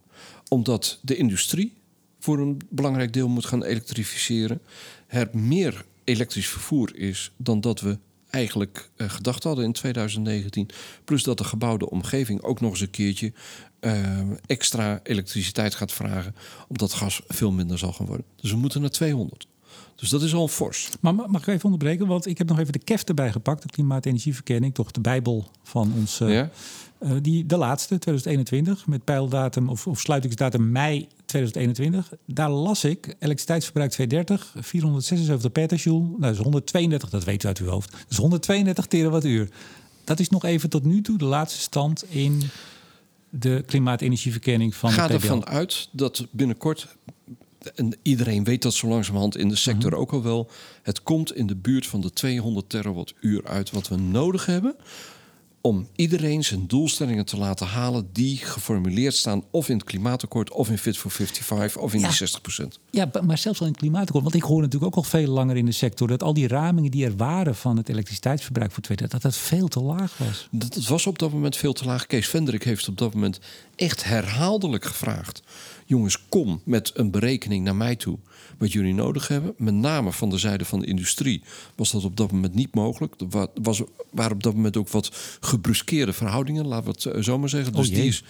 Omdat 0.49 0.99
de 1.03 1.16
industrie 1.16 1.73
voor 2.18 2.39
een 2.39 2.61
belangrijk 2.68 3.12
deel 3.12 3.29
moet 3.29 3.47
gaan 3.47 3.64
elektrificeren. 3.64 4.61
Er 5.07 5.29
meer 5.33 5.85
elektrisch 6.05 6.49
vervoer 6.49 6.97
is 6.97 7.33
dan 7.37 7.61
dat 7.61 7.81
we 7.81 7.99
eigenlijk 8.31 8.91
eh, 8.97 9.11
gedacht 9.11 9.43
hadden 9.43 9.64
in 9.64 9.73
2019. 9.73 10.68
Plus 11.05 11.23
dat 11.23 11.39
de 11.39 11.45
gebouwde 11.45 11.91
omgeving 11.91 12.43
ook 12.43 12.61
nog 12.61 12.70
eens 12.70 12.81
een 12.81 12.91
keertje 12.91 13.33
eh, 13.81 14.20
extra 14.47 15.01
elektriciteit 15.03 15.75
gaat 15.75 15.93
vragen. 15.93 16.35
Omdat 16.68 16.93
gas 16.93 17.23
veel 17.27 17.53
minder 17.53 17.79
zal 17.79 17.93
gaan 17.93 18.07
worden. 18.07 18.27
Dus 18.37 18.51
we 18.51 18.57
moeten 18.57 18.81
naar 18.81 18.91
200. 18.91 19.47
Dus 19.95 20.09
dat 20.09 20.23
is 20.23 20.35
al 20.35 20.49
fors. 20.49 20.89
Maar 21.01 21.14
ma- 21.14 21.27
mag 21.27 21.41
ik 21.41 21.47
even 21.47 21.64
onderbreken? 21.64 22.07
Want 22.07 22.27
ik 22.27 22.39
heb 22.39 22.49
nog 22.49 22.59
even 22.59 22.73
de 22.73 22.79
KEF 22.79 23.03
erbij 23.03 23.33
gepakt. 23.33 23.62
De 23.62 23.68
Klimaat-Energieverkenning. 23.68 24.75
Toch 24.75 24.91
de 24.91 25.01
bijbel 25.01 25.51
van 25.62 25.93
ons... 25.99 26.18
Ja? 26.18 26.51
Eh, 26.99 27.11
die, 27.23 27.47
de 27.47 27.57
laatste, 27.57 27.99
2021, 27.99 28.87
met 28.87 29.05
pijldatum 29.05 29.68
of, 29.68 29.87
of 29.87 30.01
sluitingsdatum 30.01 30.70
mei 30.70 31.09
2021. 31.25 32.12
Daar 32.27 32.51
las 32.51 32.85
ik 32.85 33.07
elektriciteitsverbruik 33.07 33.91
230, 33.91 34.55
476 34.61 35.53
petajoule. 35.53 36.09
Nou, 36.09 36.20
dat 36.20 36.33
is 36.33 36.39
132, 36.39 37.11
dat 37.11 37.25
weet 37.25 37.45
u 37.45 37.47
uit 37.47 37.59
uw 37.59 37.66
hoofd. 37.68 37.91
Dat 37.93 38.01
is 38.09 38.16
132 38.16 38.87
terawattuur. 38.87 39.49
Dat 40.05 40.20
is 40.20 40.29
nog 40.29 40.45
even 40.45 40.70
tot 40.70 40.85
nu 40.85 41.03
toe 41.03 41.18
de 41.18 41.25
laatste 41.25 41.61
stand 41.61 42.05
in 42.09 42.43
de 43.31 43.62
klimaatenergieverkenning 43.66 44.75
van 44.75 44.91
Ga 44.91 45.07
de 45.07 45.14
PBL. 45.16 45.23
ervan 45.23 45.47
uit 45.47 45.89
dat 45.93 46.27
binnenkort, 46.31 46.97
en 47.74 47.96
iedereen 48.02 48.44
weet 48.44 48.62
dat 48.62 48.74
zo 48.74 48.86
langzamerhand 48.88 49.36
in 49.36 49.48
de 49.48 49.56
sector 49.56 49.90
Mhm. 49.90 50.00
ook 50.00 50.12
al 50.12 50.22
wel, 50.22 50.50
het 50.82 51.02
komt 51.02 51.34
in 51.36 51.46
de 51.46 51.56
buurt 51.56 51.86
van 51.86 52.00
de 52.00 52.12
200 52.12 52.68
terawattuur 52.68 53.44
uit 53.46 53.70
wat 53.70 53.88
we 53.88 53.96
nodig 53.96 54.46
hebben 54.46 54.74
om 55.60 55.86
iedereen 55.96 56.44
zijn 56.44 56.66
doelstellingen 56.66 57.24
te 57.24 57.36
laten 57.36 57.66
halen 57.66 58.08
die 58.12 58.36
geformuleerd 58.36 59.14
staan 59.14 59.42
of 59.50 59.68
in 59.68 59.76
het 59.76 59.84
klimaatakkoord 59.84 60.50
of 60.50 60.70
in 60.70 60.78
Fit 60.78 60.98
for 60.98 61.10
55 61.10 61.82
of 61.82 61.94
in 61.94 62.00
Ja. 62.00 62.06
die 62.08 62.16
60% 62.16 62.78
Ja, 62.90 63.10
maar 63.24 63.38
zelfs 63.38 63.60
al 63.60 63.66
in 63.66 63.72
het 63.72 63.80
klimaatakkoord. 63.80 64.22
Want 64.22 64.34
ik 64.36 64.42
hoor 64.42 64.60
natuurlijk 64.60 64.84
ook 64.96 65.04
al 65.04 65.10
veel 65.10 65.26
langer 65.28 65.56
in 65.56 65.66
de 65.66 65.72
sector... 65.72 66.08
dat 66.08 66.22
al 66.22 66.34
die 66.34 66.46
ramingen 66.48 66.90
die 66.90 67.04
er 67.04 67.16
waren 67.16 67.54
van 67.54 67.76
het 67.76 67.88
elektriciteitsverbruik 67.88 68.72
voor 68.72 68.82
2030... 68.82 69.20
dat 69.20 69.32
dat 69.32 69.58
veel 69.58 69.68
te 69.68 69.80
laag 69.96 70.18
was. 70.18 70.48
Dat 70.50 70.86
was 70.86 71.06
op 71.06 71.18
dat 71.18 71.32
moment 71.32 71.56
veel 71.56 71.72
te 71.72 71.84
laag. 71.84 72.06
Kees 72.06 72.28
Vendrik 72.28 72.62
heeft 72.64 72.88
op 72.88 72.98
dat 72.98 73.14
moment 73.14 73.38
echt 73.76 74.04
herhaaldelijk 74.04 74.84
gevraagd. 74.84 75.42
Jongens, 75.93 76.28
kom 76.28 76.61
met 76.64 76.90
een 76.95 77.11
berekening 77.11 77.64
naar 77.64 77.76
mij 77.76 77.97
toe. 77.97 78.18
Wat 78.59 78.72
jullie 78.72 78.95
nodig 78.95 79.28
hebben. 79.28 79.55
Met 79.57 79.74
name 79.74 80.12
van 80.12 80.30
de 80.30 80.38
zijde 80.38 80.64
van 80.64 80.80
de 80.80 80.86
industrie 80.86 81.43
was 81.76 81.90
dat 81.90 82.05
op 82.05 82.16
dat 82.16 82.32
moment 82.32 82.55
niet 82.55 82.74
mogelijk. 82.74 83.14
Er 83.20 83.28
wa- 83.28 83.47
was, 83.62 83.82
waren 84.11 84.32
op 84.32 84.43
dat 84.43 84.55
moment 84.55 84.76
ook 84.76 84.88
wat 84.88 85.36
gebruskeerde 85.40 86.12
verhoudingen. 86.12 86.66
Laten 86.66 86.84
we 86.84 86.90
het 86.90 87.05
eh, 87.05 87.22
zo 87.22 87.38
maar 87.38 87.49
zeggen. 87.49 87.72
Oh 87.72 87.78
Dus 87.80 87.90
die, 87.90 88.05
is, 88.05 88.24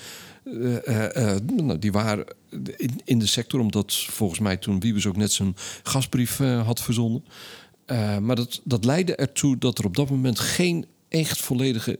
eh, 0.44 1.34
eh, 1.34 1.40
nou, 1.56 1.78
die 1.78 1.92
waren 1.92 2.24
in, 2.76 3.00
in 3.04 3.18
de 3.18 3.26
sector. 3.26 3.60
Omdat 3.60 3.94
volgens 3.94 4.40
mij 4.40 4.56
toen 4.56 4.80
Wiebes 4.80 5.06
ook 5.06 5.16
net 5.16 5.32
zijn 5.32 5.56
gasbrief 5.82 6.36
had 6.38 6.80
verzonden. 6.80 7.24
Maar 8.20 8.36
dat, 8.36 8.60
dat 8.64 8.84
leidde 8.84 9.14
ertoe 9.16 9.58
dat 9.58 9.78
er 9.78 9.84
op 9.84 9.96
dat 9.96 10.10
moment 10.10 10.38
geen 10.38 10.86
echt 11.08 11.40
volledige 11.40 11.98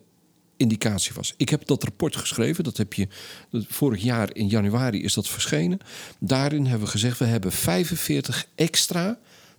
indicatie 0.63 1.13
was. 1.15 1.35
Ik 1.37 1.49
heb 1.49 1.67
dat 1.67 1.83
rapport 1.83 2.17
geschreven. 2.17 2.65
Dat 2.65 2.77
heb 2.77 2.93
je 2.93 3.09
dat- 3.51 3.65
vorig 3.69 4.03
jaar 4.03 4.35
in 4.35 4.49
januari 4.49 5.03
is 5.03 5.15
dat 5.15 5.29
verschenen. 5.29 5.79
Daarin 6.21 6.65
hebben 6.67 6.85
we 6.87 6.91
gezegd 6.93 7.19
we 7.19 7.25
hebben 7.25 7.53
45 7.53 8.47
extra 8.55 9.19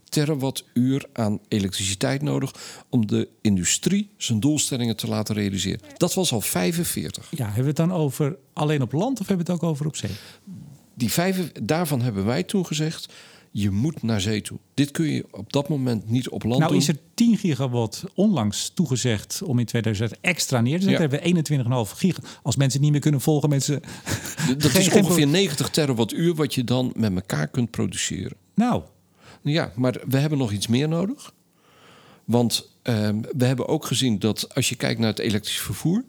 terawattuur 0.09 1.05
aan 1.13 1.39
elektriciteit 1.47 2.21
nodig 2.21 2.51
om 2.89 3.07
de 3.07 3.27
industrie 3.41 4.09
zijn 4.17 4.39
doelstellingen 4.39 4.95
te 4.95 5.07
laten 5.07 5.35
realiseren. 5.35 5.79
Dat 5.97 6.13
was 6.13 6.31
al 6.31 6.41
45. 6.41 7.27
Ja, 7.31 7.45
hebben 7.45 7.61
we 7.61 7.67
het 7.67 7.75
dan 7.75 7.91
over 7.93 8.35
alleen 8.53 8.81
op 8.81 8.91
land 8.91 9.19
of 9.19 9.27
hebben 9.27 9.45
we 9.45 9.51
het 9.51 9.61
ook 9.61 9.69
over 9.69 9.85
op 9.85 9.95
zee? 9.95 10.11
Die 10.93 11.11
vijf, 11.11 11.51
daarvan 11.63 12.01
hebben 12.01 12.25
wij 12.25 12.43
toen 12.43 12.65
gezegd 12.65 13.13
je 13.55 13.71
moet 13.71 14.03
naar 14.03 14.21
zee 14.21 14.41
toe. 14.41 14.57
Dit 14.73 14.91
kun 14.91 15.05
je 15.05 15.25
op 15.31 15.53
dat 15.53 15.69
moment 15.69 16.09
niet 16.09 16.29
op 16.29 16.43
land 16.43 16.59
Nou 16.59 16.71
doen. 16.71 16.81
is 16.81 16.87
er 16.87 16.97
10 17.13 17.37
gigawatt 17.37 18.03
onlangs 18.15 18.69
toegezegd 18.73 19.41
om 19.43 19.59
in 19.59 19.65
2000 19.65 20.15
extra 20.21 20.61
neer 20.61 20.79
te 20.79 20.83
zetten. 20.85 21.09
Ja. 21.09 21.09
Hebben 21.23 21.45
we 21.45 21.85
21,5 21.87 21.91
gigawatt. 21.97 22.39
Als 22.43 22.55
mensen 22.55 22.81
niet 22.81 22.91
meer 22.91 22.99
kunnen 22.99 23.21
volgen, 23.21 23.49
mensen... 23.49 23.81
Dat 24.57 24.63
geen- 24.71 24.81
is 24.81 24.87
geen- 24.87 25.03
ongeveer 25.03 25.27
90 25.27 25.69
terawattuur 25.69 26.35
wat 26.35 26.53
je 26.53 26.63
dan 26.63 26.93
met 26.95 27.13
elkaar 27.15 27.47
kunt 27.47 27.71
produceren. 27.71 28.37
Nou, 28.55 28.81
Ja, 29.41 29.71
maar 29.75 30.01
we 30.07 30.17
hebben 30.17 30.37
nog 30.37 30.51
iets 30.51 30.67
meer 30.67 30.87
nodig. 30.87 31.33
Want 32.25 32.69
ehm, 32.81 33.21
we 33.37 33.45
hebben 33.45 33.67
ook 33.67 33.85
gezien 33.85 34.19
dat 34.19 34.55
als 34.55 34.69
je 34.69 34.75
kijkt 34.75 34.99
naar 34.99 35.09
het 35.09 35.19
elektrisch 35.19 35.59
vervoer, 35.59 36.03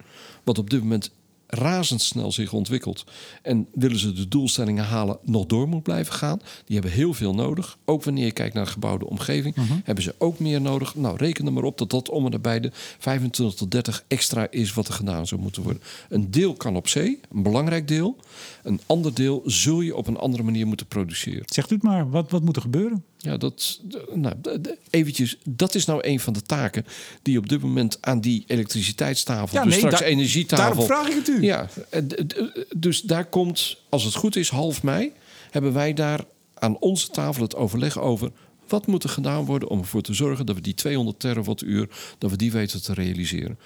wat 0.45 0.59
op 0.59 0.71
dit 0.71 0.81
moment 0.81 1.11
razendsnel 1.55 2.33
zich 2.33 2.53
ontwikkelt. 2.53 3.05
En 3.43 3.69
willen 3.73 3.99
ze 3.99 4.13
de 4.13 4.29
doelstellingen 4.29 4.85
halen, 4.85 5.19
nog 5.23 5.47
door 5.47 5.69
moet 5.69 5.83
blijven 5.83 6.15
gaan. 6.15 6.41
Die 6.65 6.75
hebben 6.75 6.93
heel 6.93 7.15
veel 7.15 7.35
nodig. 7.35 7.79
Ook 7.85 8.05
wanneer 8.05 8.25
je 8.25 8.33
kijkt 8.33 8.55
naar 8.55 8.65
de 8.65 8.71
gebouwde 8.71 9.07
omgeving, 9.07 9.55
hebben 9.85 10.05
ze 10.05 10.15
ook 10.19 10.39
meer 10.39 10.61
nodig. 10.61 10.95
Nou, 10.95 11.17
reken 11.17 11.47
er 11.47 11.53
maar 11.53 11.63
op 11.63 11.79
dat 11.79 11.91
dat 11.91 12.09
om 12.11 12.25
en 12.25 12.31
nabij 12.31 12.61
de 12.61 12.71
25 12.99 13.57
tot 13.57 13.71
30 13.71 14.05
extra 14.09 14.47
is 14.51 14.75
wat 14.75 14.89
er 14.89 14.95
gedaan 14.95 15.27
zou 15.27 15.41
moeten 15.41 15.63
worden. 15.63 15.83
Een 16.09 16.31
deel 16.31 16.55
kan 16.55 16.77
op 16.77 16.89
zee, 16.89 17.21
een 17.33 17.43
belangrijk 17.43 17.89
deel. 17.89 18.17
Een 18.63 18.81
ander 18.87 19.15
deel 19.15 19.43
zul 19.45 19.81
je 19.81 19.97
op 19.97 20.07
een 20.07 20.17
andere 20.17 20.43
manier 20.43 20.67
moeten 20.67 20.87
produceren. 20.87 21.43
zegt 21.47 21.71
u 21.71 21.75
het 21.75 21.85
maar. 21.85 22.11
Wat, 22.11 22.31
wat 22.31 22.43
moet 22.43 22.57
er 22.57 22.63
gebeuren? 22.63 23.05
Ja, 23.25 23.37
dat, 23.37 23.81
nou, 24.15 24.35
eventjes, 24.91 25.39
dat 25.45 25.75
is 25.75 25.85
nou 25.85 26.01
een 26.03 26.21
van 26.21 26.33
de 26.33 26.43
taken 26.43 26.87
die 27.23 27.39
op 27.39 27.49
dit 27.49 27.61
moment 27.61 27.99
aan 28.01 28.21
die 28.21 28.45
elektriciteitstafel, 28.47 29.59
Ja, 29.59 29.65
dus 29.65 29.73
nee, 29.73 29.81
straks 29.81 30.01
energietafel. 30.01 30.65
daarom 30.65 30.87
vraag 30.87 31.09
ik 31.09 31.15
het 31.15 31.29
u. 31.29 31.43
Ja, 31.43 31.69
eh, 31.91 32.03
dus 32.77 33.01
daar 33.01 33.25
komt, 33.25 33.77
als 33.89 34.05
het 34.05 34.15
goed 34.15 34.37
is, 34.37 34.49
half 34.49 34.83
mei, 34.83 35.13
hebben 35.51 35.73
wij 35.73 35.95
daar 35.95 36.21
aan 36.55 36.79
onze 36.79 37.09
tafel 37.09 37.43
het 37.43 37.57
overleg 37.57 38.01
over. 38.01 38.31
Wat 38.69 38.87
moet 38.87 39.03
er 39.03 39.09
gedaan 39.09 39.45
worden 39.45 39.69
om 39.69 39.79
ervoor 39.79 40.03
te 40.03 40.15
zorgen 40.15 40.47
dat 40.47 40.55
we 40.55 40.61
die 40.61 40.75
200 40.75 41.21
terawattuur, 41.21 41.89
dat 42.19 42.31
we 42.31 42.37
die 42.37 42.53
weten 42.53 42.83
te 42.83 42.95
realiseren? 42.95 43.59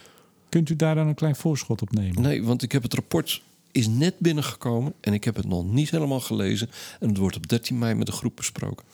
Kunt 0.49 0.69
u 0.71 0.77
daar 0.77 0.95
dan 0.95 1.07
een 1.07 1.15
klein 1.15 1.37
voorschot 1.37 1.83
op 1.83 1.93
nemen? 1.93 2.23
Nee, 2.23 2.45
want 2.45 2.63
ik 2.63 2.73
heb 2.73 2.83
het 2.83 2.95
rapport 2.95 3.43
is 3.73 3.89
net 3.89 4.19
binnengekomen 4.19 4.93
en 5.01 5.13
ik 5.13 5.25
heb 5.25 5.37
het 5.37 5.47
nog 5.47 5.65
niet 5.65 5.91
helemaal 5.91 6.21
gelezen 6.21 6.71
en 7.01 7.09
het 7.09 7.17
wordt 7.17 7.37
op 7.37 7.49
13 7.49 7.79
mei 7.79 7.95
met 7.95 8.07
de 8.07 8.13
groep 8.13 8.37
besproken. 8.37 8.85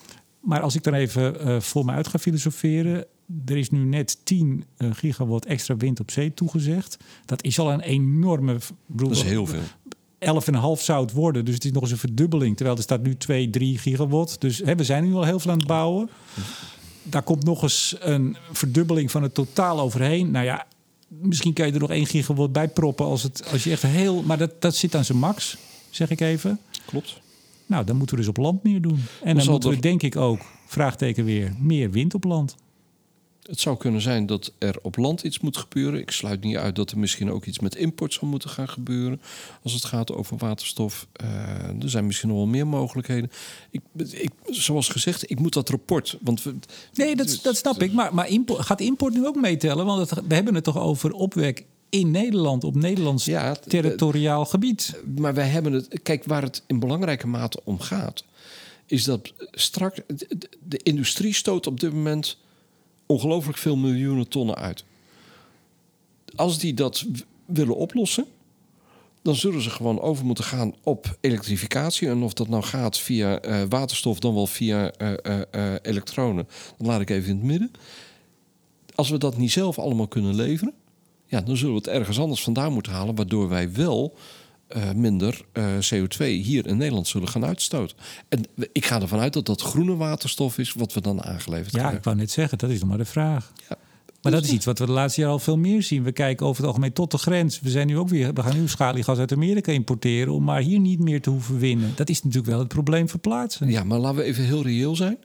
Maar 0.44 0.60
als 0.60 0.74
ik 0.74 0.82
dan 0.82 0.94
even 0.94 1.46
uh, 1.46 1.60
voor 1.60 1.84
me 1.84 1.92
uit 1.92 2.08
ga 2.08 2.18
filosoferen. 2.18 3.06
Er 3.46 3.56
is 3.56 3.70
nu 3.70 3.84
net 3.84 4.18
10 4.24 4.64
uh, 4.78 4.90
gigawatt 4.94 5.46
extra 5.46 5.76
wind 5.76 6.00
op 6.00 6.10
zee 6.10 6.34
toegezegd. 6.34 6.96
Dat 7.24 7.42
is 7.42 7.58
al 7.58 7.72
een 7.72 7.80
enorme. 7.80 8.58
Bedoel, 8.86 9.08
dat 9.08 9.16
is 9.16 9.22
heel 9.22 9.46
veel. 9.46 9.60
11,5 10.78 10.82
zou 10.82 11.04
het 11.04 11.12
worden. 11.12 11.44
Dus 11.44 11.54
het 11.54 11.64
is 11.64 11.72
nog 11.72 11.82
eens 11.82 11.90
een 11.90 11.98
verdubbeling. 11.98 12.56
Terwijl 12.56 12.76
er 12.76 12.82
staat 12.82 13.02
nu 13.02 13.16
2, 13.16 13.50
3 13.50 13.78
gigawatt. 13.78 14.40
Dus 14.40 14.58
hè, 14.58 14.74
we 14.74 14.84
zijn 14.84 15.04
nu 15.04 15.14
al 15.14 15.24
heel 15.24 15.40
veel 15.40 15.50
aan 15.50 15.58
het 15.58 15.66
bouwen. 15.66 16.10
Daar 17.02 17.22
komt 17.22 17.44
nog 17.44 17.62
eens 17.62 17.96
een 18.00 18.36
verdubbeling 18.52 19.10
van 19.10 19.22
het 19.22 19.34
totaal 19.34 19.80
overheen. 19.80 20.30
Nou 20.30 20.44
ja, 20.44 20.66
misschien 21.08 21.52
kan 21.52 21.66
je 21.66 21.72
er 21.72 21.80
nog 21.80 21.90
1 21.90 22.06
gigawatt 22.06 22.52
bij 22.52 22.68
proppen. 22.68 23.06
Als, 23.06 23.22
het, 23.22 23.48
als 23.52 23.64
je 23.64 23.70
echt 23.70 23.82
heel. 23.82 24.22
Maar 24.22 24.38
dat, 24.38 24.62
dat 24.62 24.76
zit 24.76 24.94
aan 24.94 25.04
zijn 25.04 25.18
max, 25.18 25.56
zeg 25.90 26.10
ik 26.10 26.20
even. 26.20 26.58
Klopt. 26.86 27.22
Nou, 27.66 27.84
dan 27.84 27.96
moeten 27.96 28.16
we 28.16 28.20
dus 28.20 28.30
op 28.30 28.36
land 28.36 28.62
meer 28.62 28.80
doen. 28.80 29.00
En 29.22 29.36
dan 29.36 29.50
moeten 29.50 29.70
we 29.70 29.78
denk 29.78 30.02
ik 30.02 30.16
ook, 30.16 30.40
vraagteken 30.66 31.24
weer, 31.24 31.52
meer 31.58 31.90
wind 31.90 32.14
op 32.14 32.24
land. 32.24 32.56
Het 33.42 33.60
zou 33.60 33.76
kunnen 33.76 34.00
zijn 34.00 34.26
dat 34.26 34.52
er 34.58 34.76
op 34.82 34.96
land 34.96 35.22
iets 35.22 35.40
moet 35.40 35.56
gebeuren. 35.56 36.00
Ik 36.00 36.10
sluit 36.10 36.40
niet 36.44 36.56
uit 36.56 36.76
dat 36.76 36.90
er 36.90 36.98
misschien 36.98 37.30
ook 37.30 37.44
iets 37.44 37.58
met 37.58 37.74
import 37.74 38.12
zou 38.12 38.26
moeten 38.26 38.50
gaan 38.50 38.68
gebeuren. 38.68 39.20
Als 39.62 39.72
het 39.72 39.84
gaat 39.84 40.12
over 40.12 40.36
waterstof. 40.36 41.06
Uh, 41.22 41.28
er 41.82 41.90
zijn 41.90 42.06
misschien 42.06 42.28
nog 42.28 42.38
wel 42.38 42.46
meer 42.46 42.66
mogelijkheden. 42.66 43.30
Ik, 43.70 43.80
ik, 44.10 44.30
zoals 44.46 44.88
gezegd, 44.88 45.30
ik 45.30 45.40
moet 45.40 45.52
dat 45.52 45.68
rapport. 45.68 46.18
Want 46.20 46.42
we, 46.42 46.54
nee, 46.92 47.16
dat, 47.16 47.38
dat 47.42 47.56
snap 47.56 47.82
ik. 47.82 47.92
Maar, 47.92 48.14
maar 48.14 48.28
import, 48.28 48.66
gaat 48.66 48.80
import 48.80 49.14
nu 49.14 49.26
ook 49.26 49.36
meetellen? 49.36 49.86
Want 49.86 50.10
het, 50.10 50.26
we 50.28 50.34
hebben 50.34 50.54
het 50.54 50.64
toch 50.64 50.78
over 50.78 51.12
opwek 51.12 51.64
in 51.94 52.10
Nederland, 52.10 52.64
op 52.64 52.74
Nederlands 52.74 53.24
ja, 53.24 53.54
territoriaal 53.54 54.44
gebied. 54.44 55.00
Maar 55.16 55.34
wij 55.34 55.48
hebben 55.48 55.72
het. 55.72 56.02
Kijk, 56.02 56.24
waar 56.24 56.42
het 56.42 56.62
in 56.66 56.78
belangrijke 56.78 57.26
mate 57.26 57.60
om 57.64 57.80
gaat, 57.80 58.24
is 58.86 59.04
dat 59.04 59.32
straks. 59.50 60.00
De 60.68 60.80
industrie 60.82 61.34
stoot 61.34 61.66
op 61.66 61.80
dit 61.80 61.92
moment 61.92 62.38
ongelooflijk 63.06 63.58
veel 63.58 63.76
miljoenen 63.76 64.28
tonnen 64.28 64.56
uit. 64.56 64.84
Als 66.34 66.58
die 66.58 66.74
dat 66.74 67.04
willen 67.46 67.76
oplossen, 67.76 68.26
dan 69.22 69.34
zullen 69.34 69.62
ze 69.62 69.70
gewoon 69.70 70.00
over 70.00 70.24
moeten 70.24 70.44
gaan 70.44 70.74
op 70.82 71.18
elektrificatie. 71.20 72.08
En 72.08 72.22
of 72.22 72.32
dat 72.32 72.48
nou 72.48 72.62
gaat 72.62 72.98
via 72.98 73.44
uh, 73.44 73.62
waterstof, 73.68 74.18
dan 74.18 74.34
wel 74.34 74.46
via 74.46 74.92
uh, 75.02 75.12
uh, 75.54 75.74
elektronen, 75.82 76.48
dan 76.78 76.86
laat 76.86 77.00
ik 77.00 77.10
even 77.10 77.30
in 77.30 77.36
het 77.36 77.46
midden. 77.46 77.70
Als 78.94 79.10
we 79.10 79.18
dat 79.18 79.36
niet 79.36 79.52
zelf 79.52 79.78
allemaal 79.78 80.08
kunnen 80.08 80.34
leveren, 80.34 80.74
ja, 81.34 81.40
dan 81.40 81.56
zullen 81.56 81.74
we 81.74 81.78
het 81.78 81.88
ergens 81.88 82.18
anders 82.18 82.42
vandaan 82.42 82.72
moeten 82.72 82.92
halen, 82.92 83.14
waardoor 83.14 83.48
wij 83.48 83.72
wel 83.72 84.16
uh, 84.76 84.92
minder 84.92 85.44
uh, 85.52 85.66
CO2 85.74 86.24
hier 86.24 86.66
in 86.66 86.76
Nederland 86.76 87.06
zullen 87.06 87.28
gaan 87.28 87.44
uitstoten. 87.44 87.96
En 88.28 88.46
ik 88.72 88.86
ga 88.86 89.00
ervan 89.00 89.18
uit 89.18 89.32
dat 89.32 89.46
dat 89.46 89.60
groene 89.60 89.96
waterstof 89.96 90.58
is 90.58 90.72
wat 90.72 90.92
we 90.92 91.00
dan 91.00 91.22
aangeleverd 91.22 91.72
ja, 91.72 91.78
krijgen. 91.78 91.98
ik 91.98 92.04
wou 92.04 92.16
net 92.16 92.30
zeggen, 92.30 92.58
dat 92.58 92.70
is 92.70 92.80
nog 92.80 92.88
maar 92.88 92.98
de 92.98 93.04
vraag. 93.04 93.52
Ja. 93.68 93.76
Maar 94.22 94.32
dat 94.32 94.44
is 94.44 94.50
iets 94.50 94.64
wat 94.64 94.78
we 94.78 94.86
de 94.86 94.92
laatste 94.92 95.20
jaar 95.20 95.30
al 95.30 95.38
veel 95.38 95.58
meer 95.58 95.82
zien. 95.82 96.02
We 96.02 96.12
kijken 96.12 96.46
over 96.46 96.58
het 96.58 96.66
algemeen 96.66 96.92
tot 96.92 97.10
de 97.10 97.18
grens. 97.18 97.60
We, 97.60 97.70
zijn 97.70 97.86
nu 97.86 97.98
ook 97.98 98.08
weer, 98.08 98.32
we 98.32 98.42
gaan 98.42 98.56
nu 98.56 98.68
schaliegas 98.68 99.18
uit 99.18 99.32
Amerika 99.32 99.72
importeren... 99.72 100.32
om 100.32 100.44
maar 100.44 100.60
hier 100.60 100.80
niet 100.80 101.00
meer 101.00 101.20
te 101.20 101.30
hoeven 101.30 101.58
winnen. 101.58 101.92
Dat 101.96 102.08
is 102.08 102.22
natuurlijk 102.22 102.50
wel 102.50 102.58
het 102.58 102.68
probleem 102.68 103.08
verplaatsen. 103.08 103.70
Ja, 103.70 103.84
maar 103.84 103.98
laten 103.98 104.16
we 104.18 104.22
even 104.22 104.44
heel 104.44 104.62
reëel 104.62 104.96
zijn. 104.96 105.18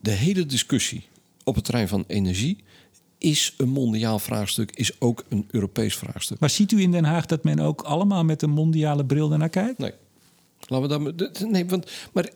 De 0.00 0.10
hele 0.10 0.46
discussie 0.46 1.04
op 1.44 1.54
het 1.54 1.64
terrein 1.64 1.88
van 1.88 2.04
energie 2.06 2.64
is 3.26 3.54
een 3.56 3.68
mondiaal 3.68 4.18
vraagstuk, 4.18 4.70
is 4.76 5.00
ook 5.00 5.24
een 5.28 5.48
Europees 5.50 5.96
vraagstuk. 5.96 6.38
Maar 6.38 6.50
ziet 6.50 6.72
u 6.72 6.80
in 6.80 6.90
Den 6.90 7.04
Haag 7.04 7.26
dat 7.26 7.44
men 7.44 7.60
ook 7.60 7.82
allemaal 7.82 8.24
met 8.24 8.42
een 8.42 8.50
mondiale 8.50 9.04
bril 9.04 9.32
ernaar 9.32 9.48
kijkt? 9.48 9.78
Nee. 9.78 9.92
Laten 10.66 11.02
we 11.02 11.14
dan, 11.14 11.50
nee, 11.50 11.66
want, 11.66 11.90
maar 12.12 12.30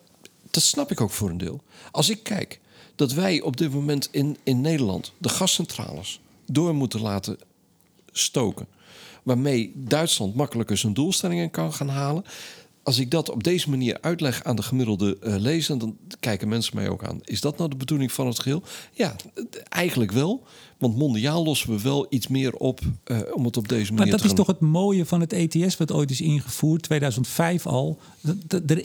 dat 0.50 0.62
snap 0.62 0.90
ik 0.90 1.00
ook 1.00 1.10
voor 1.10 1.30
een 1.30 1.38
deel. 1.38 1.60
Als 1.90 2.10
ik 2.10 2.22
kijk 2.22 2.60
dat 2.94 3.12
wij 3.12 3.40
op 3.40 3.56
dit 3.56 3.72
moment 3.72 4.08
in, 4.10 4.36
in 4.42 4.60
Nederland 4.60 5.12
de 5.18 5.28
gascentrales 5.28 6.20
door 6.46 6.74
moeten 6.74 7.00
laten 7.00 7.38
stoken, 8.12 8.66
waarmee 9.22 9.72
Duitsland 9.74 10.34
makkelijker 10.34 10.76
zijn 10.76 10.94
doelstellingen 10.94 11.50
kan 11.50 11.72
gaan 11.72 11.88
halen 11.88 12.24
als 12.82 12.98
ik 12.98 13.10
dat 13.10 13.30
op 13.30 13.44
deze 13.44 13.70
manier 13.70 13.98
uitleg 14.00 14.44
aan 14.44 14.56
de 14.56 14.62
gemiddelde 14.62 15.16
uh, 15.22 15.34
lezer, 15.36 15.78
dan 15.78 15.96
kijken 16.20 16.48
mensen 16.48 16.76
mij 16.76 16.88
ook 16.88 17.04
aan. 17.04 17.20
Is 17.24 17.40
dat 17.40 17.58
nou 17.58 17.70
de 17.70 17.76
bedoeling 17.76 18.12
van 18.12 18.26
het 18.26 18.40
geheel? 18.40 18.62
Ja, 18.92 19.16
eigenlijk 19.68 20.12
wel. 20.12 20.42
Want 20.78 20.96
mondiaal 20.96 21.44
lossen 21.44 21.70
we 21.70 21.80
wel 21.80 22.06
iets 22.10 22.28
meer 22.28 22.54
op 22.54 22.80
uh, 23.04 23.18
om 23.34 23.44
het 23.44 23.56
op 23.56 23.68
deze 23.68 23.92
manier 23.92 24.08
maar 24.08 24.16
dat 24.18 24.30
is 24.30 24.34
toch 24.36 24.46
het 24.46 24.60
mooie 24.60 25.06
van 25.06 25.20
het 25.20 25.32
ETS, 25.32 25.76
wat 25.76 25.92
ooit 25.92 26.10
is 26.10 26.20
ingevoerd, 26.20 26.82
2005 26.82 27.66
al. 27.66 27.98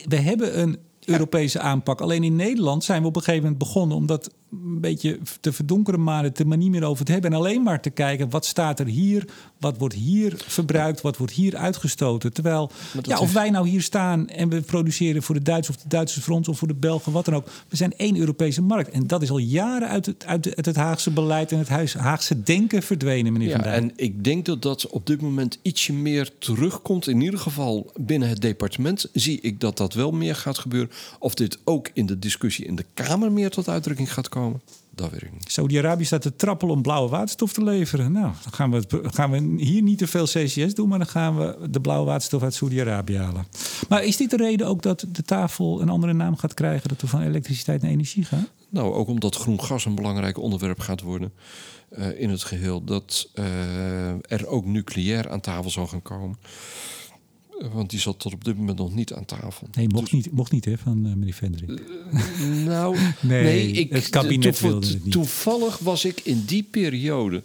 We 0.08 0.16
hebben 0.16 0.60
een 0.60 0.78
Europese 1.04 1.60
aanpak. 1.60 2.00
Alleen 2.00 2.24
in 2.24 2.36
Nederland 2.36 2.84
zijn 2.84 3.02
we 3.02 3.08
op 3.08 3.16
een 3.16 3.22
gegeven 3.22 3.42
moment 3.42 3.62
begonnen 3.62 3.96
om 3.96 4.06
dat 4.06 4.30
een 4.52 4.80
beetje 4.80 5.18
te 5.40 5.52
verdonkeren, 5.52 6.02
maar 6.02 6.22
het 6.22 6.38
er 6.38 6.46
maar 6.46 6.58
niet 6.58 6.70
meer 6.70 6.84
over 6.84 7.04
te 7.04 7.12
hebben. 7.12 7.30
En 7.30 7.36
alleen 7.36 7.62
maar 7.62 7.80
te 7.80 7.90
kijken 7.90 8.30
wat 8.30 8.44
staat 8.44 8.80
er 8.80 8.86
hier, 8.86 9.24
wat 9.60 9.78
wordt 9.78 9.94
hier 9.94 10.34
verbruikt, 10.36 11.00
wat 11.00 11.16
wordt 11.16 11.32
hier 11.32 11.56
uitgestoten. 11.56 12.32
Terwijl, 12.32 12.70
ja, 13.02 13.18
of 13.18 13.32
wij 13.32 13.50
nou 13.50 13.68
hier 13.68 13.82
staan 13.82 14.28
en 14.28 14.48
we 14.48 14.60
produceren 14.60 15.22
voor 15.22 15.34
de 15.34 15.42
Duitsers 15.42 15.76
of 15.76 15.82
de 15.82 15.88
Duitse 15.88 16.20
front 16.20 16.48
of 16.48 16.58
voor 16.58 16.68
de 16.68 16.74
Belgen, 16.74 17.12
wat 17.12 17.24
dan 17.24 17.34
ook. 17.34 17.48
We 17.68 17.76
zijn 17.76 17.96
één 17.96 18.16
Europese 18.16 18.62
markt. 18.62 18.90
En 18.90 19.06
dat 19.06 19.22
is 19.22 19.30
al 19.30 19.38
jaren 19.38 19.88
uit 19.88 20.06
het, 20.06 20.26
uit, 20.26 20.44
het, 20.44 20.66
het 20.66 20.76
Haagse 20.76 21.10
beleid 21.10 21.52
en 21.52 21.58
het 21.58 21.94
Haagse 21.94 22.42
denken 22.42 22.82
verdwenen, 22.82 23.32
meneer 23.32 23.48
ja, 23.48 23.54
Van 23.54 23.62
Dijk. 23.62 23.82
En 23.82 23.92
ik 23.96 24.24
denk 24.24 24.44
dat 24.44 24.62
dat 24.62 24.86
op 24.86 25.06
dit 25.06 25.20
moment 25.20 25.58
ietsje 25.62 25.92
meer 25.92 26.30
terugkomt. 26.38 27.06
In 27.06 27.20
ieder 27.20 27.40
geval 27.40 27.92
binnen 28.00 28.28
het 28.28 28.40
departement 28.40 29.08
zie 29.12 29.40
ik 29.40 29.60
dat 29.60 29.76
dat 29.76 29.94
wel 29.94 30.10
meer 30.10 30.36
gaat 30.36 30.58
gebeuren. 30.58 30.90
Of 31.18 31.34
dit 31.34 31.58
ook 31.64 31.90
in 31.92 32.06
de 32.06 32.18
discussie 32.18 32.64
in 32.64 32.76
de 32.76 32.84
Kamer 32.94 33.32
meer 33.32 33.50
tot 33.50 33.68
uitdrukking 33.68 34.12
gaat 34.12 34.28
komen, 34.28 34.45
dat 34.96 35.10
weet 35.10 35.22
ik 35.22 35.32
niet. 35.32 35.52
Saudi-Arabië 35.52 36.04
staat 36.04 36.22
te 36.22 36.36
trappelen 36.36 36.74
om 36.74 36.82
blauwe 36.82 37.08
waterstof 37.08 37.52
te 37.52 37.64
leveren. 37.64 38.12
Nou, 38.12 38.32
dan 38.42 38.52
gaan 38.52 38.70
we, 38.70 38.84
gaan 39.02 39.30
we 39.30 39.64
hier 39.64 39.82
niet 39.82 39.98
te 39.98 40.06
veel 40.06 40.24
CCS 40.24 40.74
doen, 40.74 40.88
maar 40.88 40.98
dan 40.98 41.06
gaan 41.06 41.38
we 41.38 41.68
de 41.70 41.80
blauwe 41.80 42.06
waterstof 42.06 42.42
uit 42.42 42.54
Saudi-Arabië 42.54 43.16
halen. 43.16 43.46
Maar 43.88 44.04
is 44.04 44.16
dit 44.16 44.30
de 44.30 44.36
reden 44.36 44.66
ook 44.66 44.82
dat 44.82 45.06
de 45.12 45.22
tafel 45.22 45.80
een 45.80 45.88
andere 45.88 46.12
naam 46.12 46.36
gaat 46.36 46.54
krijgen, 46.54 46.88
dat 46.88 47.00
we 47.00 47.06
van 47.06 47.20
elektriciteit 47.20 47.82
naar 47.82 47.90
energie 47.90 48.24
gaan? 48.24 48.48
Nou, 48.68 48.94
ook 48.94 49.08
omdat 49.08 49.36
groen 49.36 49.62
gas 49.62 49.84
een 49.84 49.94
belangrijk 49.94 50.38
onderwerp 50.38 50.80
gaat 50.80 51.00
worden 51.00 51.32
uh, 51.98 52.20
in 52.20 52.30
het 52.30 52.42
geheel. 52.42 52.84
Dat 52.84 53.28
uh, 53.34 54.30
er 54.32 54.46
ook 54.46 54.64
nucleair 54.64 55.30
aan 55.30 55.40
tafel 55.40 55.70
zal 55.70 55.86
gaan 55.86 56.02
komen. 56.02 56.38
Want 57.58 57.90
die 57.90 58.00
zat 58.00 58.18
tot 58.18 58.32
op 58.32 58.44
dit 58.44 58.56
moment 58.56 58.78
nog 58.78 58.94
niet 58.94 59.12
aan 59.12 59.24
tafel. 59.24 59.68
Nee, 59.72 59.88
mocht, 59.88 60.02
dus- 60.02 60.12
niet, 60.12 60.32
mocht 60.32 60.52
niet 60.52 60.64
hè, 60.64 60.78
van 60.78 61.06
uh, 61.06 61.14
meneer 61.14 61.34
Vendrik. 61.34 61.70
Uh, 61.70 62.64
nou, 62.64 62.96
nee, 63.20 63.42
nee, 63.42 63.70
ik, 63.70 63.92
het 63.92 64.08
kabinet 64.08 64.60
wilde 64.60 64.86
het 64.86 65.04
niet. 65.04 65.12
Toevallig 65.12 65.78
was 65.78 66.04
ik 66.04 66.20
in 66.20 66.44
die 66.44 66.62
periode 66.62 67.42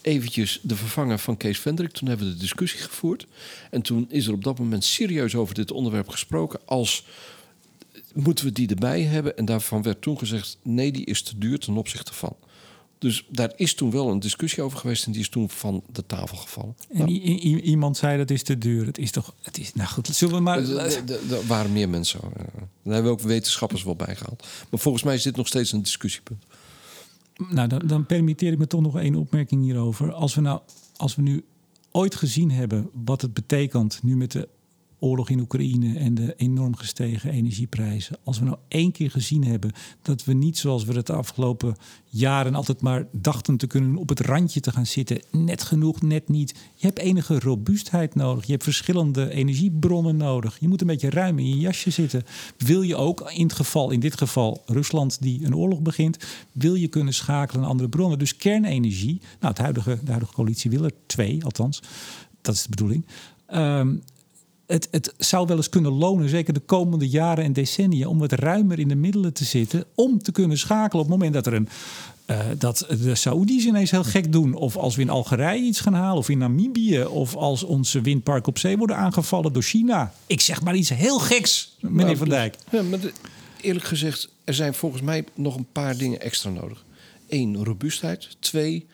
eventjes 0.00 0.60
de 0.62 0.76
vervanger 0.76 1.18
van 1.18 1.36
Kees 1.36 1.58
Vendrik. 1.58 1.90
Toen 1.90 2.08
hebben 2.08 2.26
we 2.26 2.32
de 2.32 2.38
discussie 2.38 2.80
gevoerd. 2.80 3.26
En 3.70 3.82
toen 3.82 4.06
is 4.10 4.26
er 4.26 4.32
op 4.32 4.44
dat 4.44 4.58
moment 4.58 4.84
serieus 4.84 5.34
over 5.34 5.54
dit 5.54 5.70
onderwerp 5.70 6.08
gesproken. 6.08 6.60
Als 6.64 7.06
moeten 8.14 8.44
we 8.44 8.52
die 8.52 8.68
erbij 8.68 9.02
hebben? 9.02 9.36
En 9.36 9.44
daarvan 9.44 9.82
werd 9.82 10.02
toen 10.02 10.18
gezegd: 10.18 10.58
nee, 10.62 10.92
die 10.92 11.04
is 11.04 11.22
te 11.22 11.38
duur 11.38 11.58
ten 11.58 11.76
opzichte 11.76 12.14
van. 12.14 12.36
Dus 12.98 13.26
daar 13.30 13.52
is 13.56 13.74
toen 13.74 13.90
wel 13.90 14.10
een 14.10 14.20
discussie 14.20 14.62
over 14.62 14.78
geweest 14.78 15.06
en 15.06 15.12
die 15.12 15.20
is 15.20 15.28
toen 15.28 15.50
van 15.50 15.82
de 15.92 16.06
tafel 16.06 16.36
gevallen. 16.36 16.76
En 16.88 16.98
nou. 16.98 17.10
iemand 17.60 17.96
zei 17.96 18.18
dat 18.18 18.30
is 18.30 18.42
te 18.42 18.58
duur. 18.58 18.86
Het 18.86 18.98
is 18.98 19.10
toch, 19.10 19.34
het 19.42 19.58
is, 19.58 19.74
nou 19.74 19.88
goed, 19.88 20.06
zullen 20.06 20.34
we 20.34 20.40
maar... 20.40 20.58
Er 20.58 21.46
waren 21.46 21.72
meer 21.72 21.88
mensen. 21.88 22.20
Daar 22.20 22.94
hebben 22.94 23.04
we 23.04 23.18
ook 23.18 23.20
wetenschappers 23.20 23.82
wel 23.82 23.96
bij 23.96 24.16
gehaald. 24.16 24.46
Maar 24.70 24.80
volgens 24.80 25.04
mij 25.04 25.14
is 25.14 25.22
dit 25.22 25.36
nog 25.36 25.46
steeds 25.46 25.72
een 25.72 25.82
discussiepunt. 25.82 26.44
Nou, 27.50 27.68
dan, 27.68 27.82
dan 27.84 28.06
permitteer 28.06 28.52
ik 28.52 28.58
me 28.58 28.66
toch 28.66 28.80
nog 28.80 28.98
één 28.98 29.14
opmerking 29.14 29.62
hierover. 29.62 30.12
Als 30.12 30.34
we 30.34 30.40
nou, 30.40 30.60
als 30.96 31.16
we 31.16 31.22
nu 31.22 31.44
ooit 31.90 32.14
gezien 32.14 32.50
hebben 32.50 32.90
wat 33.04 33.22
het 33.22 33.34
betekent 33.34 34.00
nu 34.02 34.16
met 34.16 34.32
de 34.32 34.48
oorlog 34.98 35.30
in 35.30 35.40
Oekraïne 35.40 35.98
en 35.98 36.14
de 36.14 36.34
enorm 36.36 36.76
gestegen 36.76 37.30
energieprijzen. 37.30 38.16
Als 38.24 38.38
we 38.38 38.44
nou 38.44 38.56
één 38.68 38.92
keer 38.92 39.10
gezien 39.10 39.44
hebben 39.44 39.72
dat 40.02 40.24
we 40.24 40.32
niet 40.32 40.58
zoals 40.58 40.84
we 40.84 40.94
het 40.94 41.06
de 41.06 41.12
afgelopen 41.12 41.76
jaren 42.04 42.54
altijd 42.54 42.80
maar 42.80 43.06
dachten 43.12 43.56
te 43.56 43.66
kunnen 43.66 43.96
op 43.96 44.08
het 44.08 44.20
randje 44.20 44.60
te 44.60 44.72
gaan 44.72 44.86
zitten. 44.86 45.22
Net 45.30 45.62
genoeg, 45.62 46.02
net 46.02 46.28
niet. 46.28 46.54
Je 46.74 46.86
hebt 46.86 46.98
enige 46.98 47.38
robuustheid 47.38 48.14
nodig. 48.14 48.44
Je 48.44 48.52
hebt 48.52 48.64
verschillende 48.64 49.30
energiebronnen 49.30 50.16
nodig. 50.16 50.56
Je 50.60 50.68
moet 50.68 50.80
een 50.80 50.86
beetje 50.86 51.10
ruim 51.10 51.38
in 51.38 51.48
je 51.48 51.58
jasje 51.58 51.90
zitten. 51.90 52.24
Wil 52.56 52.82
je 52.82 52.96
ook 52.96 53.30
in 53.30 53.42
het 53.42 53.52
geval, 53.52 53.90
in 53.90 54.00
dit 54.00 54.18
geval 54.18 54.62
Rusland 54.66 55.22
die 55.22 55.44
een 55.44 55.56
oorlog 55.56 55.80
begint, 55.80 56.18
wil 56.52 56.74
je 56.74 56.88
kunnen 56.88 57.14
schakelen 57.14 57.60
naar 57.60 57.70
andere 57.70 57.88
bronnen. 57.88 58.18
Dus 58.18 58.36
kernenergie, 58.36 59.20
nou 59.40 59.52
het 59.52 59.58
huidige, 59.58 59.98
de 60.04 60.10
huidige 60.10 60.34
coalitie 60.34 60.70
wil 60.70 60.84
er 60.84 60.92
twee, 61.06 61.44
althans. 61.44 61.82
Dat 62.40 62.54
is 62.54 62.62
de 62.62 62.68
bedoeling. 62.68 63.06
Um, 63.54 64.02
het, 64.68 64.88
het 64.90 65.14
zou 65.16 65.46
wel 65.46 65.56
eens 65.56 65.68
kunnen 65.68 65.92
lonen, 65.92 66.28
zeker 66.28 66.54
de 66.54 66.60
komende 66.60 67.08
jaren 67.08 67.44
en 67.44 67.52
decennia, 67.52 68.08
om 68.08 68.18
wat 68.18 68.32
ruimer 68.32 68.78
in 68.78 68.88
de 68.88 68.94
middelen 68.94 69.32
te 69.32 69.44
zitten. 69.44 69.84
Om 69.94 70.22
te 70.22 70.32
kunnen 70.32 70.58
schakelen 70.58 71.04
op 71.04 71.10
het 71.10 71.18
moment 71.18 71.34
dat 71.34 71.46
er 71.46 71.54
een. 71.54 71.68
Uh, 72.26 72.40
dat 72.58 72.86
de 73.02 73.14
Saoedi's 73.14 73.64
ineens 73.64 73.90
heel 73.90 74.04
gek 74.04 74.32
doen. 74.32 74.54
Of 74.54 74.76
als 74.76 74.96
we 74.96 75.02
in 75.02 75.10
Algerije 75.10 75.62
iets 75.62 75.80
gaan 75.80 75.94
halen. 75.94 76.18
Of 76.18 76.28
in 76.28 76.38
Namibië. 76.38 77.04
Of 77.04 77.36
als 77.36 77.62
onze 77.62 78.00
windparken 78.00 78.48
op 78.48 78.58
zee 78.58 78.76
worden 78.76 78.96
aangevallen 78.96 79.52
door 79.52 79.62
China. 79.62 80.12
Ik 80.26 80.40
zeg 80.40 80.62
maar 80.62 80.74
iets 80.74 80.88
heel 80.88 81.18
geks, 81.18 81.76
meneer 81.80 82.04
nou, 82.04 82.16
Van 82.16 82.28
Dijk. 82.28 82.56
Ja, 82.70 82.82
maar 82.82 82.98
eerlijk 83.60 83.84
gezegd, 83.84 84.28
er 84.44 84.54
zijn 84.54 84.74
volgens 84.74 85.02
mij 85.02 85.24
nog 85.34 85.56
een 85.56 85.68
paar 85.72 85.96
dingen 85.96 86.20
extra 86.20 86.50
nodig. 86.50 86.84
Eén, 87.28 87.64
robuustheid. 87.64 88.36
Twee, 88.38 88.86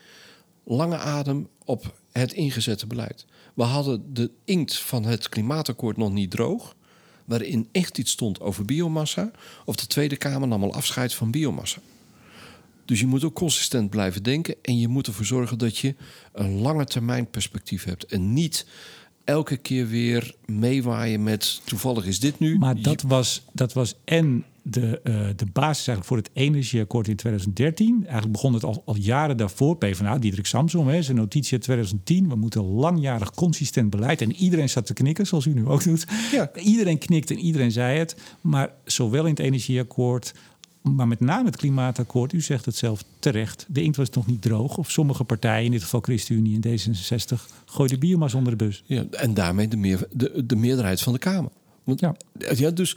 lange 0.65 0.97
adem 0.97 1.49
op 1.65 1.95
het 2.21 2.33
ingezette 2.33 2.87
beleid. 2.87 3.27
We 3.55 3.63
hadden 3.63 4.15
de 4.15 4.31
inkt 4.45 4.79
van 4.79 5.05
het 5.05 5.29
klimaatakkoord 5.29 5.97
nog 5.97 6.13
niet 6.13 6.31
droog, 6.31 6.77
waarin 7.25 7.69
echt 7.73 7.99
iets 7.99 8.11
stond 8.11 8.41
over 8.41 8.65
biomassa. 8.65 9.31
Of 9.65 9.77
de 9.77 9.87
Tweede 9.87 10.17
Kamer 10.17 10.49
nam 10.49 10.63
al 10.63 10.75
afscheid 10.75 11.15
van 11.15 11.31
biomassa. 11.31 11.81
Dus 12.85 13.01
je 13.01 13.07
moet 13.07 13.25
ook 13.25 13.35
consistent 13.35 13.91
blijven 13.91 14.23
denken 14.23 14.55
en 14.63 14.79
je 14.79 14.89
moet 14.89 15.07
ervoor 15.07 15.25
zorgen 15.25 15.59
dat 15.59 15.79
je 15.79 15.95
een 16.33 16.61
lange 16.61 16.85
termijn 16.85 17.31
perspectief 17.31 17.85
hebt. 17.85 18.05
En 18.05 18.33
niet 18.33 18.67
elke 19.25 19.57
keer 19.57 19.89
weer 19.89 20.35
meewaaien 20.47 21.23
met 21.23 21.61
toevallig 21.65 22.07
is 22.07 22.21
dit 22.21 22.39
nu. 22.39 22.59
Maar 22.59 22.81
dat 22.83 23.03
was, 23.03 23.43
dat 23.53 23.73
was 23.73 23.95
en 24.05 24.45
de, 24.67 25.01
uh, 25.05 25.15
de 25.37 25.47
basis 25.53 25.87
eigenlijk 25.87 26.07
voor 26.07 26.17
het 26.17 26.31
energieakkoord 26.33 27.09
in 27.09 27.17
2013. 27.17 28.03
Eigenlijk 28.03 28.33
begon 28.33 28.55
het 28.55 28.65
al, 28.65 28.83
al 28.85 28.97
jaren 28.97 29.37
daarvoor. 29.37 29.77
PvdA, 29.77 30.19
Diederik 30.19 30.47
Samsom, 30.47 30.89
hè, 30.89 31.03
zijn 31.03 31.17
notitie 31.17 31.53
uit 31.53 31.63
2010. 31.63 32.29
We 32.29 32.35
moeten 32.35 32.63
langjarig 32.63 33.31
consistent 33.31 33.91
beleid. 33.91 34.21
En 34.21 34.33
iedereen 34.33 34.69
zat 34.69 34.87
te 34.87 34.93
knikken, 34.93 35.27
zoals 35.27 35.47
u 35.47 35.53
nu 35.53 35.67
ook 35.67 35.85
doet. 35.85 36.07
Ja. 36.33 36.51
Iedereen 36.55 36.99
knikte 36.99 37.35
en 37.35 37.41
iedereen 37.41 37.73
zei 37.73 37.99
het. 37.99 38.17
Maar 38.41 38.71
zowel 38.85 39.25
in 39.25 39.31
het 39.31 39.39
energieakkoord 39.39 40.35
maar 40.93 41.09
met 41.09 41.21
name 41.21 41.45
het 41.45 41.57
klimaatakkoord, 41.57 42.33
u 42.33 42.41
zegt 42.41 42.65
het 42.65 42.77
zelf 42.77 43.05
terecht, 43.19 43.67
de 43.69 43.83
inkt 43.83 43.97
was 43.97 44.11
nog 44.11 44.27
niet 44.27 44.43
droog. 44.43 44.77
Of 44.77 44.91
sommige 44.91 45.25
partijen, 45.25 45.65
in 45.65 45.71
dit 45.71 45.83
geval 45.83 46.01
ChristenUnie 46.01 46.61
en 46.61 46.79
D66, 46.79 47.41
gooiden 47.65 47.99
biomas 47.99 48.35
onder 48.35 48.57
de 48.57 48.65
bus. 48.65 48.83
Ja, 48.87 49.05
en 49.11 49.35
daarmee 49.35 49.69
de, 49.69 49.77
meer, 49.77 50.07
de, 50.13 50.47
de 50.47 50.57
meerderheid 50.57 51.01
van 51.01 51.13
de 51.13 51.19
Kamer. 51.19 51.51
Want, 51.85 52.01
ja. 52.01 52.17
ja, 52.55 52.71
dus 52.71 52.97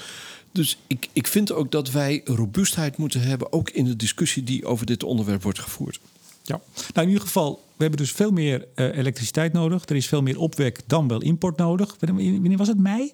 dus 0.57 0.77
ik, 0.87 1.09
ik 1.13 1.27
vind 1.27 1.51
ook 1.51 1.71
dat 1.71 1.91
wij 1.91 2.21
robuustheid 2.25 2.97
moeten 2.97 3.21
hebben, 3.21 3.51
ook 3.51 3.69
in 3.69 3.85
de 3.85 3.95
discussie 3.95 4.43
die 4.43 4.65
over 4.65 4.85
dit 4.85 5.03
onderwerp 5.03 5.43
wordt 5.43 5.59
gevoerd. 5.59 5.99
Ja, 6.43 6.61
nou 6.93 7.07
in 7.07 7.07
ieder 7.07 7.21
geval, 7.21 7.53
we 7.53 7.83
hebben 7.83 7.99
dus 7.99 8.11
veel 8.11 8.31
meer 8.31 8.67
uh, 8.75 8.97
elektriciteit 8.97 9.53
nodig. 9.53 9.85
Er 9.85 9.95
is 9.95 10.07
veel 10.07 10.21
meer 10.21 10.39
opwek 10.39 10.81
dan 10.87 11.07
wel 11.07 11.21
import 11.21 11.57
nodig. 11.57 11.95
Wanneer 11.99 12.57
was 12.57 12.67
het 12.67 12.77
mei? 12.77 13.13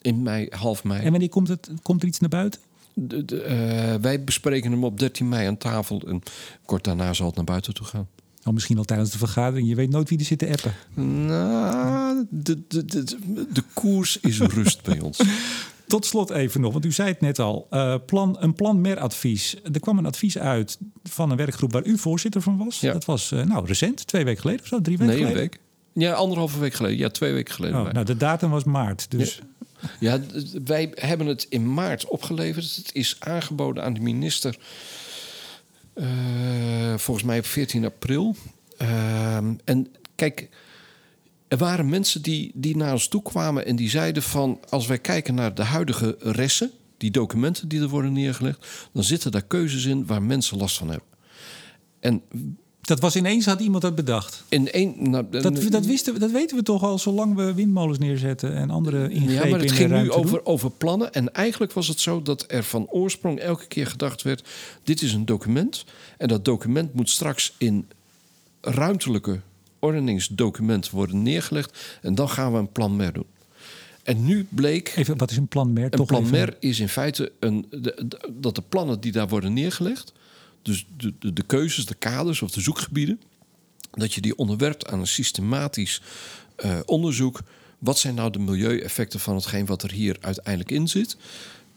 In 0.00 0.22
mei, 0.22 0.46
half 0.50 0.84
mei. 0.84 1.04
En 1.04 1.10
wanneer 1.10 1.28
komt, 1.28 1.48
het, 1.48 1.70
komt 1.82 2.02
er 2.02 2.08
iets 2.08 2.20
naar 2.20 2.28
buiten? 2.28 2.60
De, 2.94 3.24
de, 3.24 3.44
uh, 3.44 4.02
wij 4.02 4.24
bespreken 4.24 4.70
hem 4.70 4.84
op 4.84 4.98
13 4.98 5.28
mei 5.28 5.46
aan 5.46 5.56
tafel. 5.56 6.02
En 6.06 6.22
kort 6.64 6.84
daarna 6.84 7.12
zal 7.12 7.26
het 7.26 7.36
naar 7.36 7.44
buiten 7.44 7.74
toe 7.74 7.86
gaan. 7.86 8.08
Oh, 8.44 8.54
misschien 8.54 8.78
al 8.78 8.84
tijdens 8.84 9.10
de 9.10 9.18
vergadering. 9.18 9.68
Je 9.68 9.74
weet 9.74 9.90
nooit 9.90 10.08
wie 10.08 10.18
er 10.18 10.24
zit 10.24 10.38
te 10.38 10.48
appen. 10.48 10.74
Nou, 11.26 12.26
de, 12.30 12.62
de, 12.68 12.84
de, 12.84 13.04
de 13.52 13.62
koers 13.74 14.20
is 14.20 14.40
rust 14.40 14.82
bij 14.82 15.00
ons. 15.00 15.20
Tot 15.90 16.06
slot 16.06 16.30
even 16.30 16.60
nog, 16.60 16.72
want 16.72 16.84
u 16.84 16.92
zei 16.92 17.08
het 17.08 17.20
net 17.20 17.38
al. 17.38 17.66
Uh, 17.70 17.94
plan, 18.06 18.36
een 18.40 18.54
plan 18.54 18.80
mer 18.80 18.98
advies. 18.98 19.56
Er 19.72 19.80
kwam 19.80 19.98
een 19.98 20.06
advies 20.06 20.38
uit 20.38 20.78
van 21.02 21.30
een 21.30 21.36
werkgroep 21.36 21.72
waar 21.72 21.84
u 21.84 21.98
voorzitter 21.98 22.42
van 22.42 22.56
was. 22.56 22.80
Ja. 22.80 22.92
Dat 22.92 23.04
was 23.04 23.32
uh, 23.32 23.44
nou 23.44 23.66
recent, 23.66 24.06
twee 24.06 24.24
weken 24.24 24.40
geleden 24.40 24.62
of 24.62 24.66
zo, 24.66 24.80
drie 24.80 24.98
weken 24.98 25.14
nee, 25.14 25.24
geleden? 25.24 25.42
een 25.42 25.50
week. 25.50 25.60
Ja, 25.92 26.12
anderhalve 26.12 26.58
week 26.58 26.74
geleden. 26.74 26.98
Ja, 26.98 27.08
twee 27.08 27.32
weken 27.32 27.54
geleden. 27.54 27.80
Oh, 27.80 27.92
nou, 27.92 28.06
de 28.06 28.16
datum 28.16 28.50
was 28.50 28.64
maart. 28.64 29.10
Dus... 29.10 29.40
Ja. 29.98 29.98
ja, 29.98 30.20
wij 30.64 30.92
hebben 30.94 31.26
het 31.26 31.46
in 31.48 31.74
maart 31.74 32.06
opgeleverd. 32.06 32.76
Het 32.76 32.90
is 32.94 33.16
aangeboden 33.18 33.84
aan 33.84 33.94
de 33.94 34.00
minister. 34.00 34.56
Uh, 35.94 36.06
volgens 36.96 37.26
mij 37.26 37.38
op 37.38 37.46
14 37.46 37.84
april. 37.84 38.36
Ehm, 38.76 39.54
en 39.64 39.88
kijk, 40.14 40.48
er 41.50 41.58
waren 41.58 41.88
mensen 41.88 42.22
die, 42.22 42.50
die 42.54 42.76
naar 42.76 42.92
ons 42.92 43.08
toe 43.08 43.22
kwamen 43.22 43.66
en 43.66 43.76
die 43.76 43.90
zeiden 43.90 44.22
van... 44.22 44.60
als 44.68 44.86
wij 44.86 44.98
kijken 44.98 45.34
naar 45.34 45.54
de 45.54 45.62
huidige 45.62 46.16
resten, 46.18 46.70
die 46.96 47.10
documenten 47.10 47.68
die 47.68 47.80
er 47.80 47.88
worden 47.88 48.12
neergelegd... 48.12 48.66
dan 48.92 49.04
zitten 49.04 49.30
daar 49.30 49.42
keuzes 49.42 49.84
in 49.84 50.06
waar 50.06 50.22
mensen 50.22 50.58
last 50.58 50.76
van 50.76 50.88
hebben. 50.88 51.08
En 52.00 52.22
dat 52.80 53.00
was 53.00 53.16
ineens, 53.16 53.46
had 53.46 53.60
iemand 53.60 53.82
dat 53.82 53.94
bedacht? 53.94 54.44
In 54.48 54.68
een, 54.70 54.94
nou, 54.98 55.26
dat, 55.30 55.42
dat, 55.70 55.86
wisten 55.86 56.20
dat 56.20 56.30
weten 56.30 56.56
we 56.56 56.62
toch 56.62 56.82
al 56.82 56.98
zolang 56.98 57.34
we 57.34 57.54
windmolens 57.54 57.98
neerzetten 57.98 58.54
en 58.54 58.70
andere 58.70 59.10
ingrepen 59.10 59.44
Ja, 59.44 59.50
maar 59.50 59.60
het 59.60 59.72
ging 59.72 59.90
nu 59.90 60.10
over, 60.10 60.44
over 60.46 60.70
plannen. 60.70 61.12
En 61.12 61.34
eigenlijk 61.34 61.72
was 61.72 61.88
het 61.88 62.00
zo 62.00 62.22
dat 62.22 62.44
er 62.48 62.64
van 62.64 62.86
oorsprong 62.88 63.38
elke 63.38 63.66
keer 63.66 63.86
gedacht 63.86 64.22
werd... 64.22 64.48
dit 64.82 65.02
is 65.02 65.12
een 65.12 65.24
document 65.24 65.84
en 66.18 66.28
dat 66.28 66.44
document 66.44 66.94
moet 66.94 67.10
straks 67.10 67.54
in 67.58 67.88
ruimtelijke 68.60 69.40
ordeningsdocument 69.80 70.90
worden 70.90 71.22
neergelegd. 71.22 71.98
En 72.02 72.14
dan 72.14 72.28
gaan 72.28 72.52
we 72.52 72.58
een 72.58 72.72
plan 72.72 72.96
mer 72.96 73.12
doen. 73.12 73.26
En 74.02 74.24
nu 74.24 74.46
bleek. 74.48 74.92
Even, 74.96 75.16
wat 75.16 75.30
is 75.30 75.36
een 75.36 75.48
plan 75.48 75.72
mer? 75.72 75.86
Een 75.90 76.06
plan 76.06 76.30
mer 76.30 76.56
is 76.60 76.80
in 76.80 76.88
feite 76.88 77.32
een, 77.40 77.66
dat 78.30 78.54
de 78.54 78.62
plannen 78.62 79.00
die 79.00 79.12
daar 79.12 79.28
worden 79.28 79.52
neergelegd. 79.52 80.12
Dus 80.62 80.86
de, 80.96 81.14
de, 81.18 81.32
de, 81.32 81.42
keuzes, 81.42 81.86
de 81.86 81.94
kaders 81.94 82.42
of 82.42 82.50
de 82.50 82.60
zoekgebieden. 82.60 83.20
Dat 83.90 84.14
je 84.14 84.20
die 84.20 84.36
onderwerpt 84.36 84.86
aan 84.86 85.00
een 85.00 85.06
systematisch 85.06 86.02
uh, 86.64 86.78
onderzoek. 86.84 87.40
Wat 87.78 87.98
zijn 87.98 88.14
nou 88.14 88.30
de 88.30 88.38
milieueffecten 88.38 89.20
van 89.20 89.34
hetgeen 89.34 89.66
wat 89.66 89.82
er 89.82 89.90
hier 89.92 90.16
uiteindelijk 90.20 90.70
in 90.70 90.88
zit? 90.88 91.16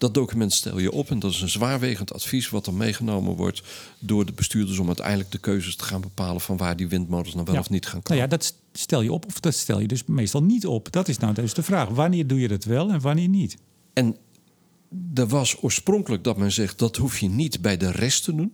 Dat 0.04 0.14
document 0.14 0.54
stel 0.54 0.80
je 0.80 0.92
op 0.92 1.10
en 1.10 1.20
dat 1.20 1.32
is 1.32 1.42
een 1.42 1.50
zwaarwegend 1.50 2.14
advies 2.14 2.50
wat 2.50 2.66
dan 2.66 2.78
meegenomen 2.78 3.36
wordt 3.36 3.64
door 4.00 4.26
de 4.26 4.32
bestuurders 4.32 4.80
om 4.80 4.88
uiteindelijk 4.88 5.32
de 5.32 5.38
keuzes 5.38 5.76
te 5.76 5.84
gaan 5.84 6.02
bepalen 6.02 6.42
van 6.42 6.58
waar 6.58 6.76
die 6.76 6.88
windmolens 6.88 7.34
nou 7.34 7.46
wel 7.46 7.60
of 7.60 7.70
niet 7.70 7.86
gaan 7.86 8.02
komen. 8.02 8.18
Nou 8.18 8.22
ja, 8.22 8.28
dat 8.28 8.56
stel 8.74 9.02
je 9.02 9.14
op 9.14 9.26
of 9.26 9.40
dat 9.40 9.54
stel 9.54 9.80
je 9.80 9.88
dus 9.88 10.04
meestal 10.06 10.44
niet 10.44 10.66
op. 10.66 10.92
Dat 10.92 11.08
is 11.08 11.18
nou 11.18 11.34
dus 11.34 11.54
de 11.54 11.64
vraag. 11.64 11.90
Wanneer 11.90 12.28
doe 12.28 12.40
je 12.40 12.48
dat 12.48 12.64
wel 12.64 12.90
en 12.90 13.02
wanneer 13.02 13.28
niet? 13.28 13.58
En 13.94 14.18
er 15.14 15.28
was 15.28 15.62
oorspronkelijk 15.62 16.24
dat 16.24 16.38
men 16.38 16.52
zegt 16.52 16.80
dat 16.80 16.96
hoef 16.96 17.20
je 17.20 17.30
niet 17.30 17.62
bij 17.62 17.78
de 17.78 17.92
rest 17.92 18.24
te 18.24 18.36
doen. 18.36 18.54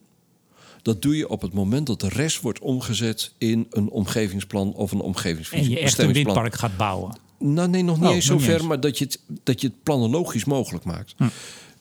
Dat 0.81 1.01
doe 1.01 1.17
je 1.17 1.29
op 1.29 1.41
het 1.41 1.53
moment 1.53 1.87
dat 1.87 1.99
de 1.99 2.09
rest 2.09 2.41
wordt 2.41 2.59
omgezet 2.59 3.33
in 3.37 3.67
een 3.69 3.89
omgevingsplan 3.89 4.73
of 4.73 4.91
een 4.91 5.01
omgevingsvisie. 5.01 5.65
En 5.65 5.71
je 5.71 5.79
echt 5.79 5.97
een 5.97 6.13
windpark 6.13 6.55
gaat 6.55 6.77
bouwen. 6.77 7.27
Nou, 7.39 7.69
nee, 7.69 7.83
nog 7.83 7.99
niet 7.99 8.09
oh, 8.09 8.15
eens 8.15 8.25
zover, 8.25 8.65
maar 8.65 8.79
dat 8.79 8.97
je, 8.97 9.05
het, 9.05 9.19
dat 9.43 9.61
je 9.61 9.67
het 9.67 9.83
planologisch 9.83 10.45
mogelijk 10.45 10.83
maakt. 10.85 11.13
Hm. 11.17 11.27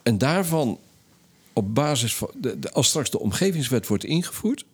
En 0.02 0.18
daarvan, 0.18 0.78
op 1.52 1.74
basis 1.74 2.14
van. 2.14 2.30
De, 2.34 2.72
als 2.72 2.88
straks 2.88 3.11
de 3.11 3.20
omgevingswet 3.20 3.86
wordt 3.86 4.04
ingevoerd, 4.04 4.64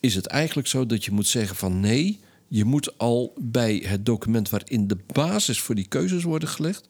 is 0.00 0.14
het 0.14 0.26
eigenlijk 0.26 0.68
zo 0.68 0.86
dat 0.86 1.04
je 1.04 1.10
moet 1.10 1.26
zeggen 1.26 1.56
van 1.56 1.80
nee, 1.80 2.20
je 2.48 2.64
moet 2.64 2.98
al 2.98 3.32
bij 3.38 3.82
het 3.86 4.06
document 4.06 4.50
waarin 4.50 4.86
de 4.86 4.98
basis 5.06 5.60
voor 5.60 5.74
die 5.74 5.86
keuzes 5.86 6.22
worden 6.22 6.48
gelegd, 6.48 6.86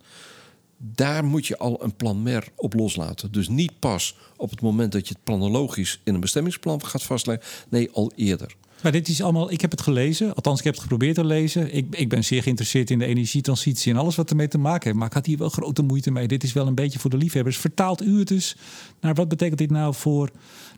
daar 0.77 1.25
moet 1.25 1.47
je 1.47 1.59
al 1.59 1.83
een 1.83 1.97
plan 1.97 2.23
mer 2.23 2.49
op 2.57 2.75
loslaten. 2.75 3.33
Dus 3.33 3.49
niet 3.49 3.79
pas 3.79 4.17
op 4.37 4.51
het 4.51 4.61
moment 4.61 4.93
dat 4.93 5.09
je 5.09 5.15
het 5.15 5.25
planologisch 5.25 6.01
in 6.05 6.15
een 6.15 6.21
bestemmingsplan 6.21 6.87
gaat 6.87 7.03
vastleggen, 7.03 7.47
nee, 7.69 7.91
al 7.91 8.13
eerder. 8.17 8.57
Maar 8.83 8.93
dit 8.93 9.09
is 9.09 9.23
allemaal, 9.23 9.51
ik 9.51 9.61
heb 9.61 9.71
het 9.71 9.81
gelezen, 9.81 10.35
althans 10.35 10.59
ik 10.59 10.65
heb 10.65 10.73
het 10.73 10.83
geprobeerd 10.83 11.15
te 11.15 11.25
lezen. 11.25 11.75
Ik, 11.75 11.87
ik 11.91 12.09
ben 12.09 12.25
zeer 12.25 12.43
geïnteresseerd 12.43 12.91
in 12.91 12.99
de 12.99 13.05
energietransitie 13.05 13.93
en 13.93 13.99
alles 13.99 14.17
wat 14.17 14.31
ermee 14.31 14.49
te 14.49 14.59
maken 14.59 14.85
heeft. 14.85 14.97
Maar 14.97 15.07
ik 15.07 15.13
had 15.13 15.27
hier 15.27 15.39
wel 15.39 15.49
grote 15.49 15.83
moeite 15.83 16.11
mee. 16.11 16.29
Dit 16.29 16.43
is 16.43 16.53
wel 16.53 16.67
een 16.67 16.75
beetje 16.75 16.99
voor 16.99 17.11
de 17.11 17.17
liefhebbers. 17.17 17.57
Vertaalt 17.57 18.03
u 18.03 18.19
het 18.19 18.29
dus 18.29 18.57
naar 19.01 19.15
wat 19.15 19.29
betekent 19.29 19.59
dit 19.59 19.71
nou 19.71 19.95
voor, 19.95 20.31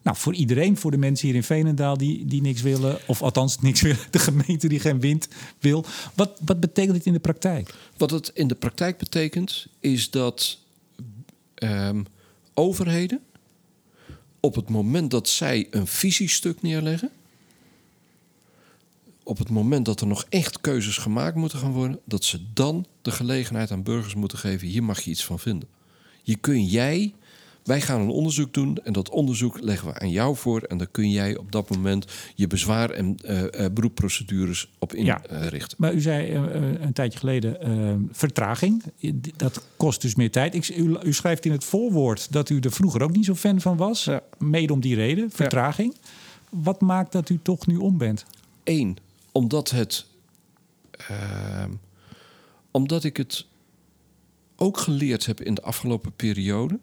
nou, 0.03 0.17
voor 0.17 0.35
iedereen, 0.35 0.77
voor 0.77 0.91
de 0.91 0.97
mensen 0.97 1.27
hier 1.27 1.37
in 1.37 1.43
Veenendaal 1.43 1.97
die, 1.97 2.27
die 2.27 2.41
niks 2.41 2.63
willen, 2.63 2.99
of 3.07 3.23
althans 3.23 3.59
niks 3.59 3.81
willen, 3.91 4.07
de 4.11 4.19
gemeente 4.19 4.69
die 4.69 4.81
geen 4.81 5.01
wind 5.01 5.29
wil. 5.59 5.85
Wat, 6.15 6.39
wat 6.45 6.61
betekent 6.61 6.95
dit 6.95 7.07
in 7.07 7.13
de 7.13 7.21
praktijk? 7.21 7.75
Wat 7.97 8.11
het 8.11 8.31
in 8.35 8.49
de 8.49 8.55
praktijk 8.55 8.99
betekent, 8.99 9.67
is 9.81 10.11
dat 10.11 10.59
um, 11.63 12.07
overheden 12.55 13.21
op 14.41 14.55
het 14.55 14.69
moment 14.69 15.11
dat 15.11 15.29
zij 15.29 15.67
een 15.71 15.87
visiestuk 15.87 16.63
neerleggen 16.63 17.11
op 19.25 19.39
het 19.39 19.51
moment 19.51 19.85
dat 19.85 20.01
er 20.01 20.07
nog 20.07 20.25
echt 20.29 20.61
keuzes 20.61 20.97
gemaakt 20.97 21.37
moeten 21.37 21.59
gaan 21.59 21.73
worden, 21.73 22.01
dat 22.05 22.25
ze 22.25 22.41
dan 22.55 22.87
de 23.03 23.11
gelegenheid 23.11 23.71
aan 23.71 23.83
burgers 23.83 24.15
moeten 24.15 24.39
geven: 24.39 24.69
hier 24.69 24.85
mag 24.85 25.01
je 25.01 25.11
iets 25.11 25.25
van 25.25 25.39
vinden. 25.39 25.69
Hier 26.23 26.39
kun 26.39 26.65
jij, 26.65 27.15
wij 27.65 27.81
gaan 27.81 28.01
een 28.01 28.09
onderzoek 28.09 28.55
doen 28.55 28.79
en 28.85 28.93
dat 28.93 29.11
onderzoek 29.11 29.61
leggen 29.61 29.89
we 29.89 29.99
aan 29.99 30.11
jou 30.11 30.37
voor. 30.37 30.61
En 30.61 30.79
dan 30.79 30.87
kun 30.91 31.11
jij 31.11 31.37
op 31.37 31.53
dat 31.53 31.71
moment 31.71 32.07
je 32.35 32.47
bezwaar- 32.47 32.91
en 32.91 33.17
uh, 33.25 33.43
uh, 33.43 33.49
beroepprocedures 33.73 34.71
op 34.79 34.95
inrichten. 34.95 35.59
Ja, 35.59 35.75
maar 35.77 35.95
u 35.95 36.01
zei 36.01 36.33
uh, 36.33 36.43
een 36.81 36.93
tijdje 36.93 37.19
geleden 37.19 38.09
vertraging. 38.13 38.83
Dat 39.37 39.65
kost 39.77 40.03
dus 40.03 40.15
meer 40.15 40.31
tijd. 40.31 40.55
Ik, 40.55 40.69
u, 40.69 40.97
u, 41.03 41.13
schrijft 41.13 41.45
in 41.45 41.53
het 41.53 41.65
voorwoord 41.65 42.33
dat 42.33 42.51
u 42.51 42.59
er 42.59 42.73
vroeger 42.73 43.03
ook 43.03 43.13
niet 43.13 43.25
zo 43.25 43.35
fan 43.35 43.61
van 43.61 43.77
was. 43.77 44.05
Ja. 44.05 44.23
Mede 44.39 44.73
om 44.73 44.81
die 44.81 44.95
reden, 44.95 45.31
vertraging. 45.31 45.95
Wat 46.49 46.81
maakt 46.81 47.13
dat 47.13 47.29
u 47.29 47.39
toch 47.43 47.67
nu 47.67 47.77
om 47.77 47.99
bent? 47.99 48.25
Eén, 48.65 48.97
omdat 49.33 49.71
het. 49.71 50.07
Uh, 51.11 51.65
omdat 52.71 53.05
ik 53.05 53.17
het 53.17 53.47
ook 54.57 54.79
geleerd 54.79 55.27
heb 55.27 55.41
in 55.41 55.55
de 55.55 55.63
afgelopen 55.63 56.13
periode. 56.13 56.79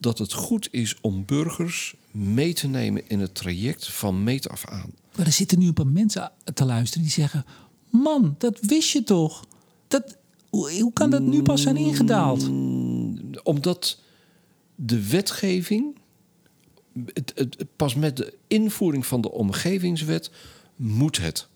Dat 0.00 0.18
het 0.18 0.32
goed 0.32 0.68
is 0.70 0.96
om 1.00 1.24
burgers 1.24 1.94
mee 2.10 2.52
te 2.52 2.68
nemen 2.68 3.08
in 3.08 3.20
het 3.20 3.34
traject 3.34 3.92
van 3.92 4.24
meet 4.24 4.48
af 4.48 4.66
aan. 4.66 4.90
Maar 5.16 5.26
er 5.26 5.32
zitten 5.32 5.58
nu 5.58 5.66
een 5.66 5.74
paar 5.74 5.86
mensen 5.86 6.32
te 6.54 6.64
luisteren 6.64 7.02
die 7.02 7.12
zeggen: 7.12 7.44
Man, 7.90 8.34
dat 8.38 8.58
wist 8.60 8.90
je 8.90 9.02
toch? 9.02 9.46
Dat, 9.88 10.16
hoe, 10.48 10.80
hoe 10.80 10.92
kan 10.92 11.10
dat 11.10 11.22
nu 11.22 11.42
pas 11.42 11.62
zijn 11.62 11.76
ingedaald? 11.76 12.48
Mm, 12.50 13.30
omdat 13.42 14.00
de 14.74 15.08
wetgeving, 15.08 15.96
het, 17.12 17.32
het, 17.34 17.76
pas 17.76 17.94
met 17.94 18.16
de 18.16 18.34
invoering 18.46 19.06
van 19.06 19.20
de 19.20 19.30
omgevingswet 19.30 20.30
moet 20.76 21.18
het. 21.18 21.48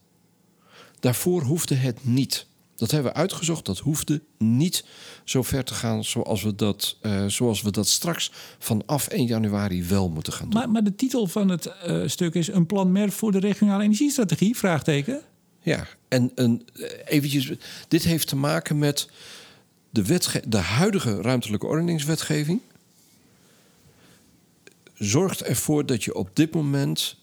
Daarvoor 1.02 1.42
hoefde 1.42 1.74
het 1.74 2.04
niet. 2.04 2.46
Dat 2.76 2.90
hebben 2.90 3.12
we 3.12 3.18
uitgezocht. 3.18 3.66
Dat 3.66 3.78
hoefde 3.78 4.22
niet 4.38 4.84
zo 5.24 5.42
ver 5.42 5.64
te 5.64 5.74
gaan 5.74 6.04
zoals 6.04 6.42
we 6.42 6.54
dat, 6.54 6.96
uh, 7.02 7.26
zoals 7.26 7.62
we 7.62 7.70
dat 7.70 7.88
straks 7.88 8.32
vanaf 8.58 9.08
1 9.08 9.26
januari 9.26 9.84
wel 9.84 10.08
moeten 10.08 10.32
gaan 10.32 10.50
doen. 10.50 10.58
Maar, 10.60 10.70
maar 10.70 10.84
de 10.84 10.94
titel 10.94 11.26
van 11.26 11.48
het 11.48 11.72
uh, 11.86 12.02
stuk 12.08 12.34
is 12.34 12.48
een 12.48 12.66
plan 12.66 12.92
MER 12.92 13.12
voor 13.12 13.32
de 13.32 13.38
regionale 13.38 13.82
energiestrategie? 13.82 14.56
Vraagteken. 14.56 15.22
Ja, 15.62 15.86
en 16.08 16.32
een, 16.34 16.68
eventjes, 17.04 17.52
dit 17.88 18.02
heeft 18.02 18.28
te 18.28 18.36
maken 18.36 18.78
met 18.78 19.08
de, 19.90 20.04
wetge 20.04 20.42
de 20.48 20.56
huidige 20.56 21.20
ruimtelijke 21.20 21.66
ordeningswetgeving. 21.66 22.60
Zorgt 24.94 25.42
ervoor 25.42 25.86
dat 25.86 26.04
je 26.04 26.14
op 26.14 26.30
dit 26.32 26.54
moment 26.54 27.16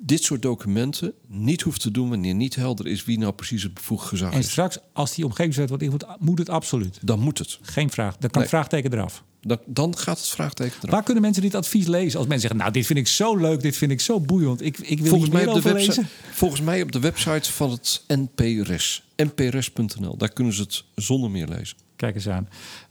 dit 0.00 0.22
soort 0.22 0.42
documenten 0.42 1.12
niet 1.26 1.62
hoeft 1.62 1.80
te 1.80 1.90
doen 1.90 2.08
wanneer 2.08 2.34
niet 2.34 2.54
helder 2.54 2.86
is 2.86 3.04
wie 3.04 3.18
nou 3.18 3.32
precies 3.32 3.62
het 3.62 3.74
bevoegd 3.74 4.06
gezag 4.06 4.30
is. 4.30 4.36
En 4.36 4.44
straks, 4.44 4.78
als 4.92 5.14
die 5.14 5.24
omgevingswet 5.24 5.68
wordt 5.68 5.82
ingevoerd, 5.82 6.20
moet 6.20 6.38
het 6.38 6.48
absoluut. 6.48 6.98
Dan 7.02 7.20
moet 7.20 7.38
het. 7.38 7.58
Geen 7.62 7.90
vraag. 7.90 8.16
Dan 8.16 8.30
kan 8.30 8.40
nee. 8.40 8.50
vraagteken 8.50 8.92
eraf. 8.92 9.24
Dan, 9.40 9.58
dan, 9.66 9.96
gaat 9.96 10.18
het 10.18 10.28
vraagteken 10.28 10.76
eraf. 10.78 10.90
Waar 10.90 11.02
kunnen 11.02 11.22
mensen 11.22 11.42
dit 11.42 11.54
advies 11.54 11.86
lezen? 11.86 12.18
Als 12.18 12.28
mensen 12.28 12.40
zeggen, 12.40 12.58
nou, 12.58 12.72
dit 12.72 12.86
vind 12.86 12.98
ik 12.98 13.08
zo 13.08 13.36
leuk, 13.36 13.60
dit 13.60 13.76
vind 13.76 13.90
ik 13.90 14.00
zo 14.00 14.20
boeiend. 14.20 14.62
Ik, 14.62 14.78
ik 14.78 14.98
wil 14.98 15.08
volgens 15.08 15.30
mij 15.30 15.46
op 15.46 15.62
de 15.62 15.72
lezen. 15.72 16.08
Volgens 16.30 16.60
mij 16.60 16.82
op 16.82 16.92
de 16.92 17.00
website 17.00 17.52
van 17.52 17.70
het 17.70 18.04
NPRS. 18.06 19.04
nprs.nl. 19.16 20.16
Daar 20.16 20.32
kunnen 20.32 20.52
ze 20.52 20.62
het 20.62 20.84
zonder 20.94 21.30
meer 21.30 21.48
lezen. 21.48 21.76
Kijk 21.96 22.14
eens 22.14 22.28
aan. 22.28 22.48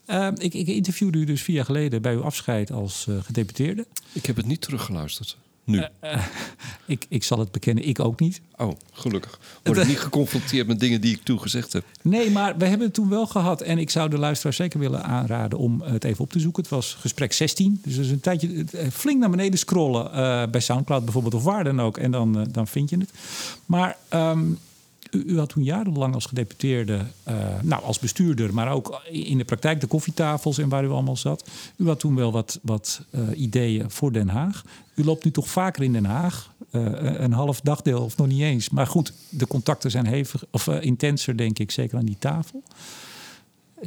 Uh, 0.07 0.27
ik, 0.37 0.53
ik 0.53 0.67
interviewde 0.67 1.17
u 1.17 1.25
dus 1.25 1.41
vier 1.41 1.55
jaar 1.55 1.65
geleden 1.65 2.01
bij 2.01 2.13
uw 2.13 2.23
afscheid 2.23 2.71
als 2.71 3.05
uh, 3.09 3.15
gedeputeerde. 3.23 3.85
Ik 4.11 4.25
heb 4.25 4.35
het 4.35 4.45
niet 4.45 4.61
teruggeluisterd. 4.61 5.37
Nu? 5.63 5.77
Uh, 5.77 5.85
uh, 6.03 6.25
ik, 6.85 7.05
ik 7.09 7.23
zal 7.23 7.39
het 7.39 7.51
bekennen, 7.51 7.87
ik 7.87 7.99
ook 7.99 8.19
niet. 8.19 8.41
Oh, 8.57 8.71
gelukkig. 8.91 9.39
Word 9.63 9.77
ik 9.77 9.87
niet 9.93 9.99
geconfronteerd 9.99 10.67
met 10.67 10.79
dingen 10.79 11.01
die 11.01 11.15
ik 11.15 11.23
toen 11.23 11.39
gezegd 11.39 11.73
heb? 11.73 11.83
Nee, 12.01 12.31
maar 12.31 12.57
we 12.57 12.65
hebben 12.65 12.85
het 12.85 12.95
toen 12.95 13.09
wel 13.09 13.25
gehad. 13.25 13.61
En 13.61 13.77
ik 13.77 13.89
zou 13.89 14.09
de 14.09 14.17
luisteraar 14.17 14.53
zeker 14.53 14.79
willen 14.79 15.03
aanraden 15.03 15.59
om 15.59 15.81
het 15.81 16.03
even 16.03 16.23
op 16.23 16.31
te 16.31 16.39
zoeken. 16.39 16.61
Het 16.63 16.71
was 16.71 16.93
gesprek 16.99 17.33
16. 17.33 17.79
Dus 17.83 17.95
dat 17.95 18.05
is 18.05 18.11
een 18.11 18.19
tijdje 18.19 18.65
flink 18.91 19.19
naar 19.19 19.29
beneden 19.29 19.59
scrollen. 19.59 20.05
Uh, 20.05 20.43
bij 20.51 20.61
Soundcloud 20.61 21.03
bijvoorbeeld, 21.03 21.33
of 21.33 21.43
waar 21.43 21.63
dan 21.63 21.81
ook. 21.81 21.97
En 21.97 22.11
dan, 22.11 22.47
dan 22.51 22.67
vind 22.67 22.89
je 22.89 22.97
het. 22.97 23.09
Maar... 23.65 23.97
Um, 24.13 24.59
u, 25.13 25.37
had 25.37 25.49
toen 25.49 25.63
jarenlang 25.63 26.13
als 26.13 26.25
gedeputeerde, 26.25 27.05
uh, 27.27 27.35
nou 27.61 27.83
als 27.83 27.99
bestuurder, 27.99 28.53
maar 28.53 28.71
ook 28.71 29.01
in 29.11 29.37
de 29.37 29.45
praktijk 29.45 29.81
de 29.81 29.87
koffietafels 29.87 30.57
en 30.57 30.69
waar 30.69 30.83
u 30.83 30.89
allemaal 30.89 31.17
zat. 31.17 31.49
U 31.75 31.87
had 31.87 31.99
toen 31.99 32.15
wel 32.15 32.31
wat, 32.31 32.59
wat 32.61 33.05
uh, 33.11 33.39
ideeën 33.39 33.91
voor 33.91 34.11
Den 34.11 34.29
Haag. 34.29 34.63
U 34.95 35.03
loopt 35.03 35.25
nu 35.25 35.31
toch 35.31 35.49
vaker 35.49 35.83
in 35.83 35.93
Den 35.93 36.05
Haag, 36.05 36.53
uh, 36.71 36.81
een 36.99 37.31
half 37.31 37.61
dagdeel 37.61 38.03
of 38.03 38.17
nog 38.17 38.27
niet 38.27 38.41
eens. 38.41 38.69
Maar 38.69 38.87
goed, 38.87 39.13
de 39.29 39.47
contacten 39.47 39.91
zijn 39.91 40.05
hevig, 40.05 40.43
of 40.51 40.67
intenser 40.67 41.37
denk 41.37 41.59
ik, 41.59 41.71
zeker 41.71 41.97
aan 41.97 42.05
die 42.05 42.17
tafel. 42.19 42.63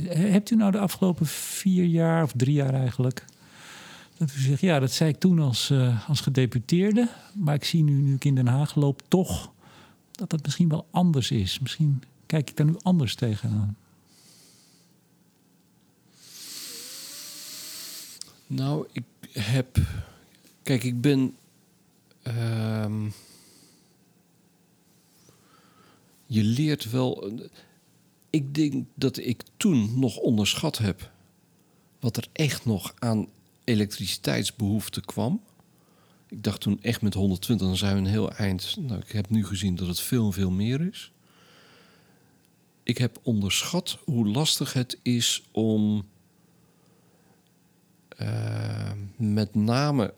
Hebt 0.08 0.50
u 0.50 0.56
nou 0.56 0.70
de 0.70 0.78
afgelopen 0.78 1.26
vier 1.26 1.84
jaar 1.84 2.22
of 2.22 2.32
drie 2.36 2.54
jaar 2.54 2.74
eigenlijk 2.74 3.24
dat 4.18 4.30
u 4.36 4.40
zegt, 4.40 4.60
ja, 4.60 4.78
dat 4.78 4.92
zei 4.92 5.10
ik 5.10 5.18
toen 5.18 5.38
als, 5.38 5.72
als 6.08 6.20
gedeputeerde. 6.20 7.08
Maar 7.32 7.54
ik 7.54 7.64
zie 7.64 7.82
nu, 7.82 7.92
nu 7.92 8.14
ik 8.14 8.24
in 8.24 8.34
Den 8.34 8.46
Haag 8.46 8.74
loop, 8.74 9.02
toch 9.08 9.50
dat 10.16 10.30
dat 10.30 10.42
misschien 10.42 10.68
wel 10.68 10.86
anders 10.90 11.30
is. 11.30 11.58
Misschien 11.58 12.02
kijk 12.26 12.50
ik 12.50 12.56
daar 12.56 12.66
nu 12.66 12.74
anders 12.82 13.14
tegenaan. 13.14 13.76
Nou, 18.46 18.86
ik 18.92 19.04
heb. 19.32 19.78
Kijk, 20.62 20.84
ik 20.84 21.00
ben. 21.00 21.36
Uh, 22.22 23.06
je 26.26 26.42
leert 26.42 26.90
wel. 26.90 27.32
Ik 28.30 28.54
denk 28.54 28.86
dat 28.94 29.16
ik 29.16 29.42
toen 29.56 29.98
nog 29.98 30.16
onderschat 30.16 30.78
heb. 30.78 31.10
wat 32.00 32.16
er 32.16 32.28
echt 32.32 32.64
nog 32.64 32.94
aan 32.98 33.28
elektriciteitsbehoefte 33.64 35.00
kwam. 35.00 35.40
Ik 36.36 36.42
dacht 36.42 36.60
toen 36.60 36.82
echt 36.82 37.02
met 37.02 37.14
120, 37.14 37.66
dan 37.66 37.76
zijn 37.76 37.94
we 37.94 37.98
een 37.98 38.06
heel 38.06 38.32
eind. 38.32 38.76
Nou, 38.80 39.00
ik 39.00 39.12
heb 39.12 39.30
nu 39.30 39.46
gezien 39.46 39.74
dat 39.74 39.86
het 39.86 40.00
veel 40.00 40.32
veel 40.32 40.50
meer 40.50 40.80
is. 40.80 41.12
Ik 42.82 42.98
heb 42.98 43.18
onderschat 43.22 43.98
hoe 44.04 44.28
lastig 44.28 44.72
het 44.72 44.98
is 45.02 45.42
om 45.50 46.04
uh, 48.18 48.92
met 49.16 49.54
name 49.54 50.14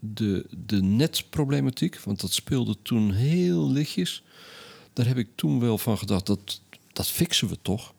de, 0.00 0.46
de 0.66 0.82
netproblematiek, 0.82 2.00
want 2.00 2.20
dat 2.20 2.32
speelde 2.32 2.76
toen 2.82 3.12
heel 3.12 3.70
lichtjes. 3.70 4.22
Daar 4.92 5.06
heb 5.06 5.16
ik 5.16 5.28
toen 5.34 5.60
wel 5.60 5.78
van 5.78 5.98
gedacht, 5.98 6.26
dat, 6.26 6.60
dat 6.92 7.08
fixen 7.08 7.48
we 7.48 7.58
toch. 7.62 7.94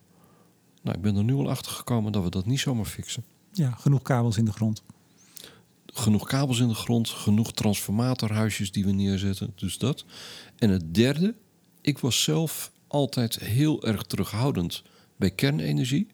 Nou, 0.82 0.95
ik 0.95 1.01
ben 1.03 1.15
er 1.15 1.24
nu 1.24 1.34
al 1.34 1.49
achter 1.49 1.72
gekomen 1.72 2.11
dat 2.11 2.24
we 2.24 2.30
dat 2.30 2.45
niet 2.45 2.59
zomaar 2.59 2.86
fixen. 2.86 3.24
Ja, 3.51 3.72
genoeg 3.72 4.01
kabels 4.01 4.38
in 4.38 4.45
de 4.45 4.53
grond 4.53 4.84
genoeg 5.94 6.28
kabels 6.28 6.60
in 6.60 6.68
de 6.68 6.74
grond, 6.74 7.10
genoeg 7.10 7.52
transformatorhuisjes 7.52 8.72
die 8.72 8.86
we 8.86 8.92
neerzetten. 8.92 9.54
Dus 9.56 9.78
dat. 9.78 10.06
En 10.58 10.70
het 10.70 10.94
derde, 10.94 11.36
ik 11.82 11.98
was 11.98 12.24
zelf 12.24 12.72
altijd 12.88 13.39
heel 13.39 13.84
erg 13.84 14.04
terughoudend 14.04 14.84
bij 15.16 15.32
kernenergie. 15.32 16.08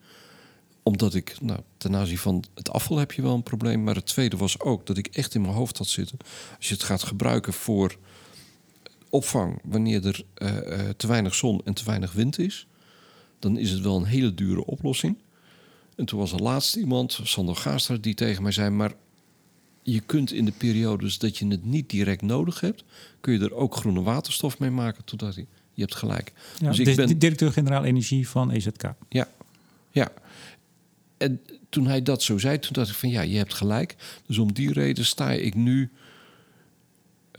Omdat 0.84 1.14
ik, 1.14 1.42
nou, 1.42 1.60
ten 1.78 1.96
aanzien 1.96 2.18
van 2.18 2.44
het 2.56 2.70
afval 2.70 2.98
heb 2.98 3.12
je 3.12 3.22
wel 3.22 3.34
een 3.34 3.44
probleem. 3.44 3.84
Maar 3.84 3.96
het 3.96 4.06
tweede 4.06 4.38
was 4.38 4.60
ook 4.60 4.86
dat 4.86 4.98
ik 4.98 5.08
echt 5.08 5.36
in 5.36 5.42
mijn 5.42 5.54
hoofd 5.54 5.78
had 5.78 5.88
zitten. 5.88 6.18
Als 6.58 6.68
je 6.68 6.74
het 6.74 6.84
gaat 6.84 7.04
gebruiken 7.04 7.54
voor 7.54 7.98
opvang 9.10 9.60
wanneer 9.64 10.06
er 10.06 10.24
uh, 10.38 10.56
uh, 10.56 10.90
te 10.98 11.08
weinig 11.08 11.36
zon 11.36 11.62
en 11.64 11.74
te 11.74 11.86
weinig 11.86 12.12
wind 12.12 12.40
is, 12.40 12.68
dan 13.40 13.58
is 13.58 13.72
het 13.72 13.82
wel 13.82 13.96
een 13.96 14.06
hele 14.06 14.34
dure 14.34 14.66
oplossing. 14.66 15.18
En 15.96 16.06
toen 16.06 16.20
was 16.20 16.32
er 16.32 16.42
laatst 16.42 16.76
iemand, 16.76 17.20
Sander 17.24 17.56
Gaastra, 17.56 17.96
die 17.96 18.14
tegen 18.14 18.44
mij 18.44 18.52
zei: 18.52 18.70
Maar 18.70 18.94
je 19.94 20.00
kunt 20.00 20.32
in 20.32 20.46
de 20.46 20.52
periodes 20.52 21.18
dat 21.18 21.38
je 21.38 21.48
het 21.48 21.66
niet 21.66 21.90
direct 21.90 22.22
nodig 22.22 22.60
hebt, 22.60 22.84
kun 23.20 23.34
je 23.34 23.40
er 23.40 23.54
ook 23.54 23.76
groene 23.76 24.02
waterstof 24.02 24.60
mee 24.60 24.70
maken. 24.70 25.06
Totdat 25.06 25.36
je, 25.36 25.46
je 25.74 25.82
hebt 25.82 25.96
gelijk. 25.96 26.34
Ja, 26.60 26.70
dus 26.70 26.80
ik 26.80 26.96
ben 26.96 27.18
directeur-generaal 27.18 27.84
energie 27.84 28.30
van 28.30 28.52
EZK. 28.52 28.94
Ja, 29.10 29.28
ja. 29.92 30.12
En 31.18 31.42
toen 31.70 31.88
hij 31.88 32.02
dat 32.02 32.24
zo 32.24 32.38
zei, 32.38 32.60
toen 32.60 32.74
dacht 32.74 32.90
ik 32.90 32.96
van 32.96 33.10
ja, 33.10 33.22
je 33.22 33.38
hebt 33.38 33.54
gelijk. 33.54 33.96
Dus 34.26 34.38
om 34.38 34.54
die 34.54 34.74
reden 34.74 35.06
sta 35.06 35.32
ik 35.32 35.56
nu 35.56 35.90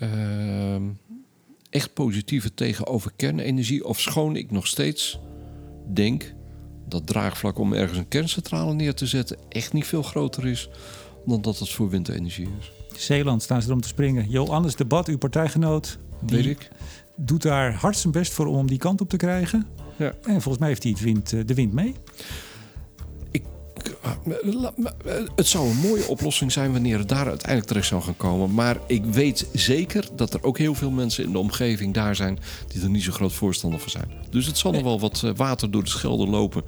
uh, 0.02 0.76
echt 1.70 1.94
positiever 1.94 2.54
tegenover 2.54 3.12
kernenergie. 3.16 3.84
Of 3.84 4.00
schoon 4.00 4.36
ik 4.36 4.50
nog 4.50 4.66
steeds 4.66 5.18
denk 5.92 6.34
dat 6.86 7.06
draagvlak 7.06 7.58
om 7.58 7.72
ergens 7.72 7.98
een 7.98 8.08
kerncentrale 8.08 8.74
neer 8.74 8.94
te 8.94 9.06
zetten 9.06 9.36
echt 9.48 9.72
niet 9.72 9.86
veel 9.86 10.02
groter 10.02 10.46
is 10.46 10.68
dan 11.28 11.42
dat 11.42 11.58
het 11.58 11.70
voor 11.70 11.88
windenergie 11.90 12.48
is. 12.60 12.72
Zeeland 13.04 13.42
staan 13.42 13.62
ze 13.62 13.68
erom 13.68 13.80
te 13.80 13.88
springen. 13.88 14.28
Johannes 14.28 14.76
de 14.76 14.84
Bad, 14.84 15.08
uw 15.08 15.18
partijgenoot, 15.18 15.98
Weet 16.26 16.46
ik. 16.46 16.68
doet 17.16 17.42
daar 17.42 17.74
hard 17.74 17.96
zijn 17.96 18.12
best 18.12 18.32
voor 18.32 18.46
om 18.46 18.66
die 18.66 18.78
kant 18.78 19.00
op 19.00 19.08
te 19.08 19.16
krijgen. 19.16 19.66
Ja. 19.96 20.12
En 20.22 20.32
volgens 20.32 20.58
mij 20.58 20.68
heeft 20.68 20.82
hij 20.82 20.92
het 20.92 21.00
wind, 21.00 21.30
de 21.48 21.54
wind 21.54 21.72
mee. 21.72 21.94
Ik, 23.30 23.42
het 25.36 25.46
zou 25.46 25.68
een 25.68 25.76
mooie 25.76 26.08
oplossing 26.08 26.52
zijn 26.52 26.72
wanneer 26.72 26.98
het 26.98 27.08
daar 27.08 27.26
uiteindelijk 27.26 27.66
terecht 27.66 27.86
zou 27.86 28.02
gaan 28.02 28.16
komen. 28.16 28.54
Maar 28.54 28.76
ik 28.86 29.04
weet 29.04 29.46
zeker 29.52 30.08
dat 30.16 30.34
er 30.34 30.42
ook 30.42 30.58
heel 30.58 30.74
veel 30.74 30.90
mensen 30.90 31.24
in 31.24 31.32
de 31.32 31.38
omgeving 31.38 31.94
daar 31.94 32.16
zijn 32.16 32.38
die 32.68 32.82
er 32.82 32.90
niet 32.90 33.02
zo 33.02 33.12
groot 33.12 33.32
voorstander 33.32 33.80
van 33.80 33.90
zijn. 33.90 34.10
Dus 34.30 34.46
het 34.46 34.58
zal 34.58 34.72
nog 34.72 34.82
wel 34.82 35.00
wat 35.00 35.20
water 35.36 35.70
door 35.70 35.84
de 35.84 35.90
Schelde 35.90 36.26
lopen 36.26 36.62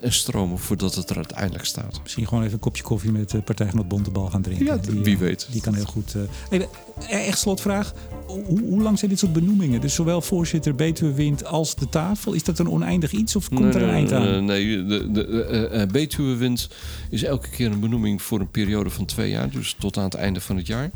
en 0.00 0.12
stromen 0.12 0.58
voordat 0.58 0.94
het 0.94 1.10
er 1.10 1.16
uiteindelijk 1.16 1.64
staat. 1.64 2.00
Misschien 2.02 2.28
gewoon 2.28 2.42
even 2.42 2.54
een 2.54 2.60
kopje 2.60 2.82
koffie 2.82 3.12
met 3.12 3.30
de 3.30 3.40
partijgenoot 3.40 3.88
Bontebal 3.88 4.26
gaan 4.26 4.42
drinken. 4.42 4.66
Ja, 4.66 4.76
die, 4.76 5.02
wie 5.02 5.18
weet. 5.18 5.46
Die 5.50 5.60
kan 5.60 5.74
heel 5.74 5.84
goed. 5.84 6.14
Uh... 6.14 6.22
Even, 6.50 6.68
echt 7.08 7.38
slotvraag. 7.38 7.94
Hoe, 8.26 8.60
hoe, 8.60 8.82
lang 8.82 8.98
zijn 8.98 9.10
dit 9.10 9.20
soort 9.20 9.32
benoemingen? 9.32 9.80
Dus 9.80 9.94
zowel 9.94 10.20
voorzitter 10.20 10.74
Betuwe 10.74 11.12
Wind 11.12 11.44
als 11.44 11.74
de 11.74 11.88
tafel. 11.88 12.32
Is 12.32 12.44
dat 12.44 12.58
een 12.58 12.70
oneindig 12.70 13.12
iets 13.12 13.36
of 13.36 13.48
komt 13.48 13.60
nee, 13.60 13.72
er 13.72 13.82
een 13.82 13.90
eind 13.90 14.12
aan? 14.12 14.44
Nee, 14.44 14.84
de, 14.84 15.10
de 15.10 15.70
uh, 15.72 15.82
Betuwe 15.92 16.36
Wind 16.36 16.68
is 17.10 17.22
elke 17.22 17.48
keer 17.48 17.70
een 17.70 17.80
benoeming 17.80 18.22
voor 18.22 18.40
een 18.40 18.50
periode 18.50 18.90
van 18.90 19.04
twee 19.04 19.30
jaar. 19.30 19.50
Dus 19.50 19.76
tot 19.78 19.96
aan 19.96 20.04
het 20.04 20.14
einde 20.14 20.40
van 20.40 20.56
het 20.56 20.66
jaar. 20.66 20.90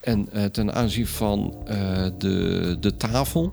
En 0.00 0.28
uh, 0.34 0.44
ten 0.44 0.74
aanzien 0.74 1.06
van 1.06 1.54
de, 2.18 2.76
de 2.80 2.96
tafel... 2.96 3.52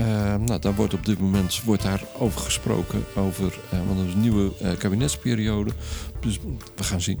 Uh, 0.00 0.06
nou, 0.34 0.60
daar 0.60 0.74
wordt 0.74 0.94
op 0.94 1.06
dit 1.06 1.18
moment 1.18 1.62
wordt 1.64 1.82
daar 1.82 2.02
over 2.18 2.40
gesproken, 2.40 3.04
over, 3.16 3.58
uh, 3.72 3.78
want 3.86 4.08
is 4.08 4.14
een 4.14 4.20
nieuwe 4.20 4.52
uh, 4.62 4.70
kabinetsperiode. 4.76 5.70
Dus 6.20 6.38
we 6.76 6.84
gaan 6.84 7.00
zien. 7.00 7.20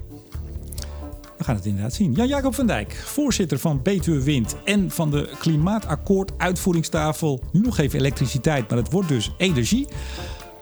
We 1.38 1.44
gaan 1.44 1.54
het 1.54 1.66
inderdaad 1.66 1.94
zien. 1.94 2.12
Jan-Jacob 2.12 2.54
van 2.54 2.66
Dijk, 2.66 2.92
voorzitter 2.94 3.58
van 3.58 3.82
Betuwe 3.82 4.22
Wind 4.22 4.56
en 4.64 4.90
van 4.90 5.10
de 5.10 5.30
Klimaatakkoord 5.38 6.32
uitvoeringstafel. 6.36 7.42
Nu 7.52 7.60
nog 7.60 7.78
even 7.78 7.98
elektriciteit, 7.98 8.68
maar 8.68 8.78
het 8.78 8.92
wordt 8.92 9.08
dus 9.08 9.32
energie. 9.36 9.86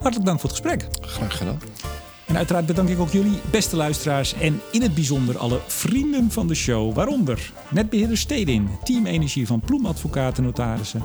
Hartelijk 0.01 0.25
dank 0.25 0.41
voor 0.41 0.51
het 0.51 0.59
gesprek. 0.59 0.89
Graag 1.01 1.37
gedaan. 1.37 1.59
En 2.27 2.37
uiteraard 2.37 2.67
bedank 2.67 2.89
ik 2.89 2.99
ook 2.99 3.11
jullie, 3.13 3.41
beste 3.51 3.77
luisteraars, 3.77 4.35
en 4.35 4.61
in 4.73 4.83
het 4.83 4.95
bijzonder 4.95 5.39
alle 5.39 5.61
vrienden 5.67 6.31
van 6.31 6.47
de 6.47 6.55
show, 6.55 6.95
waaronder 6.95 7.53
netbeheerder 7.71 8.17
Stedin, 8.19 8.69
Team 8.85 9.07
Energie 9.07 9.47
van 9.47 9.61
Ploem 9.61 9.87
Advocaten 9.87 10.43
Notarissen, 10.43 11.03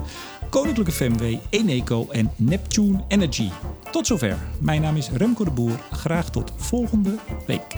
Koninklijke 0.52 0.92
FMW, 0.92 1.36
Eneco 1.50 2.06
en 2.10 2.30
Neptune 2.36 3.04
Energy. 3.08 3.48
Tot 3.90 4.06
zover. 4.06 4.36
Mijn 4.58 4.80
naam 4.80 4.96
is 4.96 5.10
Remco 5.10 5.44
de 5.44 5.50
Boer. 5.50 5.80
Graag 5.90 6.30
tot 6.30 6.52
volgende 6.56 7.14
week. 7.46 7.76